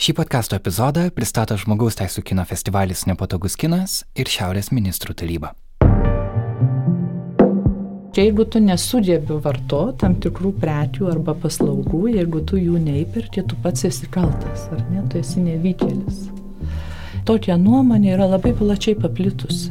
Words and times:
Šį 0.00 0.14
podkasto 0.16 0.56
epizodą 0.56 1.02
pristato 1.12 1.52
Žmogaus 1.60 1.98
teisų 1.98 2.22
kino 2.24 2.40
festivalis 2.48 3.02
Nepatogus 3.04 3.52
kinas 3.60 3.98
ir 4.16 4.30
Šiaurės 4.32 4.70
ministrų 4.72 5.12
taryba. 5.20 5.50
Jeigu 8.16 8.46
tu 8.48 8.62
nesugebi 8.64 9.36
varto 9.44 9.82
tam 10.00 10.14
tikrų 10.24 10.54
prekių 10.62 11.10
arba 11.12 11.34
paslaugų, 11.42 12.00
jeigu 12.14 12.40
tu 12.48 12.56
jų 12.56 12.80
neįperti, 12.80 13.44
tu 13.44 13.60
pats 13.60 13.84
esi 13.90 14.08
kaltas, 14.08 14.64
ar 14.72 14.80
ne, 14.88 15.04
tu 15.12 15.20
esi 15.20 15.44
nevykėlis. 15.44 16.24
Tokia 17.28 17.60
nuomonė 17.60 18.14
yra 18.16 18.32
labai 18.32 18.54
plačiai 18.56 18.96
paplitusi. 18.96 19.68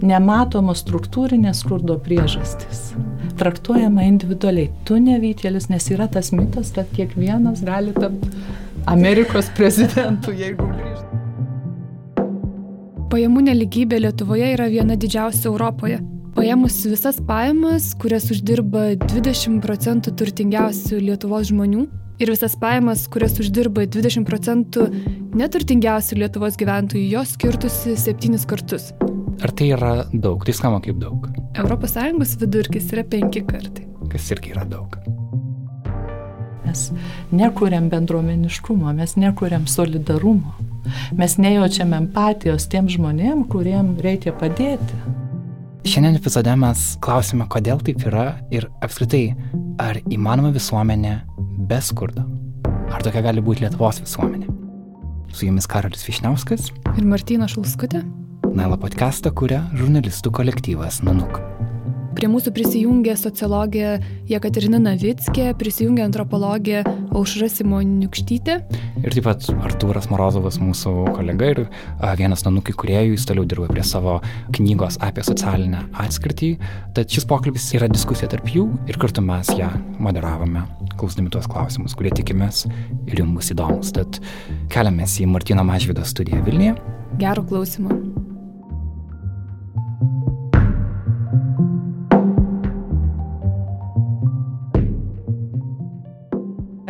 Nematomos 0.00 0.80
struktūrinės 0.80 1.60
skurdo 1.60 2.00
priežastys. 2.00 2.94
Traktuojama 3.36 4.08
individualiai. 4.08 4.72
Tu 4.88 4.96
nevykėlis, 4.96 5.68
nes 5.68 5.92
yra 5.92 6.08
tas 6.08 6.32
mitas, 6.32 6.72
kad 6.72 6.88
kiekvienas 6.96 7.60
gali 7.68 7.92
tapti 8.00 8.32
Amerikos 8.90 9.46
prezidentų, 9.54 10.32
jeigu 10.34 10.66
grįžtų. 10.66 11.18
Pajamų 13.12 13.44
neligybė 13.46 14.00
Lietuvoje 14.02 14.48
yra 14.56 14.66
viena 14.72 14.96
didžiausia 14.98 15.50
Europoje. 15.52 16.00
Paėmus 16.34 16.80
visas 16.88 17.20
pajamas, 17.28 17.92
kurias 18.00 18.30
uždirba 18.32 18.96
20 19.04 19.60
procentų 19.62 20.14
turtingiausių 20.18 20.98
Lietuvos 21.04 21.52
žmonių 21.52 21.86
ir 22.24 22.32
visas 22.32 22.56
pajamas, 22.58 23.04
kurias 23.12 23.38
uždirba 23.38 23.86
20 23.86 24.26
procentų 24.26 24.88
neturtingiausių 25.38 26.22
Lietuvos 26.24 26.58
gyventojų, 26.58 27.06
jos 27.12 27.36
skirtusi 27.36 27.94
septynis 28.00 28.48
kartus. 28.48 28.90
Ar 29.42 29.54
tai 29.54 29.72
yra 29.76 29.94
daug? 30.12 30.42
Tai 30.42 30.56
skamba 30.56 30.82
kaip 30.82 30.98
daug. 31.02 31.30
ES 31.54 32.38
vidurkis 32.40 32.94
yra 32.96 33.04
penki 33.04 33.46
kartai. 33.46 33.86
Kas 34.10 34.32
irgi 34.34 34.56
yra 34.56 34.66
daug. 34.66 34.98
Mes 36.72 36.88
nekuriam 37.30 37.90
bendruomeniškumo, 37.92 38.92
mes 38.96 39.12
nekuriam 39.20 39.66
solidarumo, 39.68 40.54
mes 41.18 41.34
nejaučiam 41.36 41.90
empatijos 41.92 42.64
tiem 42.72 42.86
žmonėm, 42.88 43.42
kuriem 43.52 43.90
reikia 44.00 44.32
padėti. 44.32 45.00
Šiandien 45.84 46.16
epizode 46.16 46.54
mes 46.56 46.84
klausime, 47.04 47.44
kodėl 47.52 47.82
taip 47.84 48.06
yra 48.08 48.24
ir 48.54 48.70
apskritai, 48.80 49.34
ar 49.84 50.00
įmanoma 50.08 50.54
visuomenė 50.54 51.18
be 51.68 51.80
skurdo. 51.84 52.24
Ar 52.88 53.04
tokia 53.04 53.20
gali 53.26 53.44
būti 53.44 53.66
Lietuvos 53.66 54.00
visuomenė? 54.06 54.48
Su 55.28 55.44
jumis 55.50 55.68
Karolis 55.68 56.08
Višniauskas 56.08 56.70
ir 56.94 57.04
Martina 57.04 57.50
Šulskutė. 57.52 58.00
Nailo 58.56 58.80
podcastą 58.80 59.34
kuria 59.36 59.66
žurnalistų 59.76 60.32
kolektyvas 60.40 61.02
Nanuk. 61.04 61.42
Prie 62.12 62.28
mūsų 62.28 62.52
prisijungė 62.54 63.14
sociologė 63.16 63.96
Jekaterina 64.28 64.78
Navickė, 64.82 65.52
prisijungė 65.58 66.04
antropologė 66.04 66.82
Aušra 67.16 67.48
Simoniukštytė. 67.50 68.56
Ir 69.02 69.16
taip 69.16 69.26
pat 69.26 69.48
Artūras 69.64 70.08
Morozovas, 70.12 70.58
mūsų 70.62 70.92
kolega 71.16 71.50
ir 71.54 71.62
vienas 72.20 72.44
nanukai 72.46 72.74
kuriejų, 72.78 73.16
jis 73.16 73.26
toliau 73.28 73.46
dirba 73.48 73.68
prie 73.72 73.84
savo 73.86 74.18
knygos 74.54 75.00
apie 75.02 75.24
socialinę 75.26 75.84
atskirtį. 76.04 76.52
Tad 76.96 77.12
šis 77.12 77.26
pokalbis 77.28 77.70
yra 77.78 77.90
diskusija 77.92 78.30
tarp 78.32 78.50
jų 78.52 78.68
ir 78.92 79.00
kartu 79.02 79.24
mes 79.24 79.50
ją 79.58 79.72
moderavome, 80.02 80.66
klausdami 81.00 81.32
tuos 81.32 81.48
klausimus, 81.50 81.96
kurie 81.98 82.12
tikimės 82.14 82.66
ir 83.08 83.24
jums 83.24 83.40
bus 83.40 83.54
įdomus. 83.56 83.94
Tad 83.96 84.20
keliamės 84.72 85.18
į 85.24 85.30
Martino 85.32 85.64
Mažvido 85.66 86.04
studiją 86.06 86.44
Vilniuje. 86.46 86.76
Gerų 87.20 87.48
klausimų. 87.50 88.21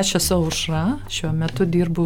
Aš 0.03 0.15
esu 0.15 0.35
Aušra, 0.35 0.99
šiuo 1.09 1.29
metu 1.33 1.65
dirbu 1.65 2.05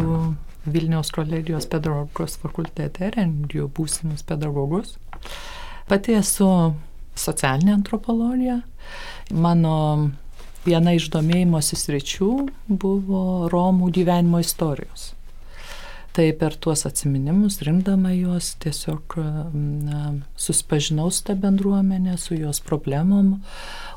Vilniaus 0.65 1.09
kolegijos 1.11 1.65
pedagogikos 1.65 2.35
fakultete, 2.37 3.07
rengiu 3.15 3.65
būsimus 3.73 4.21
pedagogus. 4.27 4.91
Pati 5.89 6.13
esu 6.19 6.49
socialinė 7.17 7.73
antropologija. 7.79 8.59
Mano 9.33 9.73
viena 10.67 10.93
iš 10.93 11.09
domėjimosi 11.15 11.79
sričių 11.81 12.29
buvo 12.69 13.23
Romų 13.49 13.89
gyvenimo 13.97 14.45
istorijos. 14.45 15.15
Tai 16.17 16.31
per 16.33 16.55
tuos 16.57 16.81
atminimus, 16.89 17.59
rinkdama 17.61 18.09
juos, 18.15 18.55
tiesiog 18.63 19.19
na, 19.53 19.99
suspažinau 20.33 21.11
su 21.13 21.21
tą 21.27 21.35
bendruomenę, 21.37 22.15
su 22.17 22.33
jos 22.33 22.57
problemom, 22.65 23.35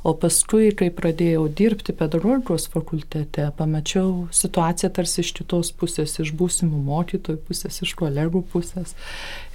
o 0.04 0.12
paskui, 0.20 0.68
kai 0.76 0.90
pradėjau 0.92 1.46
dirbti 1.56 1.94
pedagogikos 1.96 2.68
fakultete, 2.74 3.48
pamačiau 3.56 4.28
situaciją 4.36 4.92
tarsi 5.00 5.24
iš 5.24 5.32
kitos 5.40 5.72
pusės, 5.72 6.18
iš 6.20 6.34
būsimų 6.36 6.84
mokytojų 6.92 7.40
pusės, 7.48 7.80
iš 7.88 7.96
kolegų 7.96 8.44
pusės. 8.52 8.92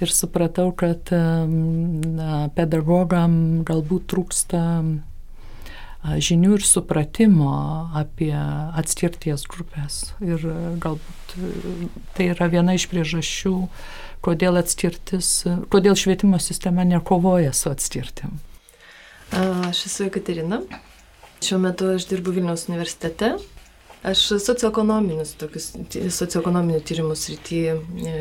Ir 0.02 0.10
supratau, 0.10 0.72
kad 0.74 1.14
na, 1.14 2.48
pedagogam 2.58 3.62
galbūt 3.68 4.10
trūksta 4.10 4.64
žinių 6.06 6.56
ir 6.58 6.64
supratimo 6.66 7.52
apie 7.96 8.34
atskirties 8.78 9.46
grupės. 9.50 10.12
Ir 10.24 10.42
galbūt 10.82 11.36
tai 12.16 12.30
yra 12.32 12.48
viena 12.52 12.76
iš 12.78 12.86
priežasčių, 12.92 13.54
kodėl 14.24 14.60
kodėl 15.72 15.98
švietimo 15.98 16.40
sistema 16.42 16.86
nekovoja 16.86 17.52
su 17.56 17.70
atskirtim. 17.72 18.38
Aš 19.32 19.86
esu 19.90 20.06
Ekaterina. 20.06 20.62
Šiuo 21.42 21.58
metu 21.60 21.90
aš 21.96 22.06
dirbu 22.08 22.32
Vilniaus 22.38 22.68
universitete 22.70 23.34
Aš 24.06 24.20
socioekonominius, 24.44 25.32
tokius 25.40 25.72
socioekonominių 26.14 26.78
tyrimų 26.86 27.16
srityje 27.18 27.72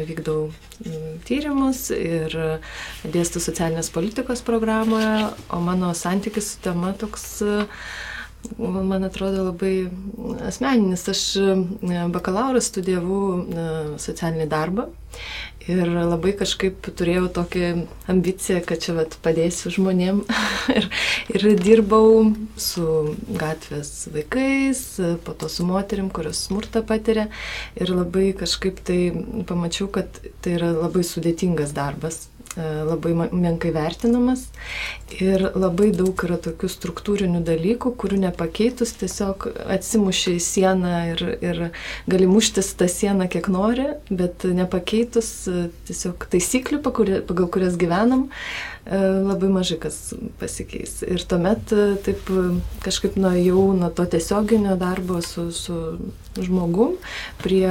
vykdau 0.09 0.47
tyrimus 1.27 1.83
ir 1.93 2.33
dėstu 3.13 3.41
socialinės 3.43 3.91
politikos 3.93 4.41
programoje, 4.47 5.29
o 5.53 5.61
mano 5.61 5.91
santykis 5.95 6.55
su 6.55 6.63
tema 6.65 6.95
toks 7.03 7.27
man 8.57 9.03
atrodo 9.03 9.43
labai 9.49 9.89
asmeninis. 10.47 11.07
Aš 11.09 11.21
e, 11.41 11.55
bakalauro 12.13 12.61
studijavau 12.61 13.21
e, 13.39 13.65
socialinį 14.01 14.47
darbą 14.51 14.87
ir 15.71 15.89
labai 15.89 16.33
kažkaip 16.37 16.89
turėjau 16.97 17.29
tokią 17.39 17.69
ambiciją, 18.11 18.61
kad 18.67 18.83
čia 18.83 18.95
vat, 18.99 19.17
padėsiu 19.25 19.73
žmonėm. 19.73 20.23
Ir, 20.75 20.87
ir 21.29 21.43
dirbau 21.61 22.31
su 22.59 22.85
gatvės 23.37 24.07
vaikais, 24.11 24.81
po 25.25 25.35
to 25.37 25.49
su 25.51 25.65
moterim, 25.67 26.09
kurios 26.13 26.41
smurtą 26.47 26.81
patiria. 26.87 27.27
Ir 27.77 27.93
labai 27.93 28.31
kažkaip 28.37 28.81
tai 28.85 28.99
pamačiau, 29.47 29.87
kad 29.93 30.21
tai 30.41 30.57
yra 30.57 30.71
labai 30.73 31.05
sudėtingas 31.05 31.75
darbas 31.77 32.25
labai 32.57 33.13
menkai 33.31 33.71
vertinamas 33.75 34.45
ir 35.19 35.43
labai 35.55 35.89
daug 35.95 36.19
yra 36.25 36.37
tokių 36.41 36.69
struktūrinių 36.71 37.41
dalykų, 37.45 37.91
kurių 37.99 38.19
nepakeitus 38.25 38.95
tiesiog 39.01 39.47
atsimuši 39.75 40.35
į 40.37 40.43
sieną 40.43 40.93
ir, 41.13 41.23
ir 41.43 41.59
gali 42.11 42.29
muštis 42.29 42.71
tą 42.79 42.87
sieną 42.91 43.27
kiek 43.31 43.49
nori, 43.51 43.89
bet 44.09 44.47
nepakeitus 44.47 45.31
e, 45.51 45.65
tiesiog 45.89 46.27
taisyklių, 46.31 46.79
pagal 46.85 47.49
kurias 47.51 47.75
gyvenam, 47.81 48.29
e, 48.85 49.01
labai 49.01 49.51
mažai 49.53 49.77
kas 49.83 49.99
pasikeis. 50.39 51.01
Ir 51.07 51.27
tuomet 51.27 51.75
taip 52.07 52.31
kažkaip 52.85 53.19
nuėjau 53.19 53.67
nuo 53.75 53.91
to 53.95 54.07
tiesioginio 54.15 54.77
darbo 54.79 55.19
su, 55.25 55.49
su 55.55 55.81
žmogum 56.39 56.95
prie 57.43 57.67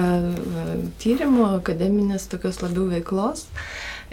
tyrimo, 1.03 1.55
akademinės 1.59 2.28
tokios 2.33 2.62
labiau 2.65 2.89
veiklos. 2.93 3.49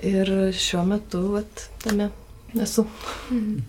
Ir 0.02 0.32
šiuo 0.58 0.84
metu 0.90 1.22
vat, 1.36 1.68
tame 1.84 2.10
esu. 2.58 2.88
Mhm. 3.30 3.60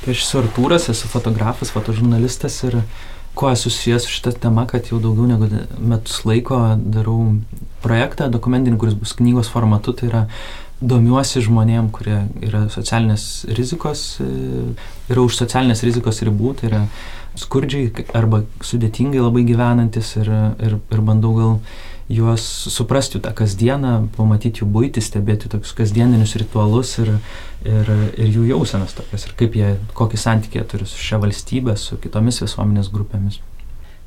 Tai 0.00 0.12
aš 0.14 0.22
esu 0.24 0.38
Artūras, 0.40 0.88
esu 0.88 1.08
fotografas, 1.12 1.72
fotožurnalistas 1.74 2.62
ir 2.64 2.78
kuo 3.36 3.50
esu 3.52 3.68
susijęs 3.68 4.06
su 4.06 4.14
šitą 4.14 4.32
temą, 4.46 4.64
kad 4.66 4.88
jau 4.88 4.98
daugiau 5.02 5.28
negu 5.28 5.48
metus 5.78 6.22
laiko 6.24 6.58
darau 6.80 7.36
projektą 7.84 8.30
dokumentinį, 8.32 8.78
kuris 8.80 8.96
bus 8.96 9.12
knygos 9.18 9.52
formatu, 9.52 9.92
tai 9.92 10.08
yra 10.08 10.22
domiuosi 10.80 11.42
žmonėm, 11.44 11.90
kurie 11.92 12.22
yra 12.40 12.64
socialinės 12.72 13.26
rizikos, 13.56 14.04
e, 14.24 14.28
yra 15.12 15.24
už 15.26 15.36
socialinės 15.42 15.84
rizikos 15.84 16.22
ribų, 16.24 16.54
tai 16.60 16.70
yra 16.70 16.82
skurdžiai 17.38 18.06
arba 18.16 18.42
sudėtingai 18.64 19.20
labai 19.20 19.44
gyvenantis 19.46 20.16
ir, 20.16 20.32
ir, 20.58 20.78
ir 20.80 21.04
bandau 21.04 21.34
gal 21.36 21.54
juos 22.10 22.42
suprasti 22.74 23.20
tą 23.22 23.30
kasdieną, 23.38 23.92
pamatyti 24.16 24.64
jų 24.64 24.68
būtį, 24.74 25.02
stebėti 25.04 25.50
tokius 25.52 25.76
kasdieninius 25.78 26.34
ritualus 26.42 26.96
ir, 26.98 27.12
ir, 27.62 27.92
ir 28.18 28.32
jų 28.34 28.48
jausenas 28.50 28.96
tokias 28.98 29.28
ir 29.28 29.36
kaip 29.38 29.54
jie, 29.58 29.76
kokį 29.94 30.18
santykį 30.18 30.64
turi 30.72 30.88
su 30.90 30.98
šia 30.98 31.20
valstybė, 31.22 31.76
su 31.78 32.00
kitomis 32.02 32.42
visuomenės 32.42 32.90
grupėmis. 32.90 33.38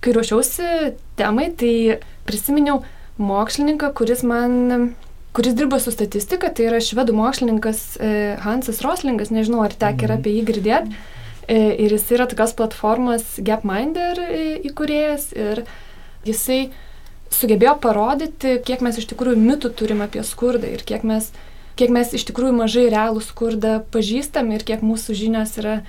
Kai 0.03 0.17
ruošiausi 0.17 0.67
temai, 1.15 1.47
tai 1.55 2.01
prisiminiau 2.27 2.81
mokslininką, 3.23 3.93
kuris 3.95 4.25
man 4.27 4.91
kuris 5.33 5.55
dirba 5.57 5.79
su 5.79 5.91
statistika, 5.93 6.51
tai 6.53 6.67
yra 6.69 6.79
švedų 6.83 7.15
mokslininkas 7.17 7.81
e, 7.97 8.13
Hansas 8.43 8.83
Roslingas, 8.85 9.31
nežinau, 9.33 9.63
ar 9.65 9.73
tek 9.73 10.03
yra 10.05 10.17
mhm. 10.17 10.21
apie 10.21 10.35
jį 10.35 10.45
girdėti. 10.51 10.97
E, 11.43 11.57
ir 11.83 11.91
jis 11.91 12.05
yra 12.15 12.27
tokios 12.29 12.53
platformos 12.59 13.37
Gapminder 13.43 14.19
e, 14.23 14.43
įkūrėjas 14.69 15.31
ir 15.35 15.63
jisai 16.27 16.67
sugebėjo 17.33 17.75
parodyti, 17.83 18.59
kiek 18.65 18.83
mes 18.85 18.99
iš 19.01 19.09
tikrųjų 19.11 19.39
mitų 19.41 19.73
turim 19.79 20.03
apie 20.05 20.23
skurdą 20.27 20.69
ir 20.73 20.85
kiek 20.85 21.05
mes, 21.07 21.31
kiek 21.79 21.91
mes 21.93 22.13
iš 22.13 22.27
tikrųjų 22.29 22.55
mažai 22.61 22.87
realų 22.93 23.23
skurdą 23.25 23.79
pažįstam 23.93 24.53
ir 24.53 24.65
kiek 24.67 24.85
mūsų 24.85 25.17
žinios 25.17 25.57
yra 25.61 25.81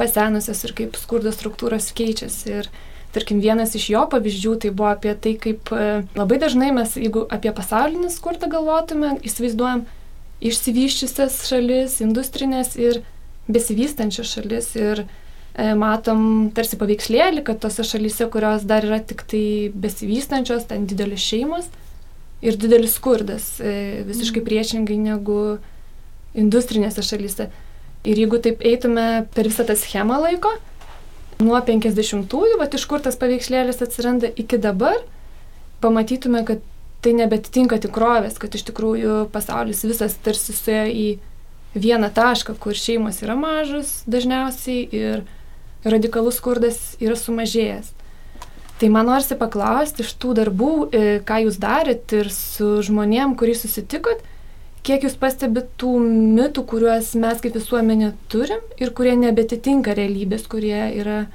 pasenusios 0.00 0.62
ir 0.66 0.74
kaip 0.78 0.98
skurdo 1.00 1.32
struktūros 1.34 1.90
keičiasi. 1.96 2.58
Ir 2.62 2.70
tarkim, 3.14 3.42
vienas 3.44 3.74
iš 3.76 3.90
jo 3.92 4.04
pavyzdžių 4.12 4.54
tai 4.64 4.70
buvo 4.74 4.92
apie 4.92 5.14
tai, 5.14 5.34
kaip 5.40 5.72
e, 5.74 5.88
labai 6.18 6.38
dažnai 6.42 6.72
mes, 6.74 6.96
jeigu 6.96 7.26
apie 7.32 7.52
pasaulinį 7.54 8.10
skurdą 8.12 8.48
galvotume, 8.52 9.18
įsivaizduojam 9.26 9.84
išsivyščiusias 10.42 11.42
šalis, 11.48 12.00
industrinės 12.02 12.74
ir 12.80 13.02
besivystančias 13.52 14.32
šalis. 14.36 14.72
Ir 14.80 15.04
matom 15.76 16.50
tarsi 16.56 16.78
paveikslėlį, 16.80 17.42
kad 17.44 17.60
tose 17.60 17.84
šalyse, 17.84 18.28
kurios 18.32 18.64
dar 18.68 18.86
yra 18.88 19.02
tik 19.04 19.24
tai 19.28 19.44
besivystančios, 19.74 20.64
ten 20.70 20.86
didelis 20.88 21.20
šeimos 21.20 21.68
ir 22.42 22.56
didelis 22.58 22.96
skurdas, 22.98 23.60
e, 23.60 24.02
visiškai 24.08 24.40
mhm. 24.40 24.48
priešingai 24.48 24.98
negu 24.98 25.38
industrinėse 26.38 27.04
šalyse. 27.04 27.50
Ir 28.02 28.18
jeigu 28.18 28.40
taip 28.42 28.64
eitume 28.66 29.26
per 29.34 29.46
visą 29.46 29.66
tą 29.68 29.76
schemą 29.78 30.18
laiko, 30.24 30.50
nuo 31.42 31.58
50-ųjų, 31.62 32.56
va 32.58 32.66
iš 32.66 32.86
kur 32.90 33.02
tas 33.04 33.18
paveikslėlis 33.20 33.82
atsiranda 33.84 34.30
iki 34.34 34.58
dabar, 34.58 34.98
pamatytume, 35.82 36.42
kad 36.46 36.64
tai 37.02 37.12
nebetitinka 37.18 37.78
tikrovės, 37.82 38.38
kad 38.38 38.54
iš 38.54 38.64
tikrųjų 38.70 39.26
pasaulis 39.34 39.82
visas 39.86 40.14
tarsi 40.22 40.54
suėjo 40.54 40.88
į 40.90 41.06
vieną 41.74 42.10
tašką, 42.14 42.54
kur 42.62 42.78
šeimos 42.78 43.22
yra 43.24 43.34
mažos 43.38 44.02
dažniausiai 44.10 44.84
ir 44.94 45.24
radikalus 45.84 46.38
skurdas 46.40 46.78
yra 47.02 47.16
sumažėjęs. 47.18 47.92
Tai 48.80 48.88
man 48.90 49.06
norisi 49.06 49.36
paklausti 49.38 50.02
iš 50.02 50.14
tų 50.18 50.34
darbų, 50.40 50.72
e, 50.90 51.02
ką 51.26 51.44
jūs 51.44 51.58
darėt 51.62 52.12
ir 52.18 52.30
su 52.34 52.80
žmonėm, 52.82 53.36
kuriais 53.38 53.62
susitikot, 53.62 54.24
kiek 54.82 55.04
jūs 55.06 55.14
pastebit 55.20 55.68
tų 55.78 55.92
mitų, 56.02 56.64
kuriuos 56.66 57.12
mes 57.14 57.42
kaip 57.44 57.54
visuomenė 57.54 58.12
turim 58.32 58.62
ir 58.82 58.90
kurie 58.90 59.14
nebetitinka 59.20 59.94
realybės, 59.94 60.48
kurie 60.50 60.90
yra 60.98 61.26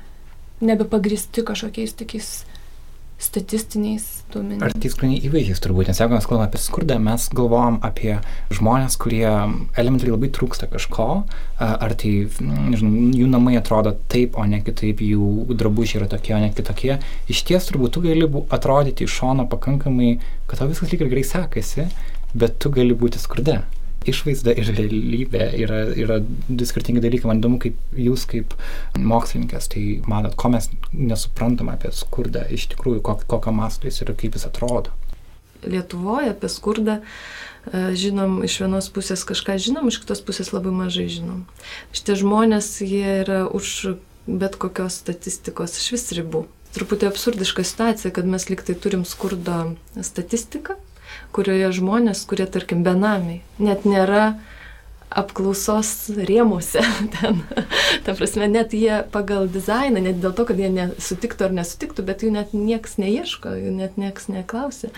nebepagristi 0.60 1.46
kažkokiais 1.48 1.96
tokiais 1.96 2.32
statistiniais 3.18 4.04
duomenimis. 4.32 4.62
Ar 4.68 4.74
tiksliniai 4.78 5.24
įvaizdžiais 5.26 5.62
turbūt, 5.64 5.90
nes 5.90 6.02
jeigu 6.02 6.14
mes 6.14 6.28
kalbame 6.30 6.48
apie 6.48 6.62
skurdą, 6.62 6.98
mes 7.02 7.28
galvojam 7.34 7.80
apie 7.86 8.18
žmonės, 8.54 8.98
kurie 9.02 9.26
elementariai 9.26 10.14
labai 10.14 10.30
trūksta 10.36 10.70
kažko, 10.70 11.08
ar 11.58 11.96
tai, 11.98 12.12
nežinau, 12.42 13.08
jų 13.18 13.30
namai 13.32 13.56
atrodo 13.58 13.96
taip, 14.14 14.38
o 14.38 14.46
ne 14.46 14.62
kitaip, 14.66 15.02
jų 15.02 15.48
drabužiai 15.58 16.04
yra 16.04 16.12
tokie, 16.14 16.36
o 16.38 16.42
ne 16.44 16.52
kitokie. 16.54 17.00
Iš 17.32 17.42
ties 17.50 17.72
turbūt 17.72 17.98
tu 17.98 18.06
gali 18.06 18.30
atrodyti 18.54 19.08
iš 19.08 19.18
šono 19.22 19.48
pakankamai, 19.50 20.18
kad 20.46 20.62
tau 20.62 20.70
viskas 20.70 20.94
lyg 20.94 21.02
ir 21.02 21.12
gerai 21.16 21.26
sekasi, 21.26 21.90
bet 22.38 22.62
tu 22.62 22.70
gali 22.74 22.94
būti 22.98 23.22
skurde 23.24 23.64
išvaizda 24.12 24.54
ir 24.58 24.72
realybė 24.78 25.50
yra, 25.64 25.82
yra 25.98 26.20
du 26.22 26.68
skirtingi 26.68 27.04
dalykai. 27.04 27.30
Man 27.32 27.42
įdomu, 27.42 27.60
kaip 27.64 27.98
jūs 27.98 28.26
kaip 28.30 28.56
mokslininkės, 28.98 29.70
tai 29.74 29.84
matot, 30.10 30.38
ko 30.40 30.52
mes 30.54 30.70
nesuprantam 30.94 31.72
apie 31.74 31.92
skurdą, 31.96 32.46
iš 32.54 32.70
tikrųjų, 32.74 33.04
kok, 33.06 33.28
kokio 33.30 33.54
masto 33.56 33.90
jis 33.90 34.04
yra, 34.06 34.18
kaip 34.18 34.38
jis 34.38 34.48
atrodo. 34.50 34.96
Lietuvoje 35.68 36.32
apie 36.36 36.50
skurdą 36.54 37.00
e, 37.00 37.88
žinom 37.98 38.44
iš 38.46 38.60
vienos 38.62 38.92
pusės 38.94 39.26
kažką 39.28 39.58
žinom, 39.62 39.90
iš 39.90 40.02
kitos 40.04 40.22
pusės 40.24 40.54
labai 40.54 40.74
mažai 40.76 41.08
žinom. 41.12 41.48
Šitie 41.96 42.20
žmonės, 42.22 42.76
jie 42.86 43.24
yra 43.24 43.46
už 43.50 43.98
bet 44.28 44.60
kokios 44.60 45.00
statistikos 45.02 45.78
iš 45.80 45.92
vis 45.96 46.08
ribų. 46.20 46.46
Truputį 46.76 47.08
absurdiška 47.10 47.64
situacija, 47.66 48.12
kad 48.14 48.28
mes 48.28 48.50
liktai 48.52 48.76
turim 48.78 49.06
skurdo 49.08 49.74
statistiką, 50.04 50.76
kurioje 51.38 51.72
žmonės, 51.80 52.26
kurie, 52.30 52.50
tarkim, 52.50 52.84
benamiai, 52.86 53.44
net 53.62 53.86
nėra 53.86 54.32
apklausos 55.08 56.10
rėmuose. 56.12 56.82
Ten, 57.16 57.42
ta 58.06 58.16
prasme, 58.18 58.48
net 58.52 58.74
jie 58.76 59.04
pagal 59.14 59.48
dizainą, 59.52 60.02
net 60.04 60.20
dėl 60.24 60.34
to, 60.36 60.48
kad 60.50 60.60
jie 60.60 60.70
nesutiktų 60.74 61.48
ar 61.48 61.56
nesutiktų, 61.62 62.06
bet 62.08 62.26
jų 62.26 62.34
net 62.36 62.56
niekas 62.56 62.98
neieško, 63.02 63.56
jų 63.56 63.76
net 63.78 64.00
niekas 64.00 64.28
neklausė. 64.32 64.92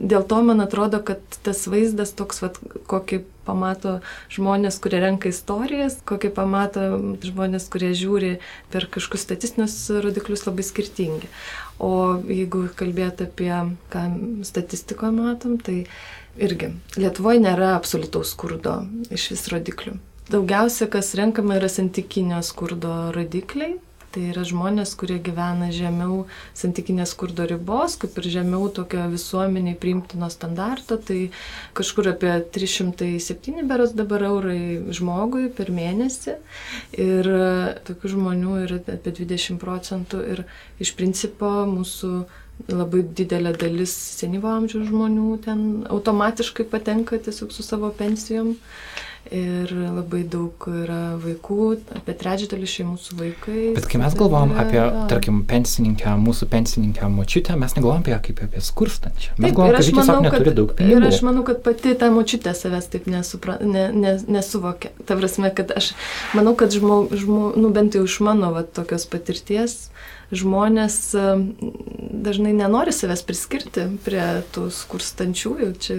Dėl 0.00 0.26
to 0.26 0.42
man 0.46 0.64
atrodo, 0.64 1.02
kad 1.04 1.22
tas 1.46 1.64
vaizdas 1.70 2.14
toks, 2.18 2.42
vat, 2.42 2.58
kokį 2.90 3.22
pamato 3.46 3.96
žmonės, 4.30 4.78
kurie 4.82 5.00
renka 5.02 5.30
istorijas, 5.30 5.98
kokį 6.06 6.30
pamato 6.34 6.86
žmonės, 7.24 7.66
kurie 7.72 7.90
žiūri 7.98 8.36
per 8.74 8.86
kažkokius 8.90 9.26
statistinius 9.26 9.78
rodiklius 10.02 10.46
labai 10.46 10.66
skirtingi. 10.66 11.30
O 11.82 12.20
jeigu 12.28 12.66
kalbėt 12.78 13.22
apie, 13.24 13.52
ką 13.92 14.02
statistikoje 14.46 15.14
matom, 15.16 15.56
tai 15.58 15.84
irgi 16.36 16.72
Lietuvoje 16.96 17.42
nėra 17.42 17.74
absoliutaus 17.76 18.34
skurdo 18.36 18.82
iš 19.10 19.30
vis 19.34 19.46
rodiklių. 19.52 19.96
Daugiausia, 20.32 20.86
kas 20.88 21.14
renkama, 21.18 21.58
yra 21.58 21.68
santykinio 21.68 22.38
skurdo 22.46 23.10
rodikliai, 23.16 23.74
Tai 24.12 24.22
yra 24.28 24.42
žmonės, 24.44 24.90
kurie 25.00 25.16
gyvena 25.24 25.70
žemiau 25.72 26.26
santykinės 26.58 27.14
skurdo 27.14 27.46
ribos, 27.48 27.94
kaip 28.00 28.18
ir 28.20 28.26
žemiau 28.34 28.66
tokio 28.76 29.06
visuomeniai 29.12 29.78
priimtino 29.80 30.28
standarto, 30.32 30.98
tai 31.00 31.30
kažkur 31.78 32.10
apie 32.12 32.34
307 32.52 33.64
beros 33.70 33.94
dabar 33.96 34.26
eurai 34.28 34.58
žmogui 34.92 35.46
per 35.56 35.72
mėnesį. 35.72 36.36
Ir 37.00 37.30
tokių 37.88 38.12
žmonių 38.16 38.58
yra 38.66 38.82
apie 38.98 39.16
20 39.22 39.56
procentų 39.62 40.20
ir 40.34 40.44
iš 40.82 40.92
principo 40.98 41.54
mūsų 41.72 42.12
labai 42.70 43.02
didelė 43.16 43.54
dalis 43.58 43.94
senyvo 44.18 44.50
amžiaus 44.52 44.90
žmonių 44.90 45.28
ten 45.46 45.64
automatiškai 45.90 46.68
patenka 46.70 47.18
tiesiog 47.18 47.50
su 47.54 47.64
savo 47.66 47.90
pensijom 47.96 48.52
ir 49.30 49.70
labai 49.72 50.22
daug 50.28 50.64
yra 50.66 51.14
vaikų, 51.22 51.66
apie 51.98 52.14
trečdalį 52.18 52.68
šeimų 52.72 52.96
su 53.00 53.16
vaikais. 53.18 53.76
Bet 53.76 53.86
kai 53.90 54.00
mes 54.02 54.16
galvom 54.18 54.54
apie, 54.58 54.78
ja. 54.80 55.04
tarkim, 55.10 55.42
pensininkę, 55.48 56.14
mūsų 56.20 56.48
pensininkę 56.52 57.08
močiutę, 57.12 57.56
mes 57.60 57.76
negalvom 57.78 58.02
apie 58.02 58.14
ją 58.14 58.18
kaip 58.26 58.42
apie 58.48 58.64
skurstančią. 58.64 59.36
Mes 59.38 59.54
galvom, 59.54 59.76
kad 59.76 59.86
ji 59.86 59.94
tiesiog 59.96 60.26
neturi 60.26 60.48
kad, 60.50 60.58
daug 60.58 60.74
pinigų. 60.78 60.98
Ir 60.98 61.08
aš 61.08 61.22
manau, 61.28 61.44
kad 61.48 61.62
pati 61.64 61.94
ta 61.98 62.10
močiutė 62.14 62.56
savęs 62.58 62.90
taip 62.92 63.08
nesupra, 63.12 63.58
ne, 63.62 63.86
ne, 63.94 64.16
nesuvokia. 64.26 64.92
Ta 65.06 65.16
prasme, 65.20 65.52
kad 65.54 65.72
aš 65.76 65.92
manau, 66.36 66.56
kad 66.58 66.74
žmogų, 66.74 67.22
žmo, 67.22 67.52
nu 67.56 67.72
bent 67.74 67.96
jau 67.96 68.04
iš 68.08 68.18
mano 68.26 68.52
va, 68.56 68.66
tokios 68.66 69.06
patirties, 69.12 69.78
žmonės 70.32 70.96
dažnai 72.22 72.52
nenori 72.56 72.92
savęs 72.94 73.22
priskirti 73.26 73.84
prie 74.04 74.22
tų 74.54 74.68
skurstančiųjų, 74.72 75.68
čia 75.82 75.96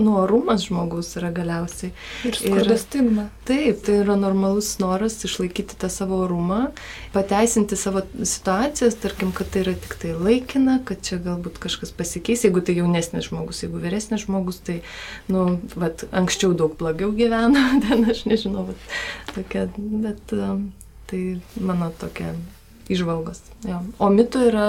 nuorumas 0.00 0.66
žmogus 0.68 1.12
yra 1.18 1.30
galiausiai. 1.34 1.92
Ir 2.28 2.38
skurdo 2.38 2.76
stigma. 2.80 3.26
Taip, 3.48 3.82
tai 3.84 3.98
yra 4.02 4.16
normalus 4.20 4.74
noras 4.80 5.18
išlaikyti 5.26 5.76
tą 5.80 5.90
savo 5.92 6.22
orumą, 6.24 6.70
pateisinti 7.14 7.76
savo 7.80 8.04
situacijas, 8.22 8.96
tarkim, 9.02 9.34
kad 9.36 9.52
tai 9.52 9.64
yra 9.66 9.76
tik 9.84 9.98
tai 10.00 10.14
laikina, 10.16 10.78
kad 10.88 11.04
čia 11.04 11.20
galbūt 11.24 11.60
kažkas 11.62 11.92
pasikeis, 11.96 12.46
jeigu 12.46 12.64
tai 12.64 12.78
jaunesnis 12.78 13.28
žmogus, 13.28 13.64
jeigu 13.66 13.82
vyresnis 13.82 14.24
žmogus, 14.24 14.62
tai, 14.64 14.80
nu, 15.28 15.58
vat, 15.76 16.06
anksčiau 16.14 16.56
daug 16.56 16.76
blogiau 16.80 17.12
gyveno, 17.16 17.68
ten 17.84 18.08
aš 18.08 18.24
nežinau, 18.30 18.68
vat, 18.72 18.90
tokia, 19.34 19.68
bet 19.76 20.36
tai 21.10 21.24
mano 21.60 21.92
tokia 22.00 22.32
išvalgos. 22.92 23.42
Jo. 23.66 23.80
O 23.98 24.10
mitų 24.12 24.48
yra, 24.50 24.68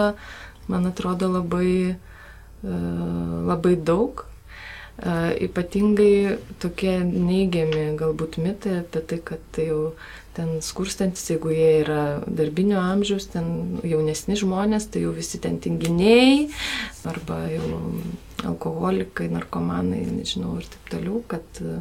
man 0.72 0.88
atrodo, 0.89 1.29
labai, 1.31 1.95
e, 1.95 2.77
labai 3.50 3.75
daug. 3.75 4.25
E, 4.95 5.15
ypatingai 5.48 6.38
tokie 6.63 6.98
neigiami 7.03 7.91
galbūt 8.00 8.39
mitai 8.43 8.79
apie 8.84 9.03
tai, 9.10 9.19
kad 9.31 9.50
tai 9.55 9.69
jau 9.72 9.81
ten 10.36 10.60
skurstantis, 10.63 11.29
jeigu 11.31 11.53
jie 11.55 11.72
yra 11.86 12.01
darbinio 12.27 12.81
amžiaus, 12.81 13.29
ten 13.31 13.79
jaunesni 13.88 14.36
žmonės, 14.39 14.89
tai 14.91 15.05
jau 15.05 15.13
visi 15.15 15.39
ten 15.43 15.62
tinginiai 15.63 16.50
arba 17.07 17.45
jau 17.53 17.79
alkoholikai, 18.45 19.29
narkomanai, 19.31 20.03
nežinau 20.12 20.57
ir 20.60 20.67
taip 20.67 20.91
toliau, 20.91 21.22
kad 21.31 21.62
uh, 21.63 21.79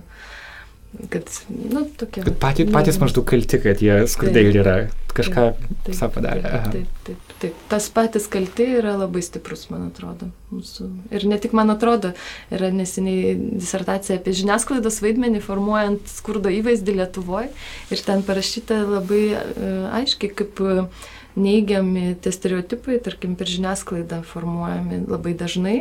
kad, 1.10 1.30
nu, 1.48 1.84
tokie. 1.98 2.22
Kad 2.26 2.36
patys, 2.42 2.70
patys 2.72 2.98
maždaug 3.02 3.26
kalti, 3.28 3.60
kad 3.62 3.82
jie 3.82 4.04
skurdai 4.10 4.44
yra 4.50 4.76
kažką 5.14 5.44
savo 5.92 6.10
padarę. 6.16 6.42
Taip, 6.42 6.74
taip, 6.74 6.90
taip, 7.06 7.34
taip. 7.42 7.58
Tas 7.70 7.88
patys 7.94 8.26
kalti 8.30 8.66
yra 8.80 8.96
labai 8.98 9.22
stiprus, 9.24 9.66
man 9.70 9.88
atrodo. 9.88 10.30
Mūsų. 10.54 10.88
Ir 11.14 11.26
ne 11.30 11.38
tik 11.42 11.54
man 11.56 11.72
atrodo, 11.74 12.12
yra 12.54 12.70
neseniai 12.74 13.34
disertacija 13.38 14.18
apie 14.20 14.34
žiniasklaidos 14.36 15.00
vaidmenį 15.04 15.42
formuojant 15.44 16.10
skurdo 16.10 16.52
įvaizdį 16.54 16.98
Lietuvoje. 17.00 17.50
Ir 17.94 18.06
ten 18.06 18.24
parašyta 18.26 18.82
labai 18.86 19.24
uh, 19.34 19.86
aiškiai, 20.00 20.34
kaip 20.42 20.62
uh, 20.62 20.84
neigiami 21.38 22.14
tie 22.22 22.32
stereotipai, 22.34 23.00
tarkim, 23.02 23.34
per 23.38 23.50
žiniasklaidą 23.50 24.22
formuojami 24.28 25.04
labai 25.10 25.34
dažnai. 25.38 25.78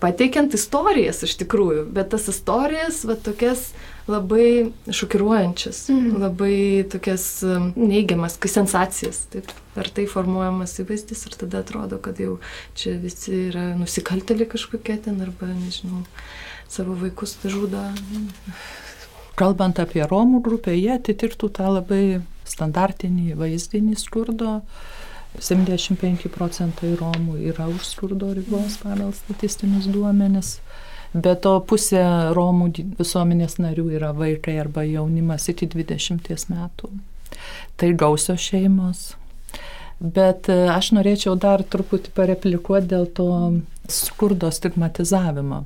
Pateikiant 0.00 0.54
istorijas 0.56 1.22
iš 1.26 1.36
tikrųjų, 1.42 1.86
bet 1.94 2.10
tas 2.14 2.28
istorijas, 2.32 3.02
va 3.08 3.16
tokias 3.20 3.70
labai 4.10 4.70
šokiruojančias, 4.90 5.84
mm. 5.92 6.20
labai 6.22 6.56
tokias 6.90 7.24
um, 7.46 7.70
neigiamas, 7.78 8.36
kai 8.40 8.50
sensacijas. 8.50 9.24
Taip, 9.32 9.52
per 9.76 9.90
tai 9.94 10.06
formuojamas 10.10 10.78
įvaizdis 10.82 11.26
ir 11.28 11.36
tada 11.44 11.62
atrodo, 11.62 12.00
kad 12.02 12.18
jau 12.20 12.38
čia 12.78 12.96
visi 13.00 13.46
yra 13.50 13.70
nusikaltėliai 13.78 14.50
kažkokie 14.50 14.98
ten 15.04 15.20
arba, 15.24 15.52
nežinau, 15.52 16.02
savo 16.70 16.96
vaikus 16.98 17.36
žudo. 17.44 17.84
Kalbant 19.38 19.78
apie 19.80 20.02
Romų 20.04 20.42
grupę, 20.44 20.74
jie 20.76 20.92
atitiktų 20.96 21.48
tą 21.56 21.70
labai 21.78 22.20
standartinį 22.50 23.36
vaizdinį 23.38 23.96
skurdo. 24.00 24.60
75 25.38 26.28
procentai 26.34 26.94
Romų 26.98 27.38
yra 27.52 27.68
už 27.70 27.86
skurdo 27.86 28.32
ribos 28.34 28.80
pagal 28.82 29.12
statistinius 29.14 29.86
duomenis. 29.90 30.58
Be 31.14 31.34
to 31.38 31.56
pusė 31.66 32.02
Romų 32.34 32.70
visuomenės 32.98 33.58
narių 33.62 33.86
yra 33.98 34.10
vaikai 34.16 34.58
arba 34.62 34.84
jaunimas 34.86 35.48
iki 35.50 35.68
20 35.70 36.50
metų. 36.50 36.90
Tai 37.78 37.90
gausios 37.98 38.42
šeimos. 38.42 39.10
Bet 40.00 40.48
e, 40.48 40.56
aš 40.72 40.92
norėčiau 40.96 41.36
dar 41.36 41.62
truputį 41.62 42.14
pareplikuoti 42.16 42.88
dėl 42.90 43.06
to 43.14 43.28
skurdo 43.90 44.50
stigmatizavimo. 44.50 45.64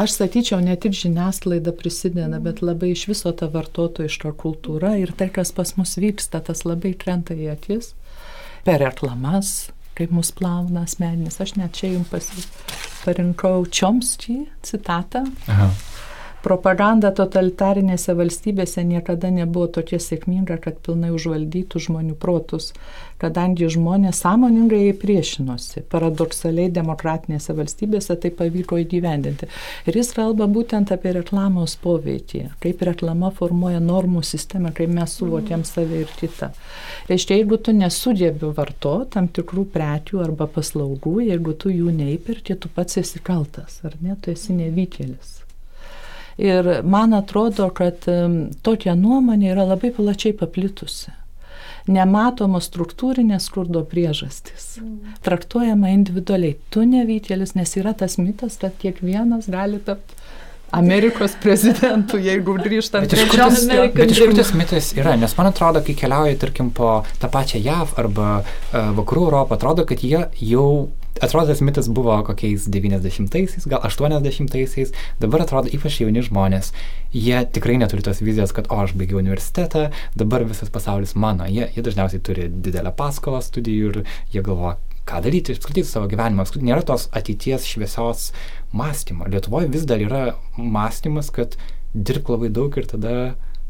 Aš 0.00 0.16
sakyčiau, 0.16 0.60
ne 0.62 0.76
tik 0.80 0.94
žiniasklaida 0.96 1.72
prisideda, 1.76 2.38
bet 2.40 2.60
labai 2.62 2.92
iš 2.94 3.06
viso 3.10 3.32
ta 3.36 3.48
vartotojiška 3.50 4.32
kultūra 4.38 4.94
ir 5.00 5.12
tai, 5.16 5.28
kas 5.34 5.50
pas 5.56 5.72
mus 5.76 5.96
vyksta, 5.98 6.40
tas 6.46 6.62
labai 6.68 6.94
krenta 6.94 7.34
į 7.34 7.50
akis 7.56 7.94
per 8.66 8.80
reklamas, 8.82 9.70
kaip 9.98 10.12
mus 10.14 10.32
plauna 10.36 10.84
asmeninis. 10.88 11.40
Aš 11.42 11.56
net 11.60 11.76
čia 11.78 11.92
jums 11.94 12.10
pasi, 12.12 12.44
parinkau 13.04 13.64
Čomskį 13.68 14.42
citatą. 14.66 15.26
Aha. 15.50 15.70
Propaganda 16.40 17.10
totalitarinėse 17.12 18.14
valstybėse 18.16 18.80
niekada 18.88 19.28
nebuvo 19.28 19.66
tokia 19.76 19.98
sėkminga, 20.00 20.56
kad 20.64 20.78
pilnai 20.86 21.10
užvaldytų 21.12 21.82
žmonių 21.84 22.14
protus, 22.16 22.70
kadangi 23.20 23.68
žmonės 23.68 24.22
sąmoningai 24.24 24.94
priešinosi. 25.02 25.82
Paradoksaliai 25.92 26.70
demokratinėse 26.72 27.52
valstybėse 27.58 28.16
tai 28.22 28.30
pavyko 28.38 28.78
įgyvendinti. 28.80 29.50
Ir 29.84 29.98
jis 30.00 30.14
kalba 30.16 30.46
būtent 30.48 30.94
apie 30.96 31.12
reklamos 31.18 31.76
poveikį, 31.82 32.46
kaip 32.64 32.86
reklama 32.88 33.28
formuoja 33.36 33.82
normų 33.84 34.24
sistemą, 34.24 34.72
kaip 34.76 34.96
mes 34.96 35.18
suvokiam 35.20 35.66
save 35.68 36.06
ir 36.06 36.16
kitą. 36.22 36.54
Reiškia, 37.10 37.36
jeigu 37.42 37.60
tu 37.60 37.76
nesugebi 37.76 38.54
varto 38.56 38.94
tam 39.12 39.28
tikrų 39.28 39.66
prekių 39.76 40.24
arba 40.24 40.48
paslaugų, 40.56 41.18
jeigu 41.28 41.52
tu 41.52 41.74
jų 41.74 41.92
neįperti, 42.00 42.56
tu 42.56 42.72
pats 42.72 42.96
esi 43.04 43.20
kaltas, 43.20 43.82
ar 43.84 44.00
ne, 44.00 44.16
tu 44.16 44.32
esi 44.32 44.56
nevykėlis. 44.56 45.39
Ir 46.40 46.68
man 46.88 47.12
atrodo, 47.12 47.68
kad 47.76 48.06
tokia 48.64 48.94
nuomonė 48.96 49.50
yra 49.52 49.66
labai 49.68 49.90
plačiai 49.92 50.32
paplitusi. 50.36 51.12
Nematomos 51.90 52.68
struktūrinės 52.68 53.48
skurdo 53.48 53.82
priežastys. 53.88 54.76
Mm. 54.80 55.16
Traktuojama 55.24 55.90
individualiai. 55.94 56.58
Tu 56.72 56.84
nevykėlis, 56.86 57.54
nes 57.58 57.72
yra 57.80 57.92
tas 57.96 58.18
mitas, 58.20 58.58
kad 58.60 58.76
kiekvienas 58.80 59.48
gali 59.50 59.80
tapti 59.84 60.20
Amerikos 60.76 61.34
prezidentų, 61.42 62.20
jeigu 62.22 62.54
grįžtant 62.62 63.10
prie 63.10 63.24
šios 63.26 63.64
Amerikos. 63.64 63.96
Bet 63.96 64.12
iš 64.14 64.20
kur 64.22 64.34
tas 64.38 64.52
mitas 64.54 64.92
yra? 64.94 65.16
Nes 65.18 65.34
man 65.38 65.50
atrodo, 65.50 65.82
kai 65.86 65.96
keliauji, 65.98 66.38
tarkim, 66.40 66.70
po 66.74 67.00
tą 67.18 67.30
pačią 67.32 67.58
JAV 67.64 67.96
arba 67.98 68.28
uh, 68.38 68.92
Vakarų 68.98 69.24
Europą, 69.26 69.58
atrodo, 69.58 69.86
kad 69.88 70.04
jie 70.06 70.22
jau 70.52 70.70
atrodo, 71.18 71.48
tas 71.50 71.62
mitas 71.64 71.88
buvo 71.90 72.14
kokiais 72.26 72.68
90-aisiais, 72.70 73.66
gal 73.70 73.82
80-aisiais, 73.86 74.92
dabar 75.22 75.44
atrodo 75.44 75.72
ypač 75.74 76.00
jauni 76.02 76.22
žmonės, 76.26 76.70
jie 77.14 77.40
tikrai 77.54 77.78
neturi 77.80 78.04
tos 78.06 78.22
vizijos, 78.22 78.54
kad, 78.56 78.70
o, 78.70 78.78
aš 78.84 78.94
baigiau 78.98 79.20
universitetą, 79.22 79.88
dabar 80.18 80.46
visas 80.48 80.70
pasaulis 80.72 81.16
mano, 81.18 81.48
jie, 81.50 81.66
jie 81.74 81.84
dažniausiai 81.86 82.22
turi 82.26 82.46
didelę 82.50 82.94
paskolą 82.96 83.42
studijų 83.44 83.90
ir 83.90 84.00
jie 84.34 84.44
galvoja, 84.46 84.78
ką 85.10 85.20
daryti, 85.24 85.56
apskritai 85.58 85.84
savo 85.88 86.06
gyvenimu, 86.10 86.44
apskritai 86.44 86.70
nėra 86.70 86.86
tos 86.86 87.08
ateities 87.16 87.66
šviesios 87.66 88.30
mąstymo. 88.76 89.26
Lietuvoje 89.32 89.70
vis 89.72 89.86
dar 89.88 90.02
yra 90.04 90.22
mąstymas, 90.56 91.32
kad 91.34 91.56
dirbk 91.94 92.30
labai 92.36 92.52
daug 92.54 92.76
ir 92.78 92.86
tada 92.86 93.14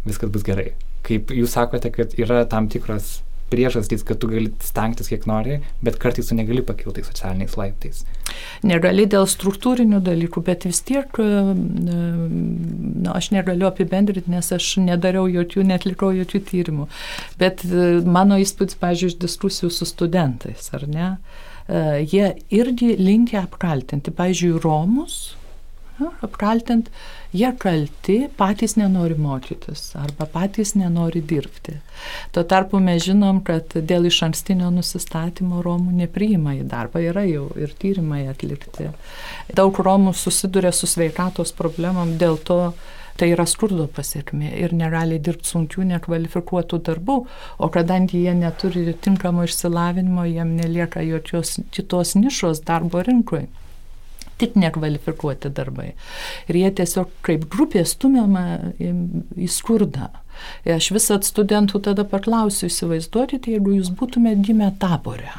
viskas 0.05 0.33
bus 0.33 0.45
gerai. 0.45 0.73
Kaip 1.07 1.33
jūs 1.33 1.57
sakote, 1.57 1.89
kad 1.95 2.13
yra 2.21 2.43
tam 2.51 2.69
tikros 2.69 3.21
priežastys, 3.51 4.05
kad 4.07 4.21
tu 4.23 4.31
gali 4.31 4.51
stengtis 4.65 5.11
kiek 5.11 5.27
nori, 5.29 5.59
bet 5.85 5.99
kartais 6.03 6.31
tu 6.31 6.37
negali 6.39 6.63
pakilti 6.67 7.05
socialiniais 7.07 7.57
laiptais. 7.59 8.05
Negali 8.67 9.07
dėl 9.11 9.27
struktūrinių 9.31 10.01
dalykų, 10.07 10.43
bet 10.47 10.67
vis 10.69 10.83
tiek, 10.87 11.21
e, 11.21 11.29
na, 11.91 13.17
aš 13.17 13.31
negaliu 13.35 13.69
apibendrinti, 13.71 14.31
nes 14.31 14.53
aš 14.57 14.73
nedariau 14.85 15.27
jokių, 15.31 15.67
netlikau 15.73 16.13
jokių 16.17 16.43
tyrimų. 16.51 16.89
Bet 17.41 17.67
e, 17.67 17.91
mano 18.07 18.39
įspūdis, 18.41 18.79
pažiūrėjau, 18.81 19.11
iš 19.11 19.19
diskusijų 19.23 19.73
su 19.75 19.89
studentais, 19.89 20.71
ar 20.77 20.87
ne, 20.91 21.11
e, 21.67 22.07
jie 22.07 22.35
irgi 22.55 22.95
linkia 23.01 23.45
apkaltinti, 23.47 24.15
pažiūrėjau, 24.15 24.65
Romus, 24.65 25.21
apkaltinti 26.25 26.93
jie 27.33 27.51
kalti, 27.59 28.17
patys 28.37 28.77
nenori 28.77 29.15
mokytis 29.19 29.91
arba 29.99 30.27
patys 30.31 30.75
nenori 30.79 31.23
dirbti. 31.23 31.77
Tuo 32.35 32.45
tarpu 32.45 32.81
mes 32.83 33.03
žinom, 33.05 33.43
kad 33.47 33.75
dėl 33.75 34.09
iš 34.11 34.23
ankstinio 34.27 34.71
nusistatymo 34.75 35.63
Romų 35.65 35.95
nepriima 36.03 36.57
į 36.59 36.65
darbą, 36.71 37.03
yra 37.05 37.27
jau 37.29 37.49
ir 37.61 37.75
tyrimai 37.79 38.25
atlikti. 38.31 38.91
Daug 39.55 39.79
Romų 39.79 40.15
susiduria 40.17 40.73
su 40.75 40.91
sveikatos 40.91 41.55
problemom, 41.57 42.17
dėl 42.19 42.41
to 42.43 42.63
tai 43.21 43.29
yra 43.35 43.45
skurdo 43.45 43.85
pasiekmė 43.93 44.55
ir 44.65 44.73
negali 44.73 45.19
dirbti 45.21 45.51
sunkių, 45.53 45.85
nekvalifikuotų 45.91 46.79
darbų, 46.87 47.17
o 47.61 47.69
kadangi 47.69 48.25
jie 48.25 48.33
neturi 48.35 48.95
tinkamo 48.97 49.45
išsilavinimo, 49.45 50.25
jiem 50.31 50.55
nelieka 50.57 51.05
jokios 51.05 51.59
kitos 51.75 52.17
nišos 52.17 52.65
darbo 52.65 53.05
rinkoje 53.05 53.51
tik 54.41 54.57
nekvalifikuoti 54.61 55.53
darbai. 55.55 55.93
Ir 56.49 56.59
jie 56.61 56.73
tiesiog 56.81 57.13
kaip 57.27 57.47
grupė 57.53 57.85
stumiama 57.89 58.45
į, 58.81 59.49
skurdą. 59.53 60.11
Ir 60.65 60.79
aš 60.79 60.91
visat 60.97 61.29
studentų 61.29 61.83
tada 61.91 62.07
paklausiu, 62.09 62.71
įsivaizduokite, 62.71 63.53
jeigu 63.57 63.77
jūs 63.77 63.93
būtumėte 63.97 64.47
gimę 64.49 64.71
taborę, 64.81 65.35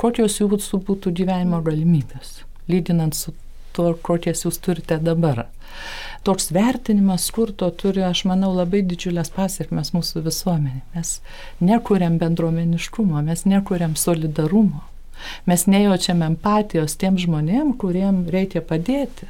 kokios 0.00 0.40
jūsų 0.42 0.82
būtų 0.88 1.14
gyvenimo 1.16 1.62
galimybės, 1.64 2.42
lyginant 2.68 3.16
su 3.16 3.32
to, 3.76 3.94
kokias 4.04 4.44
jūs 4.44 4.60
turite 4.62 4.98
dabar. 5.00 5.46
Toks 6.26 6.50
vertinimas 6.52 7.24
skurdo 7.30 7.70
turi, 7.72 8.02
aš 8.04 8.26
manau, 8.28 8.50
labai 8.56 8.82
didžiulės 8.84 9.32
pasiekmes 9.32 9.94
mūsų 9.94 10.24
visuomenė. 10.26 10.82
Mes 10.96 11.16
nekuriam 11.64 12.18
bendruomeniškumo, 12.20 13.22
mes 13.24 13.46
nekuriam 13.48 13.96
solidarumo. 13.96 14.84
Mes 15.50 15.66
nejaučiam 15.70 16.22
empatijos 16.26 16.96
tiem 17.00 17.18
žmonėm, 17.20 17.74
kuriem 17.80 18.24
reikia 18.32 18.62
padėti. 18.64 19.28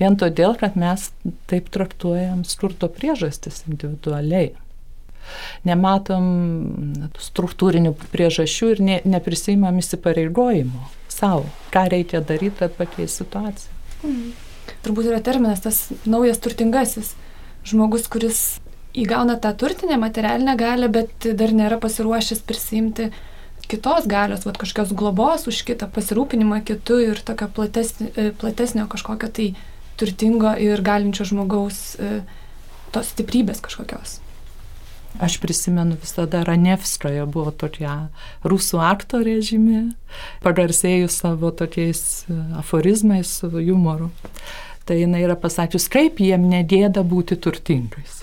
Vien 0.00 0.18
todėl, 0.20 0.54
kad 0.60 0.76
mes 0.76 1.10
taip 1.50 1.70
traktuojam 1.72 2.42
skurdo 2.48 2.90
priežastis 2.92 3.62
individualiai. 3.68 4.52
Nematom 5.64 6.24
struktūrinių 7.22 7.94
priežasčių 8.12 8.70
ir 8.74 8.82
ne, 8.82 8.96
neprisimam 9.06 9.78
įsipareigojimų 9.78 10.88
savo, 11.12 11.46
ką 11.72 11.86
reikia 11.92 12.20
daryti, 12.26 12.58
kad 12.58 12.74
pakeisti 12.76 13.22
situaciją. 13.22 13.78
Mm. 14.02 14.32
Turbūt 14.82 15.08
yra 15.12 15.20
terminas 15.22 15.62
tas 15.62 15.84
naujas 16.10 16.40
turtingasis 16.42 17.12
žmogus, 17.68 18.08
kuris 18.10 18.40
įgauna 18.98 19.38
tą 19.40 19.52
turtinę 19.56 19.96
materialinę 20.00 20.56
galę, 20.58 20.88
bet 20.92 21.28
dar 21.38 21.54
nėra 21.54 21.78
pasiruošęs 21.82 22.42
prisimti 22.46 23.12
kitos 23.72 24.08
galios, 24.10 24.46
vat, 24.48 24.58
kažkokios 24.60 24.92
globos 24.96 25.46
už 25.50 25.62
kitą, 25.68 25.88
pasirūpinimą 25.92 26.62
kitų 26.68 26.98
ir 27.08 27.22
tokio 27.24 27.48
platesnio, 27.56 28.10
e, 28.16 28.30
platesnio 28.36 28.88
kažkokio 28.92 29.30
tai 29.32 29.52
turtingo 30.00 30.52
ir 30.60 30.82
galinčio 30.84 31.26
žmogaus 31.28 31.94
e, 31.96 32.20
tos 32.92 33.14
stiprybės 33.14 33.62
kažkokios. 33.64 34.20
Aš 35.20 35.36
prisimenu 35.40 35.96
visada 36.00 36.40
Ranevskoje 36.44 37.24
buvo 37.28 37.52
tokia 37.52 38.08
rusų 38.48 38.80
aktorė 38.80 39.36
žymi, 39.44 39.82
pagarsėjus 40.44 41.18
savo 41.24 41.52
tokiais 41.52 42.02
e, 42.28 42.36
aforizmais, 42.60 43.32
savo 43.42 43.60
humoru. 43.60 44.10
Tai 44.88 44.96
jinai 44.98 45.22
yra 45.22 45.36
pasakius, 45.38 45.86
kaip 45.92 46.20
jiem 46.20 46.48
nedėda 46.50 47.04
būti 47.06 47.36
turtingais. 47.38 48.22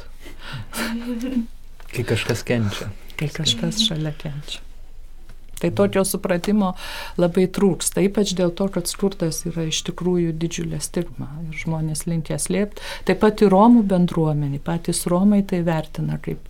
Kai 1.94 2.04
kažkas 2.06 2.42
kenčia. 2.46 2.90
Kai 3.20 3.30
kažkas 3.34 3.86
šalia 3.86 4.12
kenčia. 4.18 4.66
Tai 5.60 5.72
tokio 5.76 6.06
supratimo 6.08 6.74
labai 7.20 7.48
trūksta, 7.52 8.04
ypač 8.06 8.34
dėl 8.38 8.54
to, 8.56 8.70
kad 8.74 8.88
skurdas 8.88 9.42
yra 9.50 9.68
iš 9.70 9.82
tikrųjų 9.90 10.36
didžiulė 10.40 10.80
stigma 10.84 11.30
ir 11.48 11.58
žmonės 11.64 12.06
linkia 12.08 12.40
slėpti. 12.40 12.86
Taip 13.10 13.24
pat 13.24 13.44
ir 13.44 13.52
Romų 13.54 13.84
bendruomenė, 13.90 14.62
patys 14.64 15.06
Romai 15.12 15.42
tai 15.48 15.64
vertina 15.68 16.20
kaip, 16.24 16.46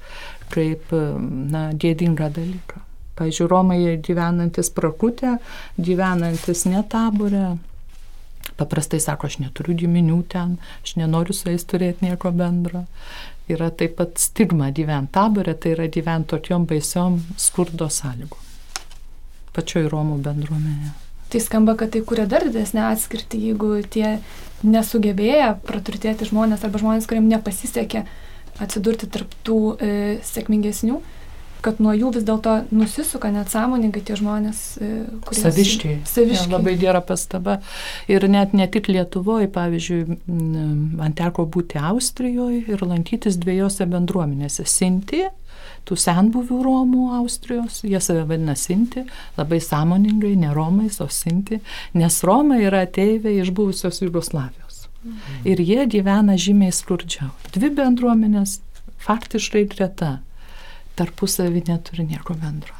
kaip 0.54 0.94
na, 0.94 1.70
gėdingą 1.74 2.30
dalyką. 2.36 2.86
Pavyzdžiui, 3.20 3.48
Romai 3.51 3.80
gyvenantis 4.00 4.70
prakutę, 4.72 5.38
gyvenantis 5.78 6.63
netaborę, 6.70 7.58
paprastai 8.60 9.00
sako, 9.04 9.28
aš 9.28 9.39
neturiu 9.44 9.75
giminių 9.82 10.22
ten, 10.32 10.58
aš 10.84 10.96
nenoriu 11.01 11.36
su 11.36 11.50
jais 11.51 11.66
turėti 11.68 12.08
nieko 12.08 12.32
bendro. 12.36 12.86
Yra 13.50 13.72
taip 13.74 13.98
pat 13.98 14.22
stigma 14.22 14.70
gyventi 14.75 15.16
taborė, 15.18 15.58
tai 15.58 15.74
yra 15.74 15.89
gyventi 15.89 16.36
tokiom 16.36 16.70
baisiom 16.70 17.18
skurdo 17.48 17.89
sąlygom. 17.89 18.49
Pačioj 19.56 19.89
Romų 19.91 20.20
bendruomenė. 20.25 20.96
Tai 21.29 21.41
skamba, 21.46 21.75
kad 21.77 21.91
tai 21.94 22.01
kuria 22.01 22.25
dar 22.29 22.48
didesnį 22.48 22.82
atskirtį, 22.88 23.39
jeigu 23.51 23.75
tie 23.94 24.18
nesugebėję 24.65 25.51
praturtėti 25.68 26.25
žmonės 26.29 26.65
arba 26.65 26.82
žmonės, 26.82 27.06
kuriems 27.10 27.29
nepasisekė 27.29 28.03
atsidurti 28.60 29.08
tarptų 29.13 29.60
e, 29.77 29.91
sėkmingesnių, 30.25 30.98
kad 31.63 31.79
nuo 31.84 31.94
jų 31.96 32.13
vis 32.15 32.25
dėlto 32.27 32.56
nusisuka 32.74 33.32
net 33.36 33.51
sąmoningai 33.51 34.01
tie 34.08 34.18
žmonės, 34.20 34.63
e, 34.79 34.89
kurie... 35.27 35.41
Saviškiai. 35.44 35.96
Saviškiai. 36.08 36.48
Ja, 36.48 36.56
labai 36.56 36.75
gera 36.79 37.01
pastaba. 37.06 37.60
Ir 38.12 38.25
net 38.32 38.56
ne 38.58 38.68
tik 38.72 38.89
Lietuvoje, 38.91 39.51
pavyzdžiui, 39.53 40.20
man 40.27 41.15
teko 41.20 41.46
būti 41.51 41.79
Austrijoje 41.91 42.63
ir 42.74 42.84
lankytis 42.86 43.39
dviejose 43.39 43.88
bendruomenėse. 43.91 44.65
Sinti, 44.68 45.27
tų 45.88 45.98
senbuvių 46.00 46.62
Romų 46.66 47.10
Austrijos, 47.20 47.82
jie 47.84 48.00
save 48.04 48.26
vadina 48.30 48.56
Sinti, 48.60 49.06
labai 49.38 49.62
sąmoningai, 49.64 50.36
ne 50.40 50.54
Romais, 50.56 51.00
o 51.02 51.08
Sinti, 51.12 51.62
nes 51.94 52.24
Romai 52.28 52.64
yra 52.68 52.84
ateiviai 52.88 53.44
iš 53.44 53.54
buvusios 53.56 54.02
Jugoslavijos. 54.04 54.88
Mhm. 55.04 55.46
Ir 55.48 55.62
jie 55.64 55.86
gyvena 55.88 56.36
žymiai 56.36 56.76
skurdžiau. 56.76 57.32
Dvi 57.56 57.72
bendruomenės 57.78 58.60
faktiškai 59.00 59.64
greta 59.72 60.18
tarpusavį 61.00 61.64
neturi 61.70 62.06
nieko 62.10 62.36
bendro. 62.36 62.76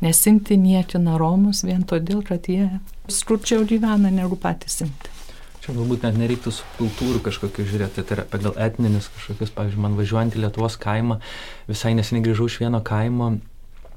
Nesinti 0.00 0.56
niekina 0.56 1.18
Romus 1.20 1.60
vien 1.66 1.82
todėl, 1.84 2.22
kad 2.24 2.48
jie 2.48 2.78
skurdžiau 3.12 3.66
gyvena 3.68 4.08
negu 4.08 4.38
patys 4.40 4.80
sinti. 4.80 5.12
Čia 5.66 5.74
galbūt 5.74 6.04
net 6.06 6.14
nereiktų 6.14 6.52
su 6.54 6.66
kultūrų 6.76 7.24
kažkokiu 7.26 7.64
žiūrėti, 7.66 8.04
tai 8.06 8.14
yra 8.14 8.24
pagal 8.30 8.52
etninius 8.62 9.08
kažkokius, 9.10 9.50
pavyzdžiui, 9.56 9.80
man 9.82 9.96
važiuojant 9.98 10.36
į 10.36 10.44
Lietuvos 10.44 10.76
kaimą, 10.78 11.16
visai 11.66 11.90
neseniai 11.98 12.22
grįžau 12.22 12.46
iš 12.46 12.60
vieno 12.60 12.78
kaimo, 12.86 13.32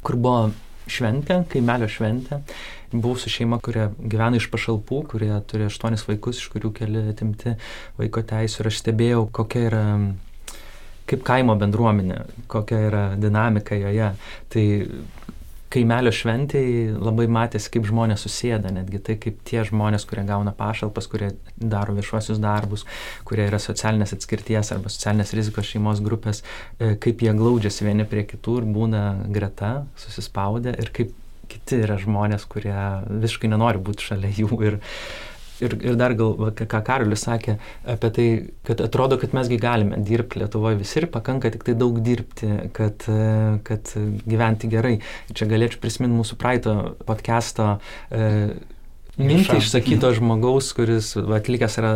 kur 0.02 0.18
buvo 0.18 0.48
šventė, 0.90 1.44
kaimelio 1.52 1.86
šventė. 1.94 2.40
Buvau 2.90 3.20
su 3.22 3.30
šeima, 3.30 3.60
kurie 3.62 3.86
gyvena 4.02 4.40
iš 4.42 4.50
pašalpų, 4.50 5.04
kurie 5.12 5.30
turi 5.46 5.68
aštuonis 5.68 6.08
vaikus, 6.10 6.42
iš 6.42 6.50
kurių 6.56 6.74
keli 6.80 7.06
atimti 7.12 7.54
vaiko 8.00 8.26
teisų 8.34 8.64
ir 8.64 8.72
aš 8.72 8.82
stebėjau, 8.82 9.28
kokia 9.38 9.68
yra 9.68 9.86
kaip 11.10 11.22
kaimo 11.26 11.54
bendruomenė, 11.62 12.24
kokia 12.50 12.82
yra 12.90 13.04
dinamika 13.22 13.78
joje. 13.78 14.10
Tai 14.50 14.66
kaimelio 15.74 16.12
šventėje 16.16 16.96
labai 16.98 17.28
matėsi, 17.32 17.70
kaip 17.74 17.86
žmonės 17.90 18.26
susėda, 18.26 18.72
netgi 18.74 19.02
tai, 19.06 19.16
kaip 19.22 19.40
tie 19.48 19.62
žmonės, 19.68 20.06
kurie 20.10 20.24
gauna 20.28 20.54
pašalpas, 20.58 21.08
kurie 21.12 21.32
daro 21.56 21.96
viešuosius 21.98 22.42
darbus, 22.42 22.86
kurie 23.28 23.46
yra 23.48 23.62
socialinės 23.62 24.16
atskirties 24.18 24.74
arba 24.76 24.92
socialinės 24.94 25.34
rizikos 25.38 25.70
šeimos 25.70 26.02
grupės, 26.06 26.44
e, 26.80 26.96
kaip 27.02 27.22
jie 27.26 27.36
glaudžiasi 27.38 27.86
vieni 27.86 28.08
prie 28.10 28.26
kitų 28.30 28.60
ir 28.62 28.70
būna 28.76 29.04
greta, 29.30 29.74
susispaudę 30.02 30.74
ir 30.82 30.94
kaip 30.96 31.14
kiti 31.50 31.82
yra 31.86 31.98
žmonės, 32.02 32.46
kurie 32.50 32.78
visiškai 33.10 33.50
nenori 33.50 33.82
būti 33.82 34.12
šalia 34.12 34.34
jų 34.38 34.62
ir, 34.68 34.80
Ir, 35.60 35.76
ir 35.84 35.98
dar 36.00 36.16
gal, 36.16 36.38
ką 36.56 36.82
Karolis 36.88 37.26
sakė 37.28 37.58
apie 37.90 38.12
tai, 38.16 38.28
kad 38.68 38.82
atrodo, 38.86 39.18
kad 39.20 39.36
mesgi 39.36 39.60
galime 39.60 40.00
dirbti 40.08 40.40
Lietuvoje 40.40 40.80
visi 40.80 41.02
ir 41.02 41.10
pakanka 41.12 41.52
tik 41.52 41.66
tai 41.68 41.76
daug 41.80 42.00
dirbti, 42.04 42.50
kad, 42.76 43.06
kad 43.68 43.94
gyventi 44.24 44.72
gerai. 44.72 44.98
Čia 45.36 45.50
galėčiau 45.52 45.84
prisiminti 45.84 46.16
mūsų 46.16 46.40
praeito 46.40 46.76
podcast'o. 47.08 47.74
E, 48.12 48.30
mintį 49.20 49.60
išsakyto 49.60 50.12
žmogaus, 50.18 50.72
kuris 50.78 51.12
atlikęs 51.20 51.78
yra 51.82 51.92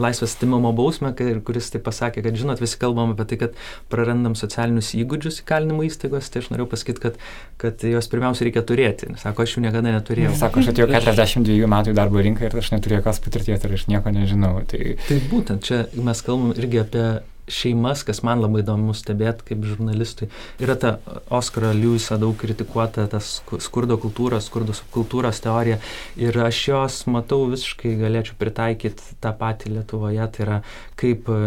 laisvės 0.00 0.34
stimamo 0.36 0.72
bausmę, 0.76 1.12
kuris 1.46 1.70
tai 1.74 1.80
pasakė, 1.84 2.24
kad 2.26 2.38
žinot, 2.38 2.62
visi 2.62 2.78
kalbam 2.80 3.14
apie 3.14 3.26
tai, 3.30 3.40
kad 3.44 3.58
prarandam 3.92 4.36
socialinius 4.38 4.92
įgūdžius 4.98 5.42
įkalinimo 5.44 5.86
įstaigos, 5.86 6.30
tai 6.32 6.42
aš 6.42 6.50
norėjau 6.52 6.70
pasakyti, 6.74 7.04
kad, 7.04 7.20
kad 7.62 7.84
juos 7.88 8.10
pirmiausia 8.12 8.48
reikia 8.48 8.64
turėti. 8.66 9.12
Sako, 9.22 9.46
aš 9.46 9.56
jų 9.56 9.66
niekada 9.66 9.94
neturėjau. 9.94 10.34
Sako, 10.40 10.64
aš 10.64 10.72
atėjau 10.74 10.90
42 10.92 11.70
metų 11.74 11.94
į 11.94 11.98
darbo 12.00 12.24
rinką 12.24 12.48
ir 12.48 12.58
aš 12.60 12.72
neturėjau 12.74 13.02
jokios 13.02 13.22
patirties 13.24 13.68
ir 13.68 13.78
aš 13.78 13.86
nieko 13.92 14.14
nežinau. 14.14 14.56
Tai... 14.70 14.96
tai 15.08 15.20
būtent 15.30 15.64
čia 15.66 15.84
mes 15.94 16.24
kalbam 16.26 16.52
irgi 16.56 16.82
apie 16.82 17.06
šeimas, 17.50 18.02
kas 18.06 18.22
man 18.24 18.40
labai 18.42 18.62
įdomu 18.62 18.94
stebėti 18.96 19.50
kaip 19.50 19.64
žurnalistui. 19.68 20.30
Yra 20.62 20.76
ta 20.80 20.94
Oskaro 21.34 21.72
Lewisą 21.76 22.16
daug 22.20 22.36
kritikuota, 22.40 23.06
tas 23.10 23.36
skurdo 23.64 23.98
kultūros, 24.00 24.48
skurdo 24.48 24.76
subkultūros 24.76 25.42
teorija. 25.44 25.80
Ir 26.20 26.38
aš 26.44 26.60
jos 26.70 26.98
matau 27.12 27.42
visiškai 27.52 27.94
galėčiau 28.00 28.38
pritaikyti 28.40 29.18
tą 29.22 29.34
patį 29.38 29.74
Lietuvoje. 29.76 30.28
Tai 30.34 30.46
yra 30.46 30.60
kaip 31.00 31.28
e, 31.28 31.40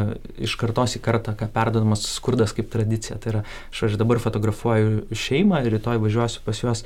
iš 0.48 0.58
kartos 0.60 0.98
į 1.00 1.04
kartą, 1.06 1.34
ką 1.38 1.50
perdodamas 1.54 2.06
skurdas 2.12 2.54
kaip 2.58 2.70
tradicija. 2.74 3.18
Tai 3.22 3.34
yra, 3.34 3.46
aš, 3.72 3.88
aš 3.90 4.00
dabar 4.00 4.22
fotografuoju 4.24 5.08
šeimą 5.18 5.64
ir 5.66 5.78
rytoj 5.78 6.02
važiuosiu 6.04 6.44
pas 6.46 6.62
juos, 6.64 6.84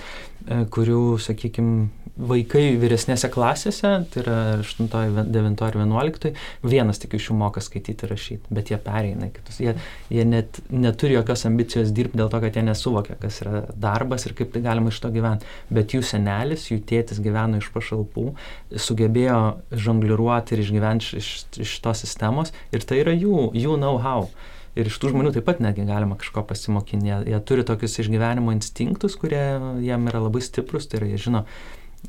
e, 0.48 0.64
kurių, 0.72 1.04
sakykime, 1.22 1.90
vaikai 2.20 2.76
vyresnėse 2.82 3.30
klasėse, 3.32 3.92
tai 4.12 4.22
yra 4.24 4.38
8, 4.60 4.88
9 5.32 5.64
ar 5.66 5.78
11, 5.80 6.32
vienas 6.66 7.02
tik 7.02 7.16
iš 7.18 7.30
jų 7.30 7.38
moka 7.40 7.64
skaityti 7.64 8.06
ir 8.06 8.14
rašyti, 8.14 8.52
bet 8.54 8.72
jie 8.74 8.80
pereina 8.82 9.30
kitus. 9.34 9.62
Jie, 9.64 9.76
jie 10.12 10.26
net 10.28 10.62
neturi 10.70 11.16
jokios 11.18 11.46
ambicijos 11.50 11.94
dirbti 11.96 12.20
dėl 12.20 12.32
to, 12.34 12.42
kad 12.44 12.58
jie 12.58 12.66
nesuvokia, 12.68 13.18
kas 13.22 13.42
yra 13.46 13.64
darbas 13.74 14.28
ir 14.28 14.36
kaip 14.38 14.54
tai 14.54 14.64
galima 14.66 14.94
iš 14.94 15.02
to 15.04 15.12
gyventi. 15.14 15.50
Bet 15.74 15.96
jų 15.96 16.04
senelis, 16.06 16.70
jų 16.72 16.82
tėtis 16.92 17.22
gyveno 17.24 17.62
iš 17.62 17.72
pašalpų, 17.74 18.28
sugebėjo 18.76 19.42
žongliruoti 19.72 20.58
ir 20.58 20.66
išgyventi 20.66 21.20
iš, 21.22 21.34
iš 21.64 21.78
tos 21.84 22.04
sistemos 22.04 22.56
ir 22.76 22.84
tai 22.88 23.02
yra 23.06 23.16
jų, 23.16 23.52
jų 23.58 23.78
know-how. 23.80 24.28
Ir 24.72 24.88
iš 24.88 25.02
tų 25.04 25.10
žmonių 25.12 25.34
taip 25.36 25.44
pat 25.50 25.60
netgi 25.60 25.84
galima 25.84 26.16
kažko 26.16 26.46
pasimokinti. 26.48 27.10
Jie, 27.10 27.18
jie 27.34 27.40
turi 27.44 27.66
tokius 27.68 27.98
išgyvenimo 28.00 28.54
instinktus, 28.56 29.18
kurie 29.20 29.42
jiem 29.84 30.08
yra 30.08 30.22
labai 30.24 30.40
stiprus, 30.46 30.88
tai 30.88 31.02
yra 31.02 31.10
jie 31.10 31.20
žino, 31.20 31.42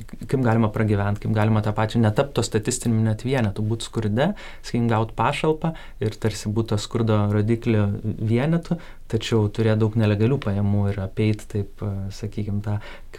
kaip 0.00 0.40
galima 0.44 0.70
pragyventi, 0.72 1.22
kaip 1.24 1.34
galima 1.36 1.62
tą 1.64 1.72
pačią 1.76 2.00
netapti 2.02 2.38
to 2.38 2.44
statistiniu 2.46 3.02
net 3.04 3.24
vienetu, 3.26 3.64
būti 3.66 3.86
skurde, 3.88 4.32
sakykim, 4.64 4.88
gauti 4.90 5.16
pašalpą 5.18 5.72
ir 6.02 6.16
tarsi 6.22 6.52
būtų 6.52 6.78
skurdo 6.80 7.18
rodiklio 7.32 7.88
vienetu, 8.02 8.78
tačiau 9.12 9.44
turėjo 9.52 9.76
daug 9.84 9.98
nelegalių 10.00 10.38
pajamų 10.42 10.84
ir 10.92 11.00
apeiti 11.04 11.48
taip, 11.56 11.84
sakykim, 12.16 12.62
tą, 12.64 12.78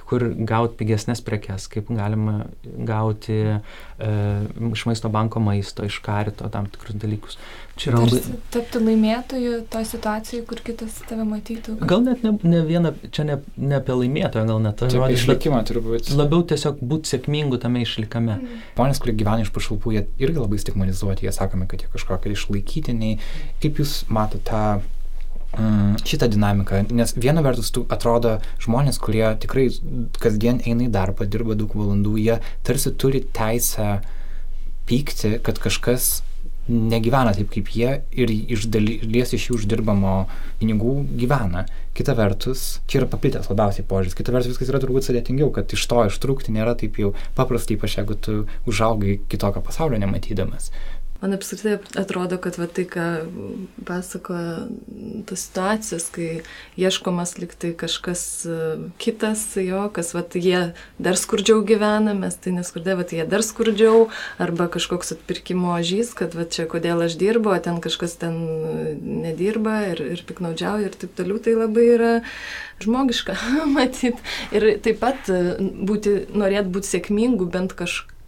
kur 0.10 0.26
gauti 0.34 0.80
pigesnės 0.82 1.22
prekes, 1.26 1.70
kaip 1.72 1.92
galima 1.94 2.48
gauti 2.64 3.38
e, 3.54 3.60
iš 4.72 4.88
maisto 4.90 5.12
banko 5.14 5.44
maisto, 5.44 5.86
iš 5.86 6.00
karito 6.06 6.50
tam 6.54 6.70
tikrus 6.74 6.98
dalykus. 6.98 7.38
Čia 7.74 7.90
yra 7.90 8.04
labai... 8.04 8.20
Tapti 8.54 8.80
laimėtoju 8.84 9.54
toje 9.74 9.88
situacijoje, 9.90 10.44
kur 10.50 10.60
kitas 10.66 11.00
tave 11.10 11.26
matytų. 11.26 11.80
Kad... 11.80 11.88
Gal 11.90 12.04
net 12.06 12.22
ne, 12.26 12.34
ne 12.46 12.62
viena, 12.68 12.92
čia 13.16 13.26
ne, 13.26 13.40
ne 13.58 13.80
apie 13.80 13.96
laimėtoją, 13.98 14.46
gal 14.50 14.60
net 14.62 14.84
apie 14.86 15.08
išlikimą 15.16 15.64
turbūt. 15.66 16.12
Labiau 16.14 16.46
tiesiog 16.50 16.84
būti 16.86 17.16
sėkmingu 17.16 17.58
tame 17.64 17.82
išlikame. 17.82 18.36
Mm. 18.38 18.64
Žmonės, 18.76 19.02
kurie 19.02 19.16
gyvena 19.18 19.46
iš 19.46 19.50
pašalpų, 19.56 19.96
jie 19.96 20.04
irgi 20.22 20.38
labai 20.38 20.60
stigmatizuoti, 20.62 21.26
jie 21.26 21.34
sakome, 21.34 21.66
kad 21.72 21.82
jie 21.82 21.90
kažkokie 21.94 22.36
išlaikytiniai. 22.36 23.18
Kaip 23.64 23.82
jūs 23.82 24.04
matote 24.14 24.44
tą 24.46 24.62
mm, 25.58 25.96
šitą 26.06 26.30
dinamiką, 26.30 26.84
nes 26.94 27.16
viena 27.18 27.42
vertus 27.46 27.72
tu 27.74 27.88
atrodo 27.94 28.36
žmonės, 28.64 29.00
kurie 29.02 29.26
tikrai 29.42 29.70
kasdien 30.22 30.62
eina 30.62 30.86
į 30.86 30.92
darbą, 30.94 31.26
dirba 31.26 31.58
daug 31.58 31.74
valandų, 31.78 32.14
jie 32.22 32.38
tarsi 32.68 32.94
turi 32.94 33.24
teisę 33.34 33.98
pykti, 34.90 35.40
kad 35.44 35.58
kažkas 35.64 36.22
negyvena 36.70 37.34
taip 37.36 37.50
kaip 37.52 37.70
jie 37.76 37.92
ir 38.16 38.32
iš 38.32 38.68
dalies 38.72 39.34
iš 39.36 39.50
jų 39.50 39.58
uždirbamo 39.60 40.14
pinigų 40.62 40.96
gyvena. 41.20 41.66
Kita 41.94 42.16
vertus, 42.18 42.80
čia 42.90 43.02
yra 43.02 43.10
paplitęs 43.12 43.52
labiausiai 43.52 43.86
požiūris, 43.90 44.16
kita 44.18 44.34
vertus 44.34 44.54
viskas 44.54 44.72
yra 44.72 44.82
turbūt 44.82 45.06
sudėtingiau, 45.06 45.52
kad 45.54 45.70
iš 45.76 45.84
to 45.92 46.08
ištrūkti 46.10 46.56
nėra 46.56 46.74
taip 46.80 46.98
jau 47.02 47.12
paprastai, 47.38 47.78
ypač 47.78 48.00
jeigu 48.00 48.18
tu 48.18 48.38
užaugai 48.70 49.20
kitokio 49.30 49.62
pasaulio 49.66 50.00
nematydamas. 50.02 50.72
Man 51.24 51.32
apskritai 51.38 51.78
atrodo, 51.96 52.36
kad 52.44 52.58
va, 52.60 52.66
tai, 52.68 52.84
ką 52.84 53.04
pasakoja 53.88 54.66
tos 55.24 55.46
situacijos, 55.46 56.10
kai 56.12 56.42
ieškomas 56.76 57.38
liktai 57.40 57.70
kažkas 57.80 58.24
e, 58.44 58.58
kitas, 59.00 59.46
jo, 59.56 59.86
kas 59.96 60.12
va, 60.18 60.26
jie 60.36 60.74
dar 61.00 61.16
skurdžiau 61.16 61.64
gyvena, 61.64 62.12
mes 62.18 62.36
tai 62.44 62.52
neskurdė, 62.58 62.98
va, 63.00 63.08
jie 63.08 63.24
dar 63.32 63.46
skurdžiau, 63.48 64.10
arba 64.44 64.68
kažkoks 64.74 65.16
atpirkimo 65.16 65.78
žys, 65.80 66.12
kad 66.20 66.36
va, 66.36 66.44
čia 66.44 66.68
kodėl 66.68 67.06
aš 67.08 67.16
dirbu, 67.22 67.56
o 67.56 67.64
ten 67.64 67.80
kažkas 67.80 68.20
ten 68.20 68.36
nedirba 69.24 69.80
ir, 69.94 70.04
ir 70.18 70.28
piknaudžiauja 70.28 70.92
ir 70.92 71.00
taip 71.06 71.16
toliau, 71.16 71.40
tai 71.40 71.56
labai 71.56 71.88
yra 71.94 72.14
žmogiška 72.84 73.40
matyti. 73.78 74.20
Ir 74.52 74.74
taip 74.84 75.00
pat 75.00 75.32
e, 75.32 75.56
būti, 75.64 76.18
norėt 76.36 76.68
būti 76.68 76.98
sėkmingu 76.98 77.48
bent 77.48 77.80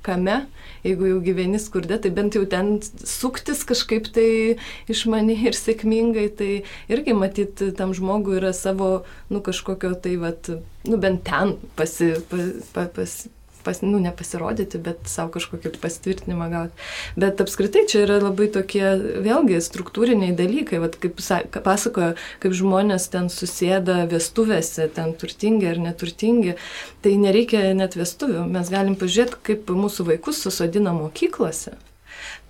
kažkame 0.06 0.46
jeigu 0.86 1.08
jau 1.10 1.20
gyveni 1.24 1.60
skurde, 1.60 1.98
tai 2.02 2.12
bent 2.14 2.36
jau 2.36 2.46
ten 2.46 2.78
suktis 2.82 3.64
kažkaip 3.66 4.12
tai 4.14 4.58
išmaniai 4.92 5.50
ir 5.50 5.58
sėkmingai, 5.58 6.28
tai 6.38 6.52
irgi 6.92 7.16
matyti 7.18 7.72
tam 7.78 7.94
žmogui 7.98 8.38
yra 8.40 8.54
savo, 8.54 9.06
nu, 9.30 9.42
kažkokio 9.42 9.96
tai, 10.02 10.16
vat, 10.22 10.50
nu, 10.86 11.00
bent 11.02 11.26
ten 11.26 11.56
pasi, 11.76 12.14
pa, 12.30 12.38
pa, 12.76 12.86
pas, 12.94 13.18
pas, 13.66 13.82
nu, 13.84 14.00
nepasirodyti, 14.04 14.80
bet 14.86 15.10
savo 15.10 15.34
kažkokį 15.36 15.74
pasitvirtinimą 15.82 16.50
gauti. 16.54 16.86
Bet 17.20 17.42
apskritai 17.44 17.86
čia 17.90 18.04
yra 18.06 18.20
labai 18.22 18.48
tokie, 18.54 18.84
vėlgi, 19.26 19.60
struktūriniai 19.64 20.36
dalykai, 20.38 20.82
Vat, 20.86 20.98
kaip 21.02 21.18
pasakojo, 21.66 22.14
kaip 22.44 22.54
žmonės 22.58 23.08
ten 23.14 23.32
susėda 23.34 24.04
vestuvėse, 24.12 24.88
ten 24.94 25.16
turtingi 25.18 25.70
ar 25.72 25.82
neturtingi, 25.82 26.56
tai 27.02 27.16
nereikia 27.22 27.72
net 27.78 27.98
vestuvių. 27.98 28.46
Mes 28.52 28.70
galim 28.72 28.98
pažiūrėti, 29.00 29.42
kaip 29.50 29.74
mūsų 29.74 30.10
vaikus 30.12 30.44
susodina 30.46 30.94
mokyklose. 30.96 31.76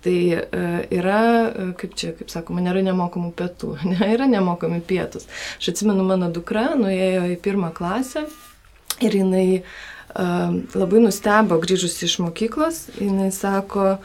Tai 0.04 0.14
e, 0.14 0.40
yra, 0.94 1.22
e, 1.48 1.66
kaip 1.80 1.96
čia, 1.98 2.12
kaip 2.16 2.30
sakoma, 2.32 2.62
nėra 2.64 2.84
nemokamų 2.86 3.32
pietų, 3.38 3.72
ne, 3.90 3.98
yra 4.14 4.28
nemokami 4.30 4.82
pietus. 4.84 5.26
Aš 5.58 5.72
atsimenu, 5.74 6.06
mano 6.06 6.30
dukra 6.32 6.68
nuėjo 6.78 7.26
į 7.34 7.40
pirmą 7.42 7.72
klasę 7.76 8.26
ir 9.04 9.16
jinai 9.18 9.46
uh, 9.58 9.74
labai 10.16 11.02
nustebo 11.04 11.58
grįžusi 11.60 12.06
iš 12.06 12.18
mokyklos, 12.24 12.86
jinai 13.00 13.28
sako, 13.34 13.96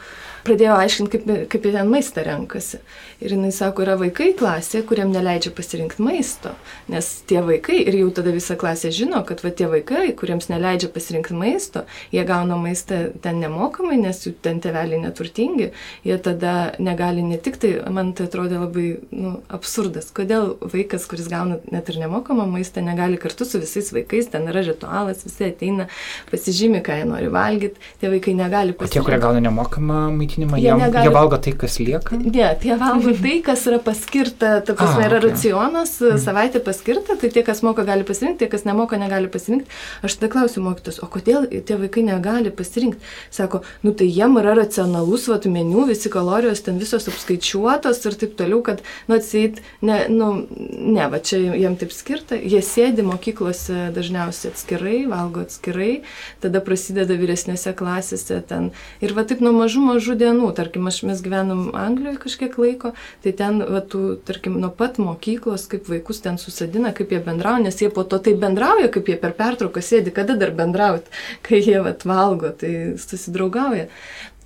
pradėjo 0.46 0.76
aiškinti, 0.76 1.20
kaip, 1.22 1.32
kaip 1.52 1.68
jie 1.68 1.74
ten 1.76 1.90
maistą 1.92 2.24
renkasi. 2.26 2.82
Ir 3.22 3.30
jinai 3.36 3.52
sako, 3.54 3.84
yra 3.84 3.94
vaikai 4.00 4.32
klasė, 4.34 4.80
kuriam 4.86 5.12
neleidžia 5.14 5.52
pasirinkti 5.54 6.02
maisto. 6.02 6.50
Nes 6.90 7.06
tie 7.30 7.38
vaikai, 7.44 7.76
ir 7.86 7.94
jau 8.00 8.08
tada 8.16 8.32
visa 8.34 8.56
klasė 8.58 8.90
žino, 8.94 9.20
kad 9.28 9.44
va 9.44 9.52
tie 9.54 9.68
vaikai, 9.70 10.08
kuriems 10.18 10.48
neleidžia 10.50 10.90
pasirinkti 10.90 11.36
maisto, 11.38 11.84
jie 12.10 12.24
gauna 12.26 12.58
maistą 12.58 13.04
ten 13.22 13.38
nemokamai, 13.42 14.00
nes 14.02 14.24
jų 14.26 14.34
ten 14.42 14.58
teveliai 14.64 14.98
neturtingi, 15.04 15.68
jie 16.02 16.16
tada 16.24 16.72
negali 16.82 17.22
ne 17.22 17.38
tik 17.38 17.60
tai, 17.62 17.70
man 17.94 18.10
tai 18.18 18.26
atrodė 18.26 18.58
labai 18.58 18.86
nu, 19.14 19.36
absurdas, 19.54 20.10
kodėl 20.14 20.56
vaikas, 20.74 21.06
kuris 21.10 21.30
gauna 21.30 21.60
net 21.70 21.92
ir 21.92 22.00
nemokamą 22.02 22.48
maistą, 22.50 22.82
negali 22.82 23.20
kartu 23.22 23.46
su 23.46 23.62
visais 23.62 23.92
vaikais, 23.94 24.32
ten 24.34 24.50
yra 24.50 24.64
ritualas, 24.66 25.22
visi 25.28 25.46
ateina, 25.46 25.86
pasižymi, 26.32 26.82
ką 26.82 26.98
jie 26.98 27.06
nori 27.12 27.30
valgyti, 27.30 27.86
tie 28.02 28.10
vaikai 28.10 28.34
negali 28.40 28.74
pasirinkti. 28.74 28.98
O 28.98 28.98
tie, 28.98 29.06
kurie 29.06 29.22
gauna 29.22 29.46
nemokamą 29.46 30.02
maitinimą, 30.18 30.58
jie, 30.58 30.72
jie, 30.72 30.78
negali... 30.82 31.06
jie 31.06 31.16
valgo 31.20 31.38
tai, 31.46 31.54
kas 31.62 31.78
lieka? 31.78 32.18
Ne, 32.18 32.50
tie 32.62 32.74
valgo 32.82 33.11
tai, 33.18 33.36
kas 33.44 33.64
yra 33.70 33.78
paskirta, 33.82 34.54
ta 34.64 34.74
prasme, 34.78 35.04
yra 35.06 35.18
okay. 35.18 35.30
racionas, 35.30 35.94
mm. 36.00 36.20
savaitė 36.22 36.62
paskirta, 36.64 37.16
tai 37.20 37.30
tie, 37.34 37.44
kas 37.46 37.62
moka, 37.66 37.84
gali 37.88 38.06
pasirinkti, 38.08 38.44
tie, 38.44 38.50
kas 38.52 38.66
nemoka, 38.68 38.98
negali 39.00 39.30
pasirinkti. 39.32 39.70
Aš 40.06 40.18
tada 40.18 40.30
klausiu 40.32 40.64
mokytos, 40.64 41.00
o 41.02 41.08
kodėl 41.10 41.48
tie 41.50 41.78
vaikai 41.80 42.04
negali 42.06 42.52
pasirinkti? 42.54 43.02
Sako, 43.34 43.62
nu 43.86 43.94
tai 43.96 44.08
jiem 44.08 44.38
yra 44.40 44.54
racionalus 44.58 45.28
vat 45.30 45.48
meniu, 45.50 45.84
visi 45.88 46.12
kalorijos 46.12 46.64
ten 46.66 46.80
visos 46.80 47.08
apskaičiuotos 47.10 48.02
ir 48.08 48.18
taip 48.20 48.36
toliau, 48.38 48.62
kad, 48.66 48.82
nu, 49.08 49.18
atseit, 49.18 49.62
ne, 49.84 50.02
nu, 50.12 50.32
ne, 50.48 51.06
va 51.12 51.20
čia 51.22 51.40
jiem 51.58 51.76
taip 51.80 51.94
skirta, 51.94 52.38
jie 52.38 52.62
sėdi 52.64 53.04
mokyklose 53.06 53.90
dažniausiai 53.96 54.52
atskirai, 54.52 54.98
valgo 55.10 55.44
atskirai, 55.46 56.02
tada 56.42 56.62
prasideda 56.64 57.16
vyresnėse 57.18 57.74
klasėse 57.78 58.40
ten. 58.48 58.70
Ir 59.04 59.14
va 59.16 59.26
taip 59.28 59.42
nuo 59.44 59.54
mažų 59.56 59.84
mažų 59.88 60.18
dienų, 60.20 60.52
tarkim, 60.56 60.86
aš 60.90 61.02
mes 61.08 61.22
gyvenam 61.24 61.70
Anglijoje 61.76 62.20
kažkiek 62.22 62.58
laiko, 62.60 62.92
tai 63.24 63.34
ten, 63.38 63.60
va, 63.68 63.82
tu, 63.84 64.16
tarkim, 64.26 64.58
nuo 64.62 64.72
pat 64.74 64.98
mokyklos, 65.02 65.68
kaip 65.70 65.88
vaikus 65.92 66.22
ten 66.24 66.40
susadina, 66.40 66.94
kaip 66.96 67.14
jie 67.14 67.22
bendrauja, 67.24 67.66
nes 67.66 67.80
jie 67.82 67.90
po 67.92 68.04
to 68.04 68.20
taip 68.22 68.40
bendrauja, 68.42 68.90
kaip 68.92 69.08
jie 69.12 69.18
per 69.20 69.36
pertrauką 69.38 69.84
sėdi, 69.84 70.14
kada 70.14 70.36
dar 70.40 70.54
bendrauti, 70.56 71.12
kai 71.46 71.62
jie 71.62 71.80
va, 71.84 71.96
valgo, 72.08 72.52
tai 72.58 72.74
susidraugauja. 73.00 73.88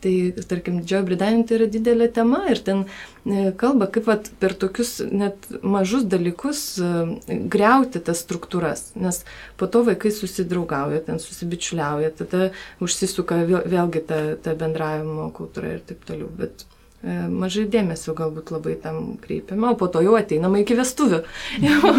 Tai, 0.06 0.32
tarkim, 0.48 0.76
Didžiojo 0.82 1.06
Britanija 1.08 1.46
tai 1.48 1.56
yra 1.56 1.66
didelė 1.72 2.06
tema 2.12 2.42
ir 2.52 2.60
ten 2.62 2.82
e, 2.84 3.48
kalba, 3.58 3.88
kaip 3.90 4.04
vat, 4.10 4.28
per 4.42 4.52
tokius 4.60 4.98
net 5.08 5.48
mažus 5.64 6.04
dalykus 6.12 6.60
e, 6.76 6.90
greuti 7.50 8.02
tas 8.04 8.20
struktūras, 8.22 8.90
nes 9.00 9.22
po 9.56 9.66
to 9.72 9.82
vaikai 9.88 10.12
susidraugauja, 10.12 11.00
ten 11.08 11.18
susibičiuliauja, 11.22 12.12
tada 12.20 12.50
užsisuka 12.84 13.40
vėl, 13.48 13.64
vėlgi 13.72 14.04
ta, 14.10 14.20
ta 14.44 14.54
bendravimo 14.58 15.30
kultūra 15.34 15.78
ir 15.78 15.84
taip 15.88 16.04
toliau. 16.06 16.28
Bet 16.44 16.66
mažai 17.04 17.66
dėmesio 17.70 18.14
galbūt 18.16 18.50
labai 18.54 18.74
tam 18.82 19.16
kreipiama, 19.22 19.72
o 19.74 19.78
po 19.78 19.88
to 19.92 20.00
jau 20.04 20.14
ateinama 20.18 20.62
iki 20.62 20.76
vestuvių. 20.78 21.20
Jau 21.66 21.92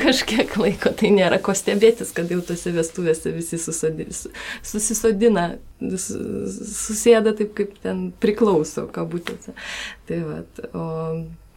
kažkiek 0.00 0.56
laiko 0.60 0.92
tai 0.96 1.10
nėra 1.14 1.38
ko 1.44 1.54
stebėtis, 1.56 2.12
kad 2.16 2.30
jau 2.32 2.40
tose 2.44 2.72
vestuvėse 2.74 3.32
visi 3.34 3.58
susisodina, 3.60 5.44
susėda 5.80 7.34
taip, 7.38 7.52
kaip 7.58 7.76
ten 7.84 8.08
priklauso, 8.22 8.86
kabutėse. 8.92 9.54
Tai 10.08 10.18
va, 10.26 10.40
o 10.72 10.86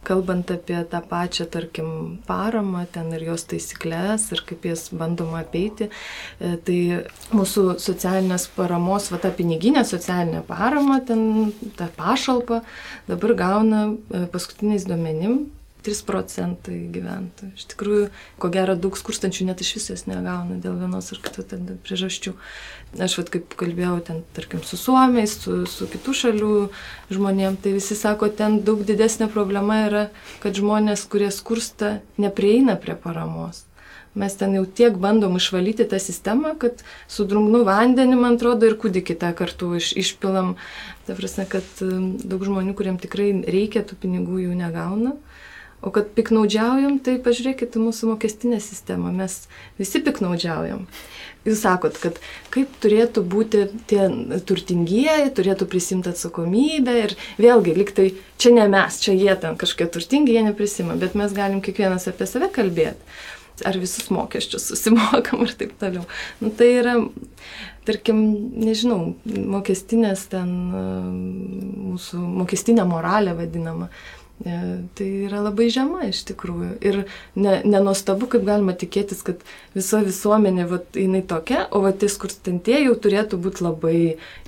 kalbant 0.06 0.50
apie 0.54 0.78
tą 0.90 1.00
pačią, 1.08 1.46
tarkim, 1.50 1.88
paramą, 2.28 2.84
ten 2.92 3.10
ir 3.16 3.26
jos 3.30 3.46
taisyklės 3.50 4.28
ir 4.34 4.44
kaip 4.48 4.68
jas 4.68 4.86
bandoma 4.94 5.42
apeiti, 5.42 5.88
e, 6.40 6.54
tai 6.66 6.78
mūsų 7.34 7.66
socialinės 7.82 8.48
paramos, 8.56 9.10
va 9.12 9.20
ta 9.22 9.32
piniginė 9.34 9.84
socialinė 9.88 10.44
parama, 10.48 11.00
ten 11.08 11.52
ta 11.78 11.90
pašalpa 11.96 12.62
dabar 13.10 13.36
gauna 13.38 13.84
e, 13.92 14.24
paskutiniais 14.32 14.88
duomenim 14.88 15.44
3 15.84 16.02
procentai 16.08 16.78
gyventojų. 16.94 17.50
Iš 17.58 17.66
tikrųjų, 17.74 18.06
ko 18.40 18.50
gero, 18.54 18.76
daug 18.78 18.96
skurstančių 18.98 19.48
net 19.50 19.60
iš 19.64 19.74
visės 19.78 20.06
negauna 20.10 20.56
dėl 20.62 20.78
vienos 20.80 21.10
ar 21.12 21.20
kitų 21.24 21.44
priežasčių. 21.84 22.34
Aš 23.04 23.18
vad 23.20 23.30
kaip 23.34 23.56
kalbėjau 23.60 23.98
ten, 24.06 24.22
tarkim, 24.36 24.62
su 24.64 24.78
suomiais, 24.80 25.36
su, 25.44 25.60
su 25.70 25.90
kitų 25.90 26.16
šalių 26.22 26.54
žmonėm, 27.12 27.58
tai 27.60 27.74
visi 27.76 27.98
sako, 27.98 28.30
ten 28.32 28.62
daug 28.64 28.82
didesnė 28.86 29.28
problema 29.32 29.84
yra, 29.88 30.08
kad 30.44 30.56
žmonės, 30.56 31.06
kurie 31.10 31.30
skursta, 31.34 31.98
neprieina 32.20 32.78
prie 32.80 32.96
paramos. 32.98 33.64
Mes 34.14 34.34
ten 34.38 34.52
jau 34.54 34.62
tiek 34.62 34.94
bandom 35.02 35.34
išvalyti 35.40 35.88
tą 35.90 35.98
sistemą, 35.98 36.52
kad 36.58 36.84
su 37.10 37.24
drungnu 37.26 37.64
vandeniu, 37.66 38.20
man 38.20 38.36
atrodo, 38.38 38.68
ir 38.70 38.76
kūdikį 38.78 39.16
tą 39.18 39.32
kartu 39.34 39.72
iš, 39.80 39.90
išpilam. 39.98 40.54
Ta 41.08 41.16
prasme, 41.18 41.48
kad 41.50 41.66
um, 41.82 42.12
daug 42.22 42.44
žmonių, 42.46 42.76
kuriems 42.78 43.02
tikrai 43.02 43.32
reikia 43.42 43.82
tų 43.82 43.98
pinigų, 44.04 44.44
jų 44.46 44.54
negauna. 44.60 45.16
O 45.84 45.90
kad 45.92 46.08
piknaudžiaujam, 46.16 46.96
tai 47.04 47.18
pažiūrėkite 47.20 47.80
mūsų 47.82 48.14
mokestinę 48.14 48.60
sistemą. 48.62 49.10
Mes 49.12 49.42
visi 49.80 50.00
piknaudžiaujam. 50.04 50.86
Jūs 51.44 51.60
sakot, 51.60 51.98
kad 52.00 52.16
kaip 52.54 52.72
turėtų 52.80 53.20
būti 53.28 53.66
tie 53.90 54.06
turtingieji, 54.48 55.32
turėtų 55.36 55.68
prisimti 55.68 56.08
atsakomybę 56.14 56.94
ir 57.02 57.14
vėlgi, 57.36 57.74
liktai 57.76 58.06
čia 58.40 58.54
ne 58.56 58.64
mes, 58.72 58.96
čia 59.04 59.12
jie 59.12 59.34
ten 59.42 59.58
kažkokie 59.60 59.90
turtingi, 59.92 60.32
jie 60.32 60.46
neprisima, 60.46 60.96
bet 60.96 61.18
mes 61.20 61.36
galim 61.36 61.60
kiekvienas 61.64 62.08
apie 62.08 62.28
save 62.30 62.48
kalbėti. 62.54 62.96
Ar 63.62 63.76
visus 63.78 64.08
mokesčius 64.10 64.64
susimokam 64.72 65.44
ir 65.44 65.52
taip 65.54 65.76
toliau. 65.78 66.08
Nu, 66.40 66.48
tai 66.50 66.72
yra, 66.80 66.96
tarkim, 67.86 68.24
nežinau, 68.58 69.12
mokestinės 69.28 70.24
ten 70.32 70.48
mūsų 71.92 72.24
mokestinė 72.40 72.88
moralė 72.88 73.36
vadinama. 73.38 73.92
E, 74.42 74.54
tai 74.98 75.06
yra 75.28 75.38
labai 75.44 75.68
žema 75.72 76.08
iš 76.08 76.24
tikrųjų. 76.26 76.72
Ir 76.82 76.96
ne, 77.38 77.54
nenostabu, 77.62 78.26
kaip 78.32 78.42
galima 78.48 78.74
tikėtis, 78.76 79.22
kad 79.24 79.44
visa 79.76 80.02
visuomenė, 80.04 80.66
va, 80.72 80.80
jinai 80.98 81.22
tokia, 81.30 81.68
o 81.70 81.84
va, 81.84 81.94
tie 81.94 82.10
skurstantieji 82.10 82.88
jau 82.88 82.96
turėtų 83.06 83.38
būti 83.44 83.64
labai 83.64 83.96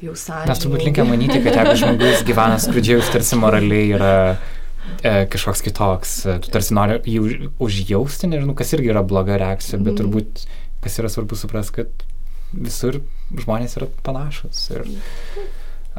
jau 0.03 0.16
sąžininkai. 0.18 0.51
Mes 0.51 0.64
turbūt 0.64 0.85
linkę 0.88 1.07
manyti, 1.07 1.38
kad 1.46 1.61
jeigu 1.62 1.79
žmogus 1.85 2.27
gyvena 2.27 2.59
skurdžiai, 2.66 2.99
jis 2.99 3.14
tarsi 3.14 3.38
moraliai 3.40 3.94
yra 3.94 4.12
e, 4.35 5.14
kažkoks 5.33 5.64
kitoks, 5.70 6.18
e, 6.27 6.37
tu 6.42 6.53
tarsi 6.59 6.77
nori 6.77 6.99
jį 7.07 7.22
už, 7.22 7.38
užjausti, 7.68 8.35
nežinau, 8.35 8.59
kas 8.59 8.75
irgi 8.75 8.90
yra 8.90 9.07
bloga 9.07 9.38
reakcija, 9.38 9.79
bet 9.79 9.94
mm. 9.94 10.03
turbūt 10.03 10.46
kas 10.83 10.99
yra 10.99 11.09
svarbu 11.14 11.38
supras, 11.38 11.70
kad 11.75 12.07
visur 12.53 13.01
žmonės 13.35 13.79
yra 13.79 13.88
panašus. 14.07 14.66
Ir, 14.75 14.87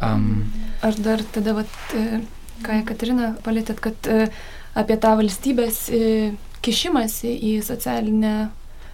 um, 0.04 0.46
Aš 0.86 1.00
dar 1.04 1.24
tada, 1.34 1.56
vat, 1.58 1.80
e, 1.96 2.22
ką 2.66 2.82
Katrina 2.88 3.34
palėtėt, 3.46 3.82
kad 3.84 4.10
e, 4.10 4.28
apie 4.78 4.98
tą 5.02 5.16
valstybės 5.20 5.82
e, 5.90 6.00
kišimąsi 6.66 7.34
į 7.50 7.54
socialinę 7.66 8.50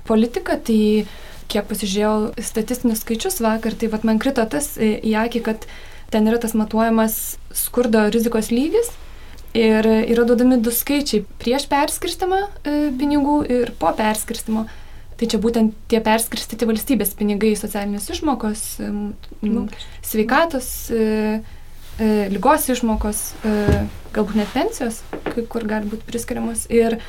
politiką, 0.07 0.59
tai 0.67 1.05
kiek 1.51 1.67
pasižiūrėjau 1.69 2.43
statistinius 2.43 3.03
skaičius 3.03 3.39
vakar, 3.43 3.75
tai 3.77 3.89
vat, 3.93 4.05
man 4.07 4.21
krito 4.21 4.43
tas 4.49 4.73
e, 4.77 4.95
į 5.03 5.15
akį, 5.25 5.43
kad 5.47 5.67
ten 6.13 6.29
yra 6.29 6.41
tas 6.41 6.55
matuojamas 6.57 7.37
skurdo 7.55 8.05
rizikos 8.13 8.51
lygis 8.53 8.91
ir 9.57 9.85
yra 9.85 10.25
duodami 10.25 10.59
du 10.61 10.71
skaičiai 10.73 11.23
prieš 11.41 11.67
perskirstimą 11.69 12.39
pinigų 12.97 13.35
ir 13.49 13.73
po 13.77 13.91
perskirstimo. 13.97 14.65
Tai 15.13 15.27
čia 15.29 15.37
būtent 15.41 15.75
tie 15.89 15.99
perskirstyti 16.01 16.65
valstybės 16.65 17.13
pinigai, 17.17 17.51
socialinės 17.57 18.09
išmokos, 18.15 18.63
sveikatos 20.09 20.69
e, 21.99 22.29
lygos 22.33 22.69
išmokos, 22.73 23.21
e, 23.43 23.83
galbūt 24.15 24.39
net 24.39 24.51
pensijos, 24.55 25.01
kai 25.29 25.45
kur 25.49 25.67
gali 25.69 25.89
būti 25.91 26.07
priskiriamos. 26.07 26.67
Ir 26.73 26.99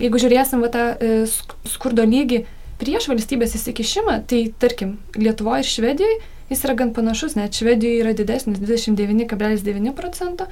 jeigu 0.00 0.20
žiūrėsim 0.22 0.64
va, 0.64 0.72
tą 0.72 0.88
e, 0.96 1.22
skurdo 1.68 2.06
lygį 2.08 2.44
prieš 2.80 3.10
valstybės 3.12 3.56
įsikišimą, 3.58 4.20
tai 4.30 4.46
tarkim, 4.60 4.98
Lietuvoje 5.18 5.66
ir 5.66 5.72
Švedijoje 5.74 6.20
jis 6.50 6.64
yra 6.66 6.74
gan 6.74 6.92
panašus, 6.94 7.36
net 7.38 7.54
Švedijoje 7.54 8.02
yra 8.02 8.12
didesnis 8.16 8.58
29,9 8.58 9.94
procento, 9.94 10.46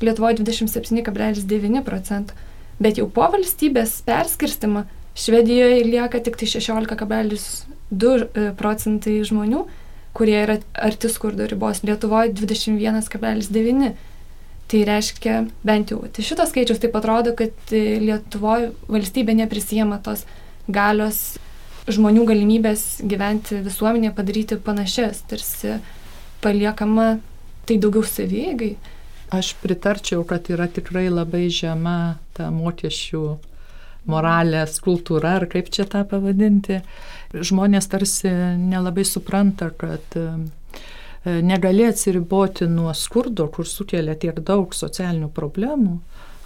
Lietuvoje 0.00 0.36
27,9 0.42 1.82
procento. 1.84 2.36
Bet 2.78 3.00
jau 3.00 3.08
po 3.10 3.26
valstybės 3.32 3.96
perskirstimą 4.06 4.84
Švedijoje 5.18 5.82
lieka 5.88 6.20
tik 6.22 6.36
tai 6.38 6.46
16,2 6.46 8.12
e, 8.28 8.50
procentai 8.58 9.16
žmonių, 9.26 9.64
kurie 10.18 10.36
yra 10.42 10.58
arti 10.74 11.10
skurdo 11.12 11.46
ribos, 11.46 11.84
Lietuvoje 11.86 12.34
21,9. 12.34 13.90
Tai 14.68 14.80
reiškia, 14.84 15.34
bent 15.64 15.94
jau, 15.94 16.02
tai 16.12 16.24
šitas 16.26 16.50
skaičius 16.52 16.82
taip 16.82 16.96
atrodo, 16.98 17.32
kad 17.38 17.72
Lietuvoje 17.72 18.72
valstybė 18.90 19.38
neprisijama 19.38 20.02
tos 20.04 20.26
galios 20.68 21.38
žmonių 21.88 22.26
galimybės 22.28 22.82
gyventi 23.08 23.62
visuomenėje 23.64 24.12
padaryti 24.16 24.58
panašias, 24.60 25.22
tarsi 25.30 25.78
paliekama 26.44 27.14
tai 27.68 27.78
daugiau 27.80 28.04
savygai. 28.04 28.74
Aš 29.34 29.54
pritarčiau, 29.62 30.24
kad 30.28 30.48
yra 30.52 30.68
tikrai 30.72 31.08
labai 31.12 31.48
žema 31.52 32.18
ta 32.36 32.48
mokesčių 32.52 33.22
moralės 34.08 34.78
kultūra, 34.84 35.36
ar 35.40 35.48
kaip 35.52 35.68
čia 35.72 35.84
tą 35.88 36.04
pavadinti. 36.08 36.80
Žmonės 37.32 37.90
tarsi 37.92 38.30
nelabai 38.56 39.04
supranta, 39.04 39.68
kad 39.76 40.16
e, 40.16 40.28
negali 41.44 41.84
atsiriboti 41.88 42.68
nuo 42.72 42.94
skurdo, 42.96 43.48
kur 43.52 43.68
sukelia 43.68 44.16
tiek 44.16 44.40
daug 44.40 44.72
socialinių 44.76 45.28
problemų, 45.36 45.98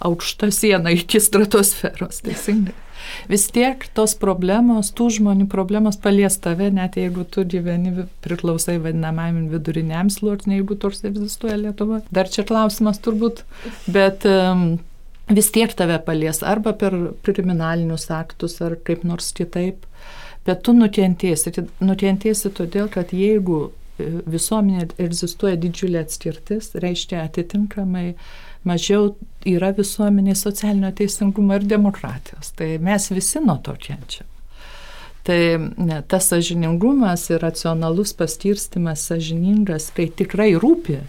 aukšta 0.03 0.51
siena 0.51 0.91
iki 0.91 1.21
stratosferos, 1.23 2.23
teisingai. 2.25 2.75
Vis 3.27 3.45
tiek 3.51 3.83
tos 3.95 4.15
problemos, 4.19 4.91
tų 4.95 5.09
žmonių 5.17 5.47
problemos 5.51 5.97
palies 5.99 6.37
tave, 6.43 6.69
net 6.73 6.97
jeigu 6.99 7.25
tu 7.27 7.43
gyveni 7.47 8.07
priklausai 8.23 8.77
vadinamajam 8.83 9.47
viduriniam 9.51 10.11
sluoksniui, 10.13 10.61
jeigu 10.61 10.77
toks 10.79 11.03
egzistuoja 11.09 11.59
Lietuva. 11.59 12.01
Dar 12.15 12.31
čia 12.31 12.45
klausimas 12.47 13.01
turbūt, 13.03 13.43
bet 13.91 14.27
um, 14.29 14.77
vis 15.31 15.51
tiek 15.55 15.73
tave 15.77 15.99
palies 16.05 16.43
arba 16.47 16.75
per 16.79 16.95
kriminalinius 17.25 18.09
aktus 18.13 18.59
ar 18.63 18.77
kaip 18.87 19.05
nors 19.07 19.31
kitaip. 19.35 19.87
Bet 20.47 20.63
tu 20.65 20.75
nukentėsi. 20.75 21.53
Nukentėsi 21.83 22.51
todėl, 22.55 22.89
kad 22.91 23.13
jeigu 23.15 23.59
e, 23.69 24.09
visuomenė 24.29 24.89
egzistuoja 25.05 25.59
didžiulė 25.59 26.03
atskirtis, 26.03 26.73
reiškia 26.83 27.23
atitinkamai 27.23 28.13
mažiau 28.67 29.13
yra 29.47 29.71
visuomenė 29.75 30.35
socialinio 30.39 30.91
teisingumo 30.95 31.59
ir 31.59 31.67
demokratijos. 31.67 32.53
Tai 32.59 32.73
mes 32.83 33.09
visi 33.11 33.43
nuo 33.43 33.57
to 33.63 33.75
kenčiam. 33.79 34.27
Tai 35.23 35.39
ne, 35.79 36.01
tas 36.11 36.25
sažiningumas 36.33 37.29
ir 37.31 37.39
racionalus 37.39 38.11
paskirstimas 38.19 39.05
sažiningas, 39.07 39.93
tai 39.95 40.09
tikrai 40.11 40.49
rūpi 40.59 40.99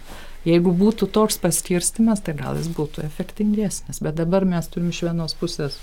Jeigu 0.45 0.75
būtų 0.77 1.07
toks 1.09 1.39
paskirstimas, 1.41 2.21
tai 2.21 2.35
gal 2.37 2.57
jis 2.59 2.69
būtų 2.77 3.01
efektingesnis. 3.07 3.99
Bet 4.05 4.17
dabar 4.19 4.45
mes 4.45 4.69
turim 4.69 4.91
iš 4.93 5.01
vienos 5.07 5.33
pusės 5.39 5.79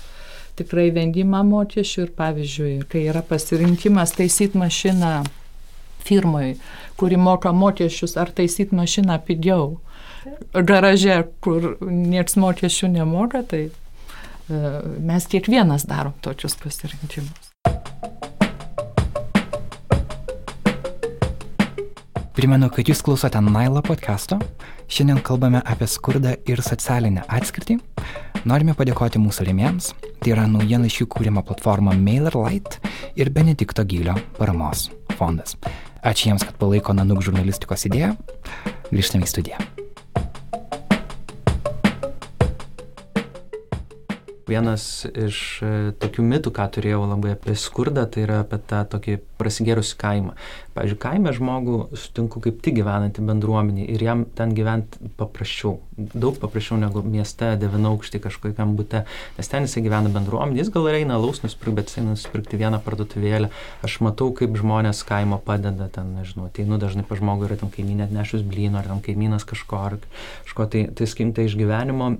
tikrai 0.59 0.89
vendimą 0.93 1.43
mokesčių 1.47 2.05
ir 2.05 2.11
pavyzdžiui, 2.17 2.73
kai 2.91 3.07
yra 3.11 3.23
pasirinkimas 3.25 4.13
taisyti 4.17 4.59
mašiną 4.59 5.23
firmai, 6.03 6.55
kuri 6.99 7.17
moka 7.17 7.53
mokesčius, 7.55 8.17
ar 8.19 8.31
taisyti 8.35 8.75
mašiną 8.75 9.17
pigiau 9.27 9.77
garaže, 10.53 11.23
kur 11.43 11.73
niekas 11.81 12.37
mokesčių 12.39 12.91
nemoka, 12.93 13.43
tai 13.47 13.63
e, 13.67 13.71
mes 15.03 15.27
kiekvienas 15.31 15.87
darom 15.89 16.15
tokius 16.23 16.55
pasirinkimus. 16.61 17.49
Primenu, 22.33 22.67
kad 22.73 22.89
jūs 22.89 23.03
klausote 23.05 23.39
Nailo 23.45 23.83
podcast'o. 23.85 24.39
Šiandien 24.89 25.21
kalbame 25.25 25.61
apie 25.69 25.87
skurdą 25.87 26.33
ir 26.49 26.61
socialinę 26.65 27.27
atskirtį. 27.29 27.77
Norime 28.43 28.73
padėkoti 28.75 29.21
mūsų 29.23 29.45
rėmėjams. 29.47 29.93
Tai 30.19 30.33
yra 30.33 30.43
naujienlaiškių 30.51 31.07
kūrimo 31.15 31.43
platforma 31.47 31.93
MailerLite 31.95 32.81
ir 33.19 33.31
Benedikto 33.31 33.85
Gylio 33.87 34.17
paramos 34.39 34.89
fondas. 35.15 35.55
Ačiū 36.03 36.33
jiems, 36.33 36.43
kad 36.43 36.59
palaiko 36.59 36.95
Nanuk 36.95 37.23
žurnalistikos 37.23 37.87
idėją. 37.87 38.17
Grįžtame 38.91 39.23
į 39.23 39.31
studiją. 39.31 39.72
Vienas 44.47 45.05
iš 45.07 45.37
e, 45.63 45.71
tokių 46.03 46.23
mitų, 46.27 46.51
ką 46.55 46.65
turėjau 46.75 47.05
labai 47.07 47.31
apie 47.37 47.53
skurdą, 47.55 48.03
tai 48.11 48.25
yra 48.25 48.41
apie 48.43 48.57
tą 48.67 48.81
tokį 48.91 49.15
prasigėrusi 49.39 49.95
kaimą. 49.99 50.33
Pavyzdžiui, 50.75 50.97
kaime 50.99 51.31
žmogų 51.35 51.77
sutinku 51.99 52.41
kaip 52.43 52.57
tik 52.65 52.75
gyvenantį 52.79 53.23
bendruomenį 53.29 53.85
ir 53.93 54.03
jam 54.03 54.25
ten 54.35 54.51
gyventi 54.57 55.11
paprasčiau. 55.19 55.77
Daug 55.95 56.35
paprasčiau 56.41 56.79
negu 56.81 57.05
mieste, 57.05 57.53
devinaukštį 57.61 58.19
kažkokiam 58.25 58.73
būte, 58.75 59.05
nes 59.37 59.51
ten 59.51 59.67
jisai 59.67 59.85
gyvena 59.85 60.11
bendruomenį, 60.11 60.59
jis 60.59 60.73
gal 60.73 60.89
eina 60.91 61.21
laus 61.21 61.39
nusipirkti, 61.45 61.77
bet 61.79 61.93
jisai 61.93 62.05
nusipirkti 62.09 62.59
vieną 62.59 62.81
parduotuvėlę. 62.83 63.51
Aš 63.85 63.99
matau, 64.03 64.31
kaip 64.35 64.59
žmonės 64.59 65.05
kaimo 65.07 65.39
padeda 65.45 65.87
ten, 65.93 66.11
nežinau, 66.17 66.49
tai 66.51 66.67
nu 66.67 66.81
dažnai 66.81 67.07
pa 67.07 67.15
žmogų 67.19 67.47
yra 67.47 67.61
tam 67.63 67.71
kaimynė 67.71 68.09
atnešus 68.09 68.43
blyno, 68.43 68.81
ar 68.81 68.91
tam 68.91 68.99
kaimynas 69.05 69.47
kažko, 69.47 69.83
ar 69.87 69.99
kažko, 70.49 70.67
tai, 70.73 70.85
tai 70.91 71.07
skimtai 71.07 71.47
iš 71.47 71.59
gyvenimo 71.59 72.15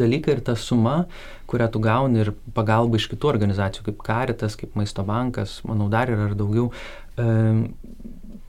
dalykai 0.00 0.36
ir 0.36 0.42
ta 0.46 0.56
suma, 0.58 1.02
kurią 1.50 1.68
tu 1.72 1.82
gauni 1.82 2.22
ir 2.24 2.32
pagalba 2.56 3.00
iš 3.00 3.08
kitų 3.12 3.30
organizacijų, 3.32 3.86
kaip 3.88 4.02
Caritas, 4.06 4.56
kaip 4.60 4.76
Maisto 4.78 5.04
bankas, 5.06 5.60
manau, 5.68 5.90
dar 5.92 6.12
yra 6.12 6.30
ir 6.30 6.36
daugiau. 6.38 6.70
E, 7.16 7.28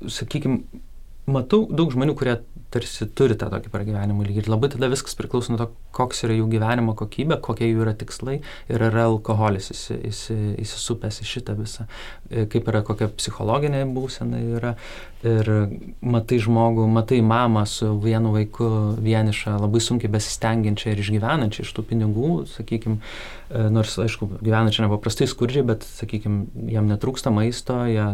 Sakykime, 0.04 0.84
matau 1.30 1.64
daug 1.72 1.92
žmonių, 1.94 2.16
kurie 2.20 2.36
tarsi 2.74 3.06
turi 3.16 3.36
tą 3.38 3.48
tokį 3.54 3.70
pragyvenimo 3.72 4.26
lygį. 4.26 4.44
Ir 4.44 4.50
labai 4.50 4.70
tada 4.74 4.90
viskas 4.92 5.16
priklauso 5.18 5.54
nuo 5.54 5.60
to, 5.62 5.68
koks 5.94 6.24
yra 6.26 6.36
jų 6.40 6.48
gyvenimo 6.56 6.96
kokybė, 6.98 7.38
kokie 7.44 7.70
jų 7.70 7.84
yra 7.86 7.94
tikslai 7.98 8.40
ir 8.72 8.86
yra 8.90 9.06
alkoholis 9.12 9.70
įsi, 9.76 10.00
įsi, 10.10 10.38
įsisupęs 10.64 11.22
į 11.22 11.28
šitą 11.30 11.56
visą, 11.60 11.86
e, 12.32 12.48
kaip 12.50 12.68
yra 12.72 12.82
kokia 12.86 13.12
psichologinė 13.14 13.86
būsena 13.94 14.42
yra. 14.58 14.74
Ir 15.24 15.48
matai 16.04 16.42
žmogų, 16.44 16.84
matai 16.92 17.22
mamą 17.24 17.62
su 17.70 17.94
vienu 18.04 18.34
vaiku 18.34 18.68
vienišą, 19.00 19.54
labai 19.62 19.80
sunkiai 19.80 20.12
besistengiančią 20.12 20.92
ir 20.92 21.00
išgyvenančią 21.00 21.64
iš 21.64 21.72
tų 21.78 21.86
pinigų, 21.94 22.34
sakykime, 22.58 22.98
nors, 23.72 23.96
aišku, 24.04 24.28
gyvenančią 24.42 24.90
nepaprastai 24.90 25.30
skurdžiai, 25.32 25.64
bet, 25.72 25.88
sakykime, 26.02 26.68
jam 26.74 26.92
netrūksta 26.92 27.32
maisto, 27.32 27.86
jie 27.88 28.10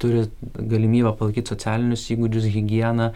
turi 0.00 0.26
galimybę 0.56 1.12
palaikyti 1.18 1.54
socialinius 1.54 2.08
įgūdžius, 2.14 2.50
higieną 2.54 3.10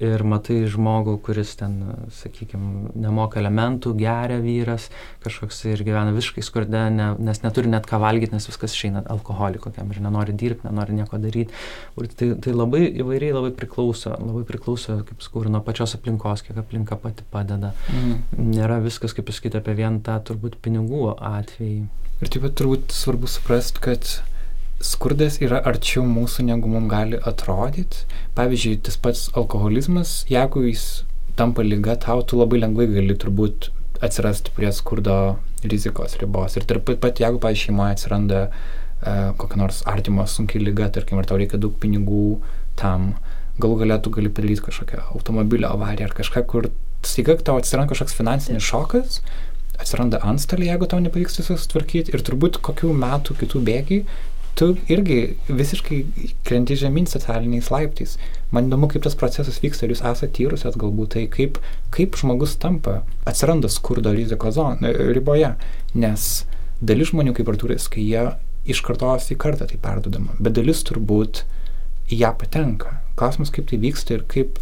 ir 0.00 0.22
matai 0.24 0.62
žmogų, 0.70 1.18
kuris 1.24 1.52
ten, 1.60 1.74
sakykime, 2.16 2.94
nemoka 2.98 3.38
elementų, 3.40 3.92
geria 4.00 4.38
vyras, 4.40 4.88
kažkoks 5.24 5.60
ir 5.68 5.82
gyvena 5.84 6.14
visiškai 6.16 6.44
skurde, 6.44 6.86
ne, 6.94 7.10
nes 7.20 7.42
neturi 7.44 7.68
net 7.72 7.88
ką 7.88 8.00
valgyti, 8.00 8.32
nes 8.32 8.48
viskas 8.48 8.74
išeina 8.76 9.04
alkoholį 9.12 9.60
kokiam 9.66 9.92
ir 9.92 10.00
nenori 10.00 10.34
dirbti, 10.40 10.68
nenori 10.70 10.96
nieko 10.96 11.20
daryti. 11.20 11.52
Ir 12.00 12.08
tai, 12.16 12.30
tai 12.40 12.56
labai 12.56 12.86
įvairiai 12.88 13.36
labai 13.36 13.52
priklauso, 13.56 14.14
labai 14.16 14.46
priklauso, 14.48 15.02
kaip 15.08 15.20
sakau, 15.26 15.44
nuo 15.52 15.60
pačios 15.66 15.94
aplinkos, 15.98 16.46
kiek 16.46 16.62
aplinka 16.64 16.96
pati 17.00 17.26
padeda. 17.30 17.74
Mm. 17.92 18.18
Nėra 18.54 18.80
viskas, 18.80 19.12
kaip 19.16 19.28
pasakyti, 19.28 19.60
apie 19.60 19.76
vien 19.82 20.00
tą 20.06 20.16
turbūt 20.30 20.56
pinigų 20.64 21.12
atvejį. 21.18 21.84
Ir 22.20 22.28
taip 22.32 22.42
pat 22.44 22.56
turbūt 22.56 22.92
svarbu 22.92 23.28
suprasti, 23.32 23.80
kad 23.84 24.08
skurdas 24.80 25.38
yra 25.44 25.60
arčiau 25.68 26.02
mūsų, 26.08 26.46
negu 26.48 26.70
mums 26.72 26.90
gali 26.90 27.20
atrodyti. 27.30 28.06
Pavyzdžiui, 28.38 28.80
tas 28.86 28.96
pats 29.00 29.26
alkoholizmas, 29.36 30.24
jeigu 30.30 30.64
jis 30.66 31.04
tampa 31.38 31.64
lyga, 31.64 31.98
tau 32.00 32.24
tu 32.24 32.40
labai 32.40 32.62
lengvai 32.62 32.88
gali 32.90 33.16
turbūt 33.16 33.70
atsirasti 34.04 34.54
prie 34.56 34.70
skurdo 34.72 35.16
rizikos 35.68 36.16
ribos. 36.20 36.56
Ir 36.56 36.64
taip 36.68 36.88
pat, 37.02 37.20
jeigu, 37.20 37.40
pavyzdžiui, 37.42 37.68
šeimoje 37.68 37.96
atsiranda 37.96 38.46
uh, 38.48 39.32
kokia 39.40 39.60
nors 39.60 39.82
artimo 39.88 40.24
sunkiai 40.24 40.64
lyga, 40.64 40.88
tarkim, 40.94 41.20
ar 41.20 41.28
tau 41.28 41.40
reikia 41.40 41.60
daug 41.60 41.76
pinigų 41.82 42.40
tam, 42.80 43.12
galų 43.60 43.82
galėtų 43.84 44.14
gali 44.16 44.32
padaryti 44.32 44.64
kažkokią 44.70 45.04
automobilio 45.12 45.68
avariją 45.74 46.08
ar 46.08 46.16
kažką, 46.16 46.46
kur 46.48 46.70
staiga 47.04 47.36
tau 47.44 47.60
atsiranda 47.60 47.92
kažkoks 47.92 48.16
finansinis 48.16 48.64
šokas, 48.64 49.20
atsiranda 49.80 50.20
antstoliai, 50.24 50.72
jeigu 50.72 50.88
tau 50.88 51.00
nepavyks 51.04 51.40
visus 51.40 51.68
tvarkyti 51.70 52.12
ir 52.14 52.24
turbūt 52.24 52.60
kokių 52.64 52.92
metų 52.96 53.36
kitų 53.40 53.62
bėgiai 53.68 54.04
tu 54.60 54.74
irgi 54.92 55.18
visiškai 55.48 55.98
krenti 56.44 56.76
žemyn 56.76 57.06
socialiniais 57.08 57.70
laiptais. 57.72 58.18
Man 58.52 58.68
įdomu, 58.68 58.90
kaip 58.92 59.06
tas 59.06 59.16
procesas 59.16 59.60
vyksta, 59.62 59.86
ar 59.86 59.94
jūs 59.94 60.02
esate 60.04 60.28
tyrusios 60.36 60.76
galbūt 60.80 61.14
tai, 61.16 61.24
kaip, 61.32 61.56
kaip 61.94 62.18
žmogus 62.20 62.58
tampa, 62.60 63.00
atsiranda 63.30 63.70
skurdo 63.72 64.12
rizikos 64.12 64.60
e, 64.60 64.92
riboje, 65.16 65.54
nes 65.96 66.28
dalis 66.84 67.14
žmonių, 67.14 67.32
kaip 67.38 67.48
Arturis, 67.52 67.88
kai 67.88 68.04
jie 68.04 68.26
iš 68.68 68.82
kartos 68.84 69.30
į 69.32 69.38
kartą 69.40 69.68
tai 69.70 69.80
perdodama, 69.80 70.36
bet 70.38 70.58
dalis 70.58 70.84
turbūt 70.84 71.44
į 72.12 72.20
ją 72.20 72.34
patenka. 72.36 72.98
Klausimas, 73.16 73.52
kaip 73.54 73.70
tai 73.70 73.80
vyksta 73.80 74.18
ir 74.18 74.26
kaip 74.28 74.60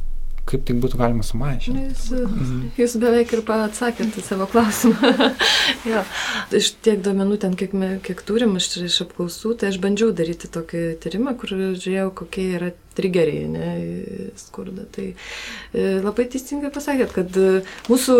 kaip 0.49 0.65
tai 0.69 0.77
būtų 0.81 0.99
galima 1.01 1.25
sumažinti. 1.27 1.85
Jūs, 1.91 2.05
mhm. 2.17 2.61
jūs 2.79 2.97
beveik 3.03 3.33
ir 3.37 3.43
atsakėte 3.59 4.25
savo 4.25 4.49
klausimą. 4.51 5.13
jo. 5.91 6.03
Iš 6.59 6.73
tiek 6.85 7.03
duomenų 7.05 7.39
ten, 7.45 7.57
kiek, 7.59 7.75
kiek 8.07 8.23
turim 8.29 8.57
iš, 8.61 8.71
iš 8.89 9.01
apklausų, 9.07 9.55
tai 9.61 9.73
aš 9.73 9.81
bandžiau 9.85 10.13
daryti 10.17 10.51
tokį 10.53 10.85
tyrimą, 11.05 11.37
kur 11.41 11.55
žiūrėjau, 11.57 12.13
kokie 12.23 12.47
yra 12.59 12.73
trigeriai, 12.99 13.49
ne, 13.53 13.73
skurdą. 14.41 14.89
Tai 14.95 15.11
e, 15.13 15.89
labai 16.03 16.29
teisingai 16.33 16.73
pasakėt, 16.75 17.15
kad 17.15 17.37
e, 17.39 17.51
mūsų 17.91 18.17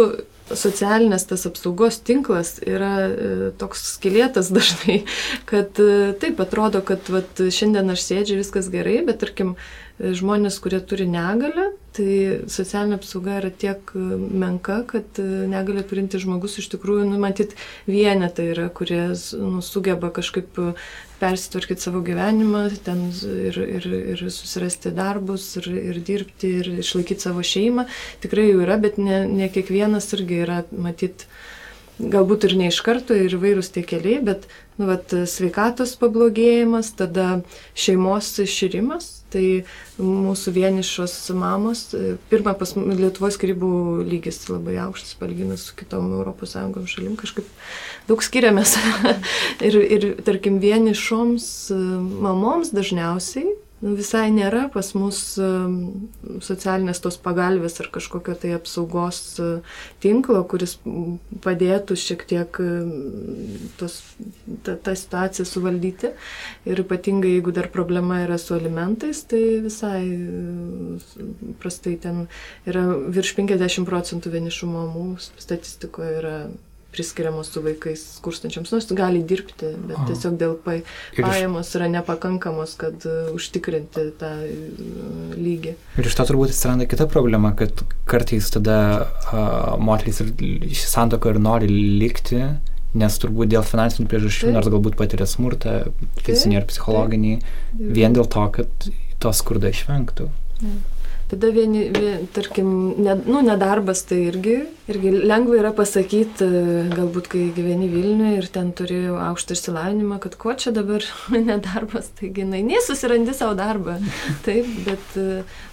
socialinės 0.57 1.27
tas 1.29 1.47
apsaugos 1.49 2.01
tinklas 2.05 2.57
yra 2.67 2.93
e, 3.09 3.33
toks 3.61 3.83
skilėtas 3.97 4.53
dažnai, 4.57 5.03
kad 5.49 5.81
e, 5.83 6.15
taip 6.21 6.41
atrodo, 6.45 6.83
kad 6.87 7.11
vat, 7.13 7.43
šiandien 7.55 7.95
aš 7.95 8.07
sėdžiu, 8.07 8.41
viskas 8.41 8.71
gerai, 8.73 9.01
bet 9.07 9.21
tarkim, 9.25 9.57
e, 9.99 10.15
žmonės, 10.17 10.61
kurie 10.65 10.81
turi 10.81 11.09
negalę, 11.11 11.73
tai 11.99 12.45
socialinė 12.53 12.99
apsauga 13.01 13.41
yra 13.41 13.51
tiek 13.51 13.91
menka, 13.95 14.83
kad 14.87 15.19
negalė 15.19 15.83
turinti 15.89 16.21
žmogus 16.23 16.61
iš 16.63 16.69
tikrųjų, 16.77 17.09
nu, 17.11 17.19
matyt, 17.23 17.57
vienetai 17.91 18.53
yra, 18.53 18.69
kurie 18.71 19.09
nu, 19.41 19.65
sugeba 19.65 20.13
kažkaip 20.15 20.61
persitvarkyti 21.21 21.83
savo 21.83 22.01
gyvenimą 22.07 22.65
ten 22.87 23.09
ir, 23.49 23.59
ir, 23.79 23.87
ir 24.15 24.25
susirasti 24.31 24.93
darbus, 24.97 25.51
ir, 25.61 25.69
ir 25.93 26.01
dirbti, 26.07 26.53
ir 26.63 26.73
išlaikyti 26.85 27.27
savo 27.27 27.45
šeimą. 27.45 27.87
Tikrai 28.23 28.49
jų 28.51 28.65
yra, 28.67 28.79
bet 28.83 28.99
ne, 29.03 29.25
ne 29.27 29.51
kiekvienas 29.53 30.11
irgi 30.17 30.43
yra, 30.47 30.63
matyt, 30.73 31.27
galbūt 31.99 32.49
ir 32.49 32.57
ne 32.61 32.71
iš 32.73 32.81
karto, 32.87 33.17
ir 33.19 33.35
vairūs 33.43 33.73
tie 33.75 33.83
keliai, 33.87 34.23
bet 34.31 34.47
nu, 34.79 34.87
vat, 34.91 35.15
sveikatos 35.31 35.97
pablogėjimas, 35.99 36.93
tada 36.99 37.41
šeimos 37.75 38.37
širimas, 38.47 39.18
Tai 39.29 39.45
mūsų 40.01 40.55
vienišos 40.57 41.15
mamos, 41.37 41.85
pirmą 42.31 42.55
pas 42.57 42.73
Lietuvos 42.77 43.37
skirybų 43.37 43.71
lygis 44.09 44.41
labai 44.49 44.79
aukštas, 44.87 45.13
palyginus 45.21 45.67
su 45.69 45.77
kitom 45.77 46.09
ES 46.23 46.57
šalim, 46.89 47.17
kažkaip 47.21 47.49
daug 48.09 48.25
skiriamės. 48.25 48.79
ir, 49.69 49.79
ir, 49.85 50.11
tarkim, 50.25 50.57
vienišoms 50.65 51.49
mamoms 52.25 52.73
dažniausiai 52.73 53.53
nu, 53.83 53.95
visai 53.99 54.29
nėra 54.35 54.67
pas 54.75 54.91
mus 54.99 55.21
socialinės 56.45 57.03
tos 57.05 57.19
pagalbės 57.23 57.79
ar 57.83 57.91
kažkokio 57.95 58.35
tai 58.43 58.53
apsaugos 58.57 59.21
uh, 59.43 59.79
tinklo, 60.03 60.43
kuris 60.51 60.77
padėtų 61.45 61.97
šiek 61.99 62.25
tiek 62.31 62.61
tos, 63.81 63.99
tą, 64.67 64.77
tą 64.77 64.95
situaciją 64.99 65.47
suvaldyti. 65.49 66.13
Ir 66.69 66.85
ypatingai, 66.85 67.37
jeigu 67.37 67.55
dar 67.55 67.71
problema 67.75 68.23
yra 68.25 68.39
su 68.43 68.57
alimentais, 68.57 69.25
tai 69.31 69.43
visai 69.65 70.03
uh, 70.15 71.19
prastai 71.63 71.97
ten 72.03 72.27
yra 72.69 72.87
virš 73.09 73.37
50 73.39 73.89
procentų 73.89 74.35
vienišų 74.39 74.73
mamų 74.73 75.07
statistikoje 75.39 76.17
yra 76.23 76.39
priskiriamos 76.99 77.47
su 77.53 77.63
vaikais 77.63 78.01
skurstančiams, 78.19 78.73
nors 78.75 78.89
gali 78.99 79.23
dirbti, 79.23 79.71
bet 79.87 79.99
Aha. 79.99 80.07
tiesiog 80.11 80.39
dėl 80.41 80.57
pa, 80.65 80.79
pajamos 81.15 81.71
yra 81.79 81.87
nepakankamos, 81.93 82.75
kad 82.81 83.07
uh, 83.07 83.29
užtikrinti 83.37 84.09
tą 84.19 84.33
uh, 84.43 85.37
lygį. 85.39 85.77
Ir 86.01 86.11
iš 86.11 86.19
to 86.19 86.27
turbūt 86.33 86.55
atsiranda 86.55 86.89
kita 86.91 87.07
problema, 87.11 87.53
kad 87.59 87.85
kartais 88.11 88.51
tada 88.55 88.81
uh, 89.05 89.79
moterys 89.79 90.25
ir 90.25 90.35
santoka 90.83 91.31
ir 91.31 91.39
nori 91.43 91.71
likti, 91.71 92.43
nes 92.99 93.23
turbūt 93.23 93.55
dėl 93.55 93.67
finansinių 93.69 94.11
priežasčių, 94.11 94.53
nors 94.57 94.71
galbūt 94.73 94.99
patiria 94.99 95.29
smurtą, 95.29 95.79
fizinį 96.27 96.63
ar 96.63 96.69
psichologinį, 96.71 97.35
vien 97.79 98.17
dėl 98.17 98.27
to, 98.33 98.47
kad 98.59 98.91
to 99.23 99.35
skurdą 99.37 99.71
išvengtų. 99.75 100.33
Taip. 100.59 100.98
Tada 101.29 101.51
vieni, 101.53 101.91
vien, 101.93 102.23
tarkim, 102.33 102.69
ne, 103.05 103.13
nu, 103.27 103.43
nedarbas 103.45 104.01
tai 104.09 104.23
irgi, 104.31 104.55
irgi 104.89 105.11
lengva 105.29 105.59
yra 105.59 105.75
pasakyti, 105.77 106.47
galbūt 106.95 107.29
kai 107.35 107.43
gyveni 107.53 107.91
Vilniuje 107.93 108.39
ir 108.41 108.49
ten 108.55 108.71
turi 108.73 109.03
aukštą 109.13 109.59
išsilavinimą, 109.59 110.17
kad 110.25 110.39
ko 110.41 110.57
čia 110.57 110.73
dabar 110.73 111.05
nedarbas, 111.51 112.09
taigi, 112.17 112.49
na, 112.49 112.63
nesusirandi 112.65 113.37
savo 113.37 113.59
darbą. 113.59 113.99
Taip, 114.47 114.73
bet 114.89 115.19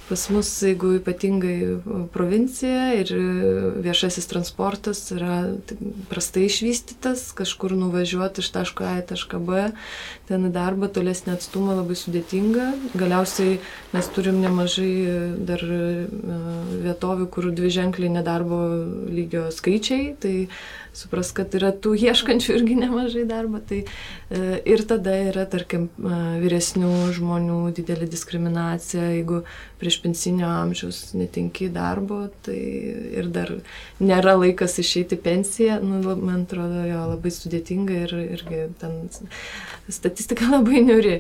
Pas 0.06 0.22
mus, 0.30 0.50
jeigu 0.62 0.92
ypatingai 1.00 1.80
provincija 2.14 2.92
ir 3.00 3.10
viešasis 3.82 4.28
transportas 4.30 5.00
yra 5.16 5.40
prastai 6.12 6.44
išvystytas, 6.46 7.32
kažkur 7.34 7.74
nuvažiuoti 7.74 8.44
iš 8.46 8.52
taško 8.54 8.86
A 8.86 8.92
į 9.00 9.08
tašką 9.10 9.40
B, 9.48 9.64
ten 10.30 10.46
į 10.46 10.54
darbą 10.54 10.92
tolesnį 10.94 11.34
atstumą 11.34 11.80
labai 11.80 11.98
sudėtinga. 11.98 12.68
Galiausiai 12.94 13.58
mes 13.96 14.12
turim 14.14 14.38
nemažai 14.46 14.94
dar 15.50 15.66
vietovių, 15.66 17.26
kur 17.34 17.50
dvi 17.58 17.74
ženkliai 17.74 18.14
nedarbo 18.20 18.62
lygio 19.10 19.48
skaičiai, 19.58 20.14
tai 20.22 20.36
supras, 20.96 21.32
kad 21.36 21.54
yra 21.58 21.72
tų 21.76 21.94
ieškančių 22.00 22.56
irgi 22.56 22.78
nemažai 22.80 23.26
darbo. 23.28 23.60
Tai, 23.60 23.82
e, 23.84 24.42
ir 24.66 24.84
tada 24.88 25.16
yra, 25.30 25.46
tarkim, 25.50 25.90
e, 26.00 26.20
vyresnių 26.44 26.92
žmonių 27.18 27.60
didelė 27.76 28.08
diskriminacija, 28.12 29.10
jeigu 29.18 29.42
prieš 29.82 30.00
pensinio 30.04 30.48
amžiaus 30.48 31.14
netinki 31.18 31.70
darbo, 31.74 32.26
tai 32.46 32.60
ir 33.20 33.30
dar 33.36 33.52
nėra 34.00 34.38
laikas 34.40 34.80
išeiti 34.82 35.20
pensiją, 35.20 35.82
nu, 35.84 36.02
man 36.16 36.46
atrodo, 36.46 36.86
jo 36.88 37.04
labai 37.12 37.34
sudėtinga 37.34 38.00
ir 38.06 38.16
irgi 38.40 38.64
ten 38.82 39.04
statistika 39.90 40.50
labai 40.56 40.84
niuri 40.86 41.20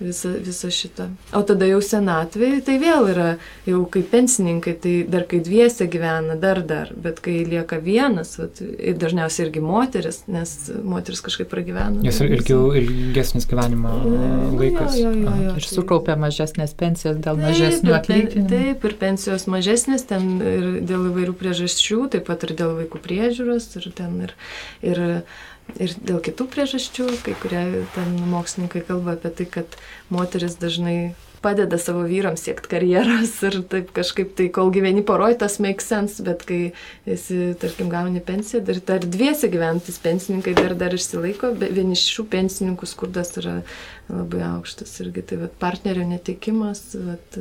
visą, 0.00 0.32
visą 0.42 0.70
šitą. 0.74 1.08
O 1.36 1.42
tada 1.46 1.66
jau 1.68 1.80
senatvė, 1.84 2.50
tai 2.66 2.76
vėl 2.82 3.08
yra, 3.12 3.28
jau 3.68 3.82
kaip 3.90 4.08
pensininkai, 4.12 4.74
tai 4.82 4.94
dar 5.10 5.26
kai 5.30 5.40
dviese 5.44 5.86
gyvena, 5.90 6.36
dar 6.40 6.62
dar, 6.66 6.90
bet 6.96 7.20
kai 7.24 7.40
lieka 7.48 7.78
vienas, 7.82 8.34
vat, 8.40 8.60
ir 8.60 8.98
dažniausiai 9.00 9.46
irgi 9.48 9.62
moteris, 9.64 10.22
nes 10.30 10.54
moteris 10.82 11.22
kažkaip 11.24 11.50
pragyvena. 11.52 12.02
Jis 12.06 12.20
tai 12.22 12.28
ilgiau, 12.34 12.72
ilgesnis 12.78 13.48
gyvenimo 13.50 13.94
laikas. 14.58 14.98
Jo, 14.98 15.12
jo, 15.12 15.22
jo, 15.22 15.38
jo, 15.48 15.54
ir 15.60 15.68
sukaupia 15.68 16.18
mažesnės 16.20 16.76
pensijas 16.78 17.18
dėl 17.18 17.38
taip, 17.38 17.46
mažesnių 17.48 17.96
atlyginimų. 18.00 18.50
Taip, 18.50 18.86
ir 18.88 18.98
pensijos 19.00 19.48
mažesnės 19.50 20.06
ten 20.10 20.36
ir 20.42 20.68
dėl 20.86 21.08
įvairių 21.12 21.38
priežasčių, 21.40 22.04
taip 22.14 22.28
pat 22.28 22.46
ir 22.48 22.54
dėl 22.58 22.76
vaikų 22.82 23.02
priežiūros, 23.04 23.70
ir 23.80 23.90
ten 23.96 24.22
ir, 24.26 24.38
ir 24.84 25.04
ir 25.80 25.94
dėl 26.04 26.20
kitų 26.24 26.46
priežasčių, 26.54 27.06
kai 27.26 27.34
kurie 27.42 27.62
ten 27.94 28.16
mokslininkai 28.32 28.84
kalba 28.88 29.16
apie 29.16 29.32
tai, 29.40 29.46
kad 29.58 29.78
moteris 30.12 30.58
dažnai 30.60 31.14
padeda 31.44 31.78
savo 31.80 32.04
vyrams 32.08 32.44
siekti 32.46 32.70
karjeros 32.72 33.34
ir 33.48 33.58
taip 33.70 33.90
kažkaip 33.96 34.34
tai, 34.38 34.48
kol 34.54 34.72
gyveni 34.74 35.04
poroj, 35.06 35.36
tas 35.42 35.58
makes 35.62 35.88
sense, 35.90 36.22
bet 36.24 36.46
kai 36.48 36.60
esi, 37.06 37.38
tarkim, 37.60 37.90
gauni 37.92 38.22
pensiją, 38.24 38.62
dar, 38.66 38.80
dar 38.88 39.04
dviesi 39.16 39.50
gyventis 39.52 40.00
pensininkai 40.04 40.56
dar 40.58 40.76
dar 40.80 40.96
išsilaiko, 40.96 41.52
vienišių 41.64 42.26
pensininkų 42.32 42.88
skurdas 42.88 43.34
yra 43.40 43.58
labai 44.08 44.42
aukštas 44.50 44.96
irgi, 45.04 45.24
tai 45.30 45.42
vat, 45.44 45.58
partnerio 45.60 46.06
netikimas 46.08 46.86
vat, 46.96 47.38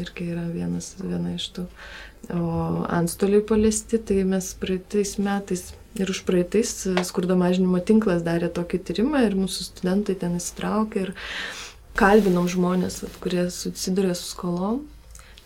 irgi 0.00 0.30
yra 0.34 0.46
vienas, 0.52 0.94
viena 1.02 1.36
iš 1.36 1.50
tų. 1.56 1.66
O 2.34 2.84
antstoliai 2.90 3.44
paliesti, 3.46 4.00
tai 4.02 4.22
mes 4.26 4.54
praeitais 4.60 5.18
metais 5.22 5.68
Ir 5.96 6.10
už 6.12 6.26
praeitais 6.28 6.68
skurdo 7.08 7.38
mažinimo 7.40 7.78
tinklas 7.80 8.20
darė 8.24 8.50
tokį 8.52 8.80
tyrimą 8.84 9.22
ir 9.24 9.36
mūsų 9.38 9.64
studentai 9.70 10.16
ten 10.20 10.34
įsitraukė 10.36 11.06
ir 11.06 11.12
kalbinom 11.98 12.48
žmonės, 12.50 13.00
vat, 13.04 13.18
kurie 13.22 13.48
susiduria 13.52 14.14
su 14.14 14.30
skolom. 14.30 14.84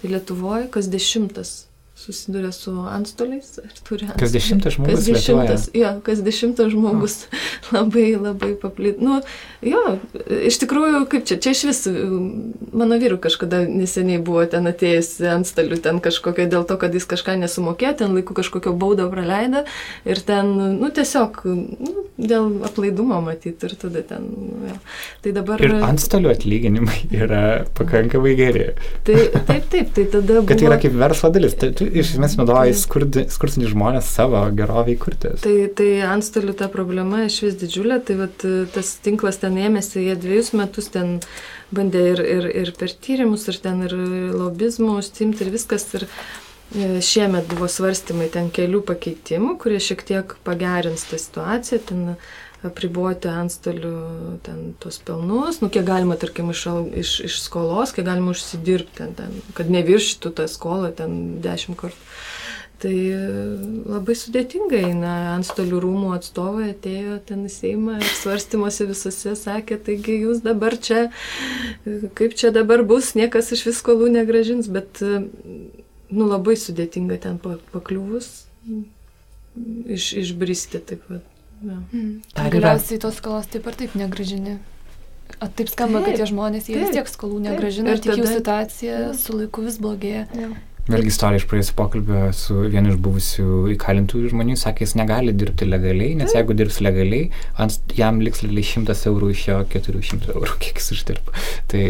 Tai 0.01 0.15
Lietuvoje 0.15 0.71
kas 0.73 0.89
dešimtas 0.89 1.70
susiduria 2.01 2.53
su 2.53 2.73
antstoliais 2.89 3.59
ir 3.59 3.73
turi 3.85 4.07
antstolius. 4.07 4.21
Kas 4.21 4.33
dešimtas 4.33 4.75
žmogus. 4.77 4.95
Kas 4.95 5.07
dešimtas, 5.07 5.67
jo, 5.75 5.91
kas 6.07 6.23
dešimtas 6.25 6.71
žmogus 6.73 7.17
oh. 7.27 7.73
labai 7.77 8.07
labai 8.17 8.55
paplit. 8.63 9.03
Nu, 9.05 9.19
jo, 9.65 9.83
iš 10.49 10.61
tikrųjų, 10.63 11.03
kaip 11.13 11.27
čia, 11.29 11.37
čia 11.43 11.53
iš 11.57 11.63
vis, 11.69 11.83
mano 12.73 12.97
vyru 13.01 13.21
kažkada 13.21 13.63
neseniai 13.69 14.23
buvo 14.25 14.47
ten 14.49 14.71
atėjęs 14.71 15.13
antstolių, 15.37 15.81
ten 15.85 16.01
kažkokia 16.05 16.49
dėl 16.51 16.65
to, 16.69 16.79
kad 16.81 16.97
jis 16.97 17.09
kažką 17.11 17.37
nesumokė, 17.43 17.93
ten 18.01 18.17
laiku 18.17 18.37
kažkokio 18.39 18.73
baudą 18.81 19.11
praleido 19.13 19.67
ir 20.09 20.23
ten, 20.25 20.55
nu, 20.81 20.89
tiesiog, 20.97 21.43
nu, 21.45 22.07
dėl 22.17 22.65
aplaidumo 22.69 23.21
matyti 23.25 23.69
ir 23.69 23.77
tada 23.81 24.05
ten, 24.07 24.25
nu, 24.33 24.73
jo. 24.73 24.79
Tai 25.21 25.35
dabar... 25.37 25.61
Ir 25.69 25.77
antstolių 25.85 26.33
atlyginimai 26.33 27.03
yra 27.13 27.45
pakankamai 27.77 28.35
geri. 28.41 28.71
Tai, 29.05 29.21
taip, 29.37 29.69
taip, 29.73 29.93
tai 29.97 30.09
tada... 30.17 30.41
Buvo... 30.41 30.49
Kad 30.49 30.63
tai 30.63 30.69
yra 30.71 30.81
kaip 30.81 30.97
verslo 30.97 31.33
dalis. 31.35 31.57
Tai, 31.61 31.73
iš 31.91 32.15
esmės 32.15 32.37
naudoji 32.39 32.77
skurstantys 32.79 33.71
žmonės 33.73 34.11
savo 34.15 34.43
geroviai 34.57 34.99
kurtis. 35.01 35.41
Tai, 35.45 35.55
tai 35.77 35.89
antstolių 36.09 36.55
ta 36.59 36.71
problema 36.73 37.25
iš 37.27 37.41
vis 37.47 37.57
didžiulė, 37.61 38.01
tai 38.07 38.19
vat, 38.23 38.45
tas 38.75 38.93
tinklas 39.05 39.41
ten 39.43 39.59
ėmėsi, 39.61 40.05
jie 40.07 40.17
dviejus 40.19 40.53
metus 40.59 40.91
ten 40.95 41.19
bandė 41.75 42.05
ir, 42.15 42.23
ir, 42.37 42.51
ir 42.65 42.75
per 42.79 42.95
tyrimus, 43.05 43.49
ir 43.51 43.61
ten 43.63 43.85
ir 43.87 43.97
lobizmų 44.37 44.99
užsimti 45.01 45.47
ir 45.47 45.53
viskas. 45.55 45.87
Ir, 45.99 46.07
e, 46.75 46.91
Šiemet 47.05 47.49
buvo 47.51 47.71
svarstymai 47.71 48.31
ten 48.33 48.51
kelių 48.55 48.83
pakeitimų, 48.91 49.57
kurie 49.63 49.81
šiek 49.83 50.05
tiek 50.07 50.37
pagerins 50.47 51.07
tą 51.11 51.19
situaciją. 51.19 51.83
Ten 51.91 52.07
apriboti 52.67 53.31
antstolių 53.33 53.95
ten 54.45 54.75
tos 54.83 55.01
pelnus, 55.05 55.63
nu 55.63 55.71
kiek 55.73 55.87
galima, 55.89 56.19
tarkim, 56.21 56.51
iš, 56.53 56.67
iš, 57.03 57.15
iš 57.29 57.39
skolos, 57.47 57.95
kiek 57.97 58.07
galima 58.09 58.35
užsidirbti, 58.35 58.99
ten, 59.01 59.17
ten, 59.17 59.41
kad 59.57 59.73
neviršytų 59.73 60.35
tą 60.37 60.49
skolą 60.51 60.93
ten 60.97 61.41
dešimt 61.45 61.81
kartų. 61.81 62.11
Tai 62.81 62.93
labai 63.93 64.15
sudėtingai 64.17 64.79
eina 64.89 65.11
antstolių 65.35 65.83
rūmų 65.85 66.15
atstovai 66.17 66.71
atėjo 66.71 67.19
ten 67.29 67.43
į 67.45 67.51
Seimą 67.53 67.99
ir 68.01 68.13
svarstymuose 68.17 68.87
visose 68.89 69.35
sakė, 69.37 69.77
taigi 69.85 70.17
jūs 70.23 70.41
dabar 70.47 70.79
čia, 70.81 71.11
kaip 72.17 72.39
čia 72.41 72.55
dabar 72.57 72.81
bus, 72.89 73.13
niekas 73.19 73.53
iš 73.53 73.67
viskolų 73.69 74.09
negražins, 74.15 74.71
bet 74.73 75.03
nu, 75.03 76.25
labai 76.25 76.57
sudėtinga 76.57 77.21
ten 77.21 77.37
pakliuvus 77.45 78.31
iš, 79.85 80.15
išbristi 80.25 80.81
taip 80.81 81.05
pat. 81.11 81.40
Ja. 81.61 81.79
Mm. 81.93 82.21
Galiausiai 82.57 83.01
tos 83.03 83.21
skolos 83.21 83.49
taip 83.53 83.69
ar 83.69 83.77
taip 83.77 83.97
negražini. 83.99 84.59
O 85.41 85.47
taip 85.47 85.71
skamba, 85.71 86.01
taip, 86.01 86.17
kad 86.17 86.23
tie 86.23 86.31
žmonės, 86.33 86.67
jie 86.69 86.77
taip, 86.77 86.89
vis 86.89 86.97
tiek 86.97 87.11
skolų 87.11 87.39
negražina 87.45 87.95
ir 87.95 88.03
tik 88.03 88.13
tada... 88.13 88.25
jų 88.25 88.33
situacija 88.41 88.99
ja. 89.05 89.13
su 89.17 89.37
laiku 89.37 89.65
vis 89.67 89.79
blogėja. 89.83 90.27
Ja. 90.37 90.51
Vėlgi 90.91 91.13
istorija 91.13 91.39
iš 91.39 91.47
praėjusio 91.47 91.75
pokalbio 91.79 92.23
su 92.35 92.57
vienu 92.73 92.91
iš 92.91 92.97
buvusių 93.05 93.59
įkalintų 93.77 94.25
žmonių, 94.33 94.57
sakė, 94.59 94.87
jis 94.87 94.97
negali 94.99 95.35
dirbti 95.37 95.69
legaliai, 95.69 96.17
nes 96.19 96.33
jeigu 96.35 96.57
dirbs 96.59 96.81
legaliai, 96.83 97.29
ant, 97.63 97.93
jam 97.95 98.19
liks 98.25 98.43
realiai 98.43 98.67
100 98.67 98.97
eurų 99.13 99.31
iš 99.35 99.45
jo 99.53 99.59
400 99.77 100.33
eurų, 100.35 100.57
kiek 100.65 100.81
jis 100.81 100.91
uždirba. 100.97 101.37
Tai 101.71 101.85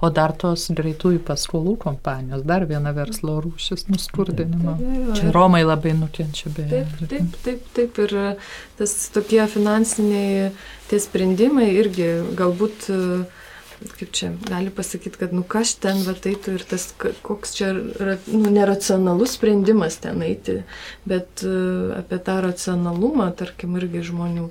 O 0.00 0.10
dar 0.14 0.34
tos 0.36 0.68
greitųjų 0.76 1.20
paskolų 1.26 1.76
kompanijos, 1.82 2.44
dar 2.48 2.64
viena 2.70 2.94
verslo 2.96 3.38
rūšis 3.44 3.86
nuskurdinimo. 3.90 4.76
Čia 5.18 5.34
Romai 5.34 5.62
labai 5.66 5.94
nukenčia 5.98 6.52
beje. 6.56 6.84
Taip, 7.00 7.10
taip, 7.12 7.36
taip, 7.44 7.68
taip. 7.76 8.00
Ir 8.06 8.16
tas 8.80 8.96
tokie 9.14 9.42
finansiniai 9.50 10.50
tie 10.90 11.02
sprendimai 11.02 11.68
irgi 11.82 12.10
galbūt 12.38 12.90
uh, 12.94 13.40
kaip 13.98 14.12
čia 14.12 14.30
gali 14.48 14.70
pasakyti, 14.70 15.18
kad 15.18 15.32
nu 15.32 15.42
kas 15.46 15.72
ten 15.80 16.02
va 16.04 16.12
eitų 16.12 16.56
ir 16.58 16.64
tas 16.68 16.90
koks 17.24 17.54
čia 17.56 17.70
nu, 17.72 18.50
neracionalus 18.52 19.36
sprendimas 19.38 19.96
ten 20.04 20.20
eiti, 20.26 20.60
bet 21.08 21.44
uh, 21.46 21.96
apie 22.00 22.20
tą 22.26 22.40
racionalumą, 22.44 23.30
tarkim, 23.40 23.78
irgi 23.80 24.04
žmonių. 24.10 24.50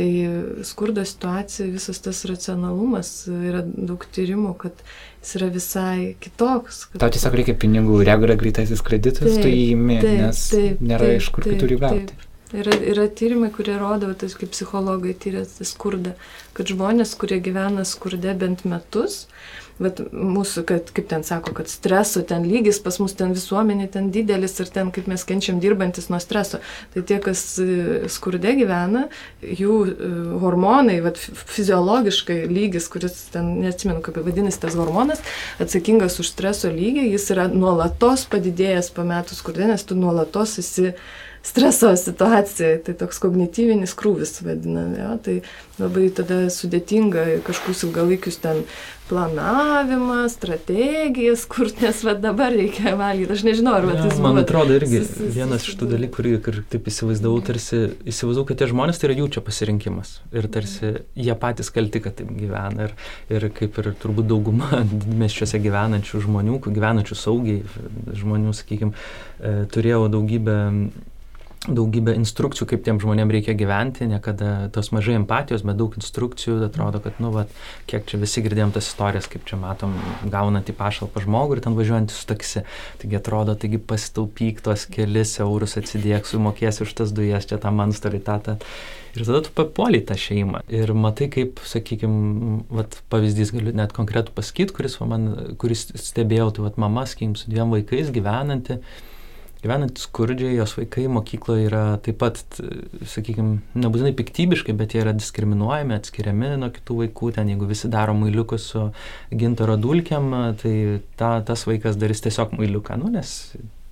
Tai 0.00 0.64
skurdo 0.64 1.02
situacija, 1.04 1.66
visas 1.68 1.98
tas 2.00 2.22
racionalumas, 2.24 3.10
yra 3.28 3.60
daug 3.66 4.06
tyrimų, 4.14 4.54
kad 4.62 4.78
jis 5.20 5.34
yra 5.36 5.48
visai 5.52 6.14
kitoks. 6.24 6.86
Kad... 6.88 7.02
Tau 7.02 7.12
tiesiog 7.12 7.36
reikia 7.36 7.54
pinigų 7.60 7.98
jeigu 8.06 8.24
yra 8.24 8.38
greitasis 8.40 8.80
kreditas, 8.86 9.26
taip, 9.26 9.42
tai 9.44 9.52
įimi, 9.58 9.98
nes 10.22 10.40
taip, 10.54 10.80
nėra 10.80 11.10
taip, 11.10 11.20
iš 11.20 11.28
kur 11.36 11.44
kitur 11.50 11.74
jų 11.74 11.80
gauti. 11.82 12.06
Taip. 12.14 12.26
Yra, 12.62 12.78
yra 12.94 13.04
tyrimai, 13.20 13.52
kurie 13.54 13.76
rodo, 13.78 14.08
tas 14.18 14.32
kaip 14.40 14.54
psichologai 14.56 15.12
tyrė 15.20 15.44
skurdą, 15.46 16.16
kad 16.56 16.72
žmonės, 16.72 17.12
kurie 17.20 17.42
gyvena 17.44 17.84
skurde 17.86 18.32
bent 18.40 18.64
metus, 18.64 19.26
bet 19.80 20.00
mūsų, 20.12 20.64
kad, 20.68 20.90
kaip 20.96 21.08
ten 21.10 21.24
sako, 21.26 21.54
kad 21.56 21.70
streso 21.72 22.22
ten 22.26 22.44
lygis 22.48 22.80
pas 22.84 22.98
mus 23.02 23.14
ten 23.16 23.32
visuomenė 23.36 23.88
ten 23.94 24.10
didelis 24.14 24.58
ir 24.60 24.70
ten 24.72 24.92
kaip 24.94 25.08
mes 25.10 25.24
kenčiam 25.26 25.60
dirbantis 25.62 26.10
nuo 26.12 26.20
streso, 26.22 26.60
tai 26.94 27.04
tie, 27.08 27.20
kas 27.24 27.42
e, 27.62 27.68
skurde 28.12 28.52
gyvena, 28.58 29.06
jų 29.40 29.78
e, 29.88 30.10
hormonai, 30.42 30.98
vat, 31.04 31.20
fiziologiškai 31.20 32.42
lygis, 32.50 32.90
kuris 32.92 33.16
ten, 33.34 33.54
neatsimenu, 33.64 34.04
kaip 34.04 34.20
vadinasi 34.26 34.60
tas 34.66 34.76
hormonas, 34.78 35.24
atsakingas 35.62 36.20
už 36.22 36.32
streso 36.34 36.72
lygį, 36.72 37.08
jis 37.14 37.30
yra 37.34 37.48
nuolatos 37.52 38.26
padidėjęs 38.30 38.92
pametus 38.96 39.40
skurde, 39.40 39.70
nes 39.72 39.86
tu 39.86 39.96
nuolatos 39.98 40.58
esi 40.60 40.92
streso 41.42 41.96
situacijai, 41.96 42.78
tai 42.84 42.94
toks 43.00 43.20
kognityvinis 43.22 43.94
krūvis 43.96 44.40
vadiname, 44.44 44.98
ja, 45.00 45.14
tai 45.24 45.40
labai 45.80 46.10
tada 46.12 46.44
sudėtinga 46.52 47.42
kažkokius 47.46 47.86
ilgalaikius 47.88 48.36
ten 48.42 48.64
planavimą, 49.10 50.28
strategijas, 50.30 51.42
kur 51.50 51.72
nes 51.82 52.02
va 52.06 52.14
dabar 52.14 52.52
reikia 52.54 52.92
valgyti, 52.98 53.32
aš 53.34 53.44
nežinau, 53.48 53.74
ar 53.78 53.88
ja, 53.88 53.96
tas 54.04 54.20
man 54.20 54.36
buvo, 54.36 54.44
atrodo 54.44 54.76
irgi 54.76 55.00
sus, 55.00 55.16
sus, 55.16 55.32
vienas 55.34 55.66
iš 55.66 55.78
tų 55.80 55.88
dalykų, 55.94 56.28
kurį 56.44 56.64
taip 56.70 56.90
įsivaizdavau, 56.92 57.40
tarsi 57.48 57.82
įsivaizdavau, 58.04 58.46
kad 58.50 58.60
tie 58.60 58.70
žmonės 58.70 59.00
tai 59.00 59.10
yra 59.10 59.18
jų 59.22 59.28
čia 59.34 59.44
pasirinkimas 59.46 60.14
ir 60.36 60.48
tarsi 60.52 60.92
jie 61.18 61.36
patys 61.40 61.72
kalti, 61.74 62.04
kad 62.04 62.20
taip 62.20 62.30
gyvena 62.36 62.90
ir, 62.90 62.96
ir 63.32 63.48
kaip 63.56 63.80
ir 63.82 63.92
turbūt 64.04 64.28
dauguma 64.30 64.84
miesčiuose 65.24 65.58
gyvenančių 65.64 66.24
žmonių, 66.28 66.60
gyvenančių 66.68 67.18
saugiai 67.18 67.64
žmonių, 68.20 68.54
sakykime, 68.60 68.92
turėjau 69.74 70.04
daugybę 70.12 70.60
daugybę 71.68 72.14
instrukcijų, 72.16 72.66
kaip 72.70 72.84
tiem 72.86 72.98
žmonėm 73.02 73.28
reikia 73.34 73.52
gyventi, 73.52 74.06
niekada 74.08 74.70
tos 74.72 74.88
mažai 74.96 75.18
empatijos, 75.18 75.60
bet 75.66 75.76
daug 75.76 75.92
instrukcijų, 75.98 76.54
atrodo, 76.64 77.02
kad, 77.04 77.18
nu, 77.20 77.32
va, 77.34 77.44
kiek 77.90 78.06
čia 78.08 78.20
visi 78.22 78.40
girdėjom 78.46 78.72
tas 78.72 78.88
istorijas, 78.88 79.28
kaip 79.28 79.44
čia 79.48 79.58
matom, 79.60 79.92
gaunant 80.32 80.70
į 80.72 80.74
pašalpą 80.78 81.20
žmogų 81.26 81.58
ir 81.58 81.62
ten 81.66 81.76
važiuojant 81.76 82.14
su 82.14 82.24
taksi. 82.30 82.62
Taigi 83.02 83.18
atrodo, 83.18 83.58
taigi 83.60 83.80
pasitaupyk 83.92 84.62
tos 84.64 84.86
kelis 84.88 85.34
eurus 85.44 85.76
atsidėk, 85.80 86.24
sumokėsi 86.30 86.86
už 86.86 86.96
tas 87.02 87.12
dujas, 87.12 87.50
čia 87.50 87.60
tą 87.60 87.74
man 87.76 87.92
storytatą. 87.92 88.56
Ir 89.18 89.26
tada 89.26 89.42
tu 89.44 89.52
papuoliai 89.52 90.06
tą 90.06 90.16
šeimą. 90.16 90.62
Ir 90.72 90.94
matai, 90.96 91.28
kaip, 91.34 91.60
sakykime, 91.66 92.56
pavyzdys 93.12 93.52
galiu 93.52 93.76
net 93.76 93.92
konkretų 93.92 94.32
pasakyti, 94.32 94.72
kuris, 94.78 94.96
man, 95.02 95.28
kuris 95.60 95.88
stebėjau, 95.92 96.52
tai 96.56 96.68
vat, 96.70 96.80
mama, 96.80 97.04
sakykim, 97.10 97.36
su 97.36 97.52
dviem 97.52 97.74
vaikais 97.74 98.14
gyvenanti 98.14 98.80
gyvenantys 99.64 100.06
skurdžiai, 100.08 100.54
jos 100.56 100.72
vaikai 100.78 101.06
mokykloje 101.12 101.66
yra 101.68 101.82
taip 102.04 102.20
pat, 102.22 102.40
sakykime, 103.12 103.58
nebūtinai 103.80 104.12
piktybiškai, 104.16 104.74
bet 104.78 104.94
jie 104.94 105.02
yra 105.04 105.14
diskriminuojami, 105.16 105.96
atskiriami 105.96 106.54
nuo 106.60 106.70
kitų 106.74 106.98
vaikų. 107.04 107.32
Ten 107.36 107.52
jeigu 107.52 107.68
visi 107.70 107.90
daro 107.92 108.14
mailiukus 108.16 108.70
su 108.72 108.86
gintaro 109.30 109.76
dulkiam, 109.80 110.30
tai 110.62 110.74
ta, 111.20 111.36
tas 111.46 111.66
vaikas 111.68 112.00
darys 112.00 112.24
tiesiog 112.24 112.56
mailiuką, 112.58 112.96
nu, 113.00 113.12
nes 113.12 113.34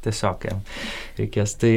tiesiog 0.06 0.48
jam 0.48 0.64
reikės. 1.18 1.56
Tai 1.60 1.72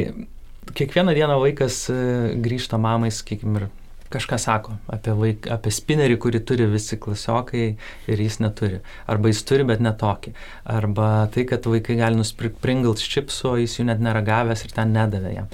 kiekvieną 0.78 1.14
dieną 1.16 1.38
vaikas 1.42 1.84
e, 1.92 2.00
grįžta 2.42 2.78
mamai, 2.80 3.10
sakykime, 3.14 3.60
ir 3.60 3.81
kažką 4.12 4.38
sako 4.40 4.76
apie, 4.92 5.14
vaik, 5.18 5.48
apie 5.52 5.72
spinerį, 5.74 6.18
kurį 6.22 6.42
turi 6.48 6.66
visi 6.70 6.98
klasiokai 7.00 7.64
ir 8.10 8.22
jis 8.22 8.38
neturi. 8.42 8.82
Arba 9.10 9.32
jis 9.32 9.42
turi, 9.48 9.66
bet 9.68 9.82
netokį. 9.84 10.34
Arba 10.76 11.08
tai, 11.34 11.46
kad 11.50 11.66
vaikai 11.68 11.98
gali 12.00 12.20
nusipirkti 12.20 12.62
Pringles 12.62 13.04
čipsų, 13.14 13.56
jis 13.62 13.78
jų 13.78 13.88
net 13.90 14.04
nėra 14.04 14.24
gavęs 14.26 14.66
ir 14.66 14.76
ten 14.76 14.94
nedavė 14.96 15.34
jam. 15.36 15.50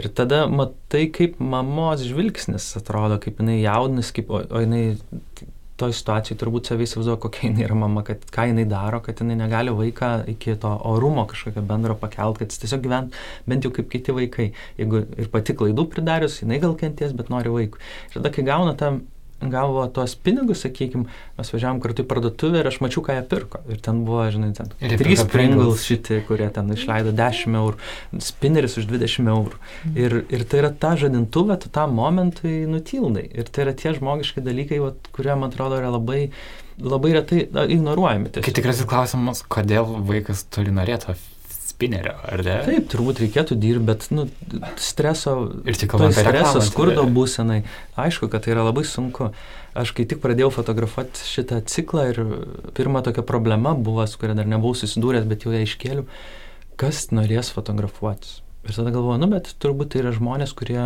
Ir 0.00 0.10
tada 0.16 0.44
matai, 0.50 1.06
kaip 1.14 1.40
mamos 1.40 2.04
žvilgsnis 2.06 2.70
atrodo, 2.80 3.20
kaip 3.22 3.42
jinai 3.42 3.60
jaudinas, 3.62 4.12
kaip, 4.14 4.30
o, 4.32 4.44
o 4.44 4.62
jinai 4.64 4.84
toj 5.82 5.94
situacijai 5.98 6.38
turbūt 6.40 6.70
savai 6.70 6.86
įsivaizduoja, 6.86 7.20
kokia 7.22 7.48
jinai 7.48 7.66
yra 7.66 7.78
mama, 7.78 8.04
kad 8.06 8.22
ką 8.34 8.48
jinai 8.50 8.66
daro, 8.70 9.02
kad 9.04 9.22
jinai 9.22 9.36
negali 9.40 9.74
vaiką 9.74 10.12
iki 10.32 10.56
to 10.62 10.72
orumo 10.92 11.26
kažkokio 11.30 11.64
bendro 11.66 11.96
pakelt, 11.98 12.38
kad 12.40 12.52
jis 12.52 12.62
tiesiog 12.62 12.84
gyvent 12.86 13.18
bent 13.50 13.66
jau 13.66 13.72
kaip 13.74 13.90
kiti 13.92 14.14
vaikai. 14.16 14.52
Jeigu 14.78 15.04
ir 15.18 15.32
pati 15.32 15.56
klaidų 15.58 15.88
pridarius, 15.92 16.40
jinai 16.44 16.60
gal 16.62 16.76
kenties, 16.78 17.16
bet 17.18 17.32
nori 17.32 17.52
vaikų. 17.52 17.82
Ir 18.10 18.20
tada, 18.20 18.32
kai 18.34 18.46
gauna 18.46 18.76
tą 18.78 18.94
gavo 19.50 19.82
tuos 19.94 20.14
pinigus, 20.14 20.62
sakykime, 20.66 21.08
mes 21.38 21.52
važiavom 21.54 21.80
kartu 21.82 22.04
į 22.04 22.08
parduotuvę 22.10 22.62
ir 22.62 22.70
aš 22.70 22.78
mačiau, 22.84 23.02
ką 23.06 23.16
jie 23.16 23.24
pirko. 23.30 23.62
Ir 23.72 23.80
ten 23.82 24.04
buvo, 24.06 24.24
žinai, 24.34 24.52
ten 24.56 24.70
ir 24.82 24.96
trys 25.00 25.24
Pringles 25.32 25.86
šitie, 25.88 26.20
kurie 26.28 26.48
ten 26.54 26.70
išleido 26.74 27.14
10 27.16 27.58
eurų, 27.62 27.80
spinneris 28.22 28.78
už 28.80 28.88
20 28.92 29.32
eurų. 29.34 29.58
Mm. 29.58 30.00
Ir, 30.04 30.18
ir 30.38 30.46
tai 30.46 30.62
yra 30.62 30.72
ta 30.84 30.94
žadintuvė, 31.00 31.58
tu 31.64 31.72
tam 31.72 31.96
momentui 31.98 32.62
nutildai. 32.70 33.26
Ir 33.32 33.50
tai 33.50 33.66
yra 33.66 33.76
tie 33.78 33.94
žmogiški 33.98 34.44
dalykai, 34.44 34.82
vat, 34.84 35.12
kurie, 35.16 35.34
man 35.34 35.50
atrodo, 35.50 35.80
yra 35.82 35.92
labai 35.96 36.26
labai 36.82 37.12
retai 37.18 37.44
ignoruojami. 37.68 38.30
Tiesiog. 38.32 38.46
Kai 38.46 38.54
tikrasis 38.56 38.88
klausimas, 38.88 39.42
kodėl 39.52 39.86
vaikas 40.08 40.46
turi 40.50 40.72
norėti 40.74 41.12
spinerio, 41.82 42.14
ar 42.24 42.42
ne? 42.46 42.58
Taip, 42.66 42.86
turbūt 42.92 43.22
reikėtų 43.22 43.56
dirbti, 43.60 43.86
bet 43.88 44.06
nu, 44.14 44.26
streso, 44.80 45.34
ir 45.68 45.78
tik 45.78 45.92
kalbant 45.92 46.14
apie 46.14 46.24
streso, 46.26 46.62
skurdo 46.64 47.04
būsenai, 47.10 47.62
aišku, 48.00 48.30
kad 48.32 48.46
tai 48.46 48.54
yra 48.56 48.66
labai 48.68 48.84
sunku. 48.88 49.32
Aš 49.78 49.94
kai 49.96 50.04
tik 50.04 50.20
pradėjau 50.20 50.50
fotografuoti 50.52 51.24
šitą 51.24 51.62
ciklą 51.64 52.08
ir 52.10 52.18
pirma 52.76 53.00
tokia 53.04 53.24
problema 53.24 53.72
buvo, 53.72 54.04
su 54.04 54.20
kuria 54.20 54.36
dar 54.36 54.48
nebuvau 54.48 54.76
susidūręs, 54.76 55.24
bet 55.30 55.46
jau 55.46 55.54
ją 55.54 55.62
iškėliau, 55.64 56.04
kas 56.80 57.06
norės 57.14 57.52
fotografuotis. 57.54 58.42
Ir 58.68 58.76
tada 58.76 58.92
galvoju, 58.94 59.18
nu, 59.24 59.30
bet 59.32 59.48
turbūt 59.62 59.94
tai 59.94 60.04
yra 60.04 60.12
žmonės, 60.14 60.52
kurie 60.54 60.82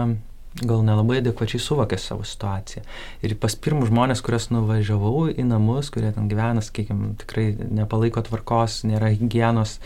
gal 0.65 0.83
nelabai 0.87 1.19
adekvačiai 1.21 1.61
suvokė 1.61 1.99
savo 2.01 2.25
situaciją. 2.25 2.85
Ir 3.27 3.35
pas 3.41 3.57
pirmus 3.61 3.91
žmonės, 3.91 4.23
kuriuos 4.25 4.49
nuvažiavau 4.55 5.27
į 5.33 5.45
namus, 5.49 5.91
kurie 5.93 6.13
ten 6.17 6.31
gyvena, 6.31 6.65
sakykime, 6.65 7.13
tikrai 7.21 7.51
nepalaiko 7.81 8.23
tvarkos, 8.25 8.81
nėra 8.89 9.13
hygienos 9.13 9.77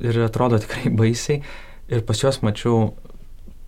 ir 0.00 0.22
atrodo 0.24 0.60
tikrai 0.62 0.92
baisiai. 0.94 1.42
Ir 1.92 2.02
pas 2.06 2.22
juos 2.22 2.40
mačiau, 2.42 2.94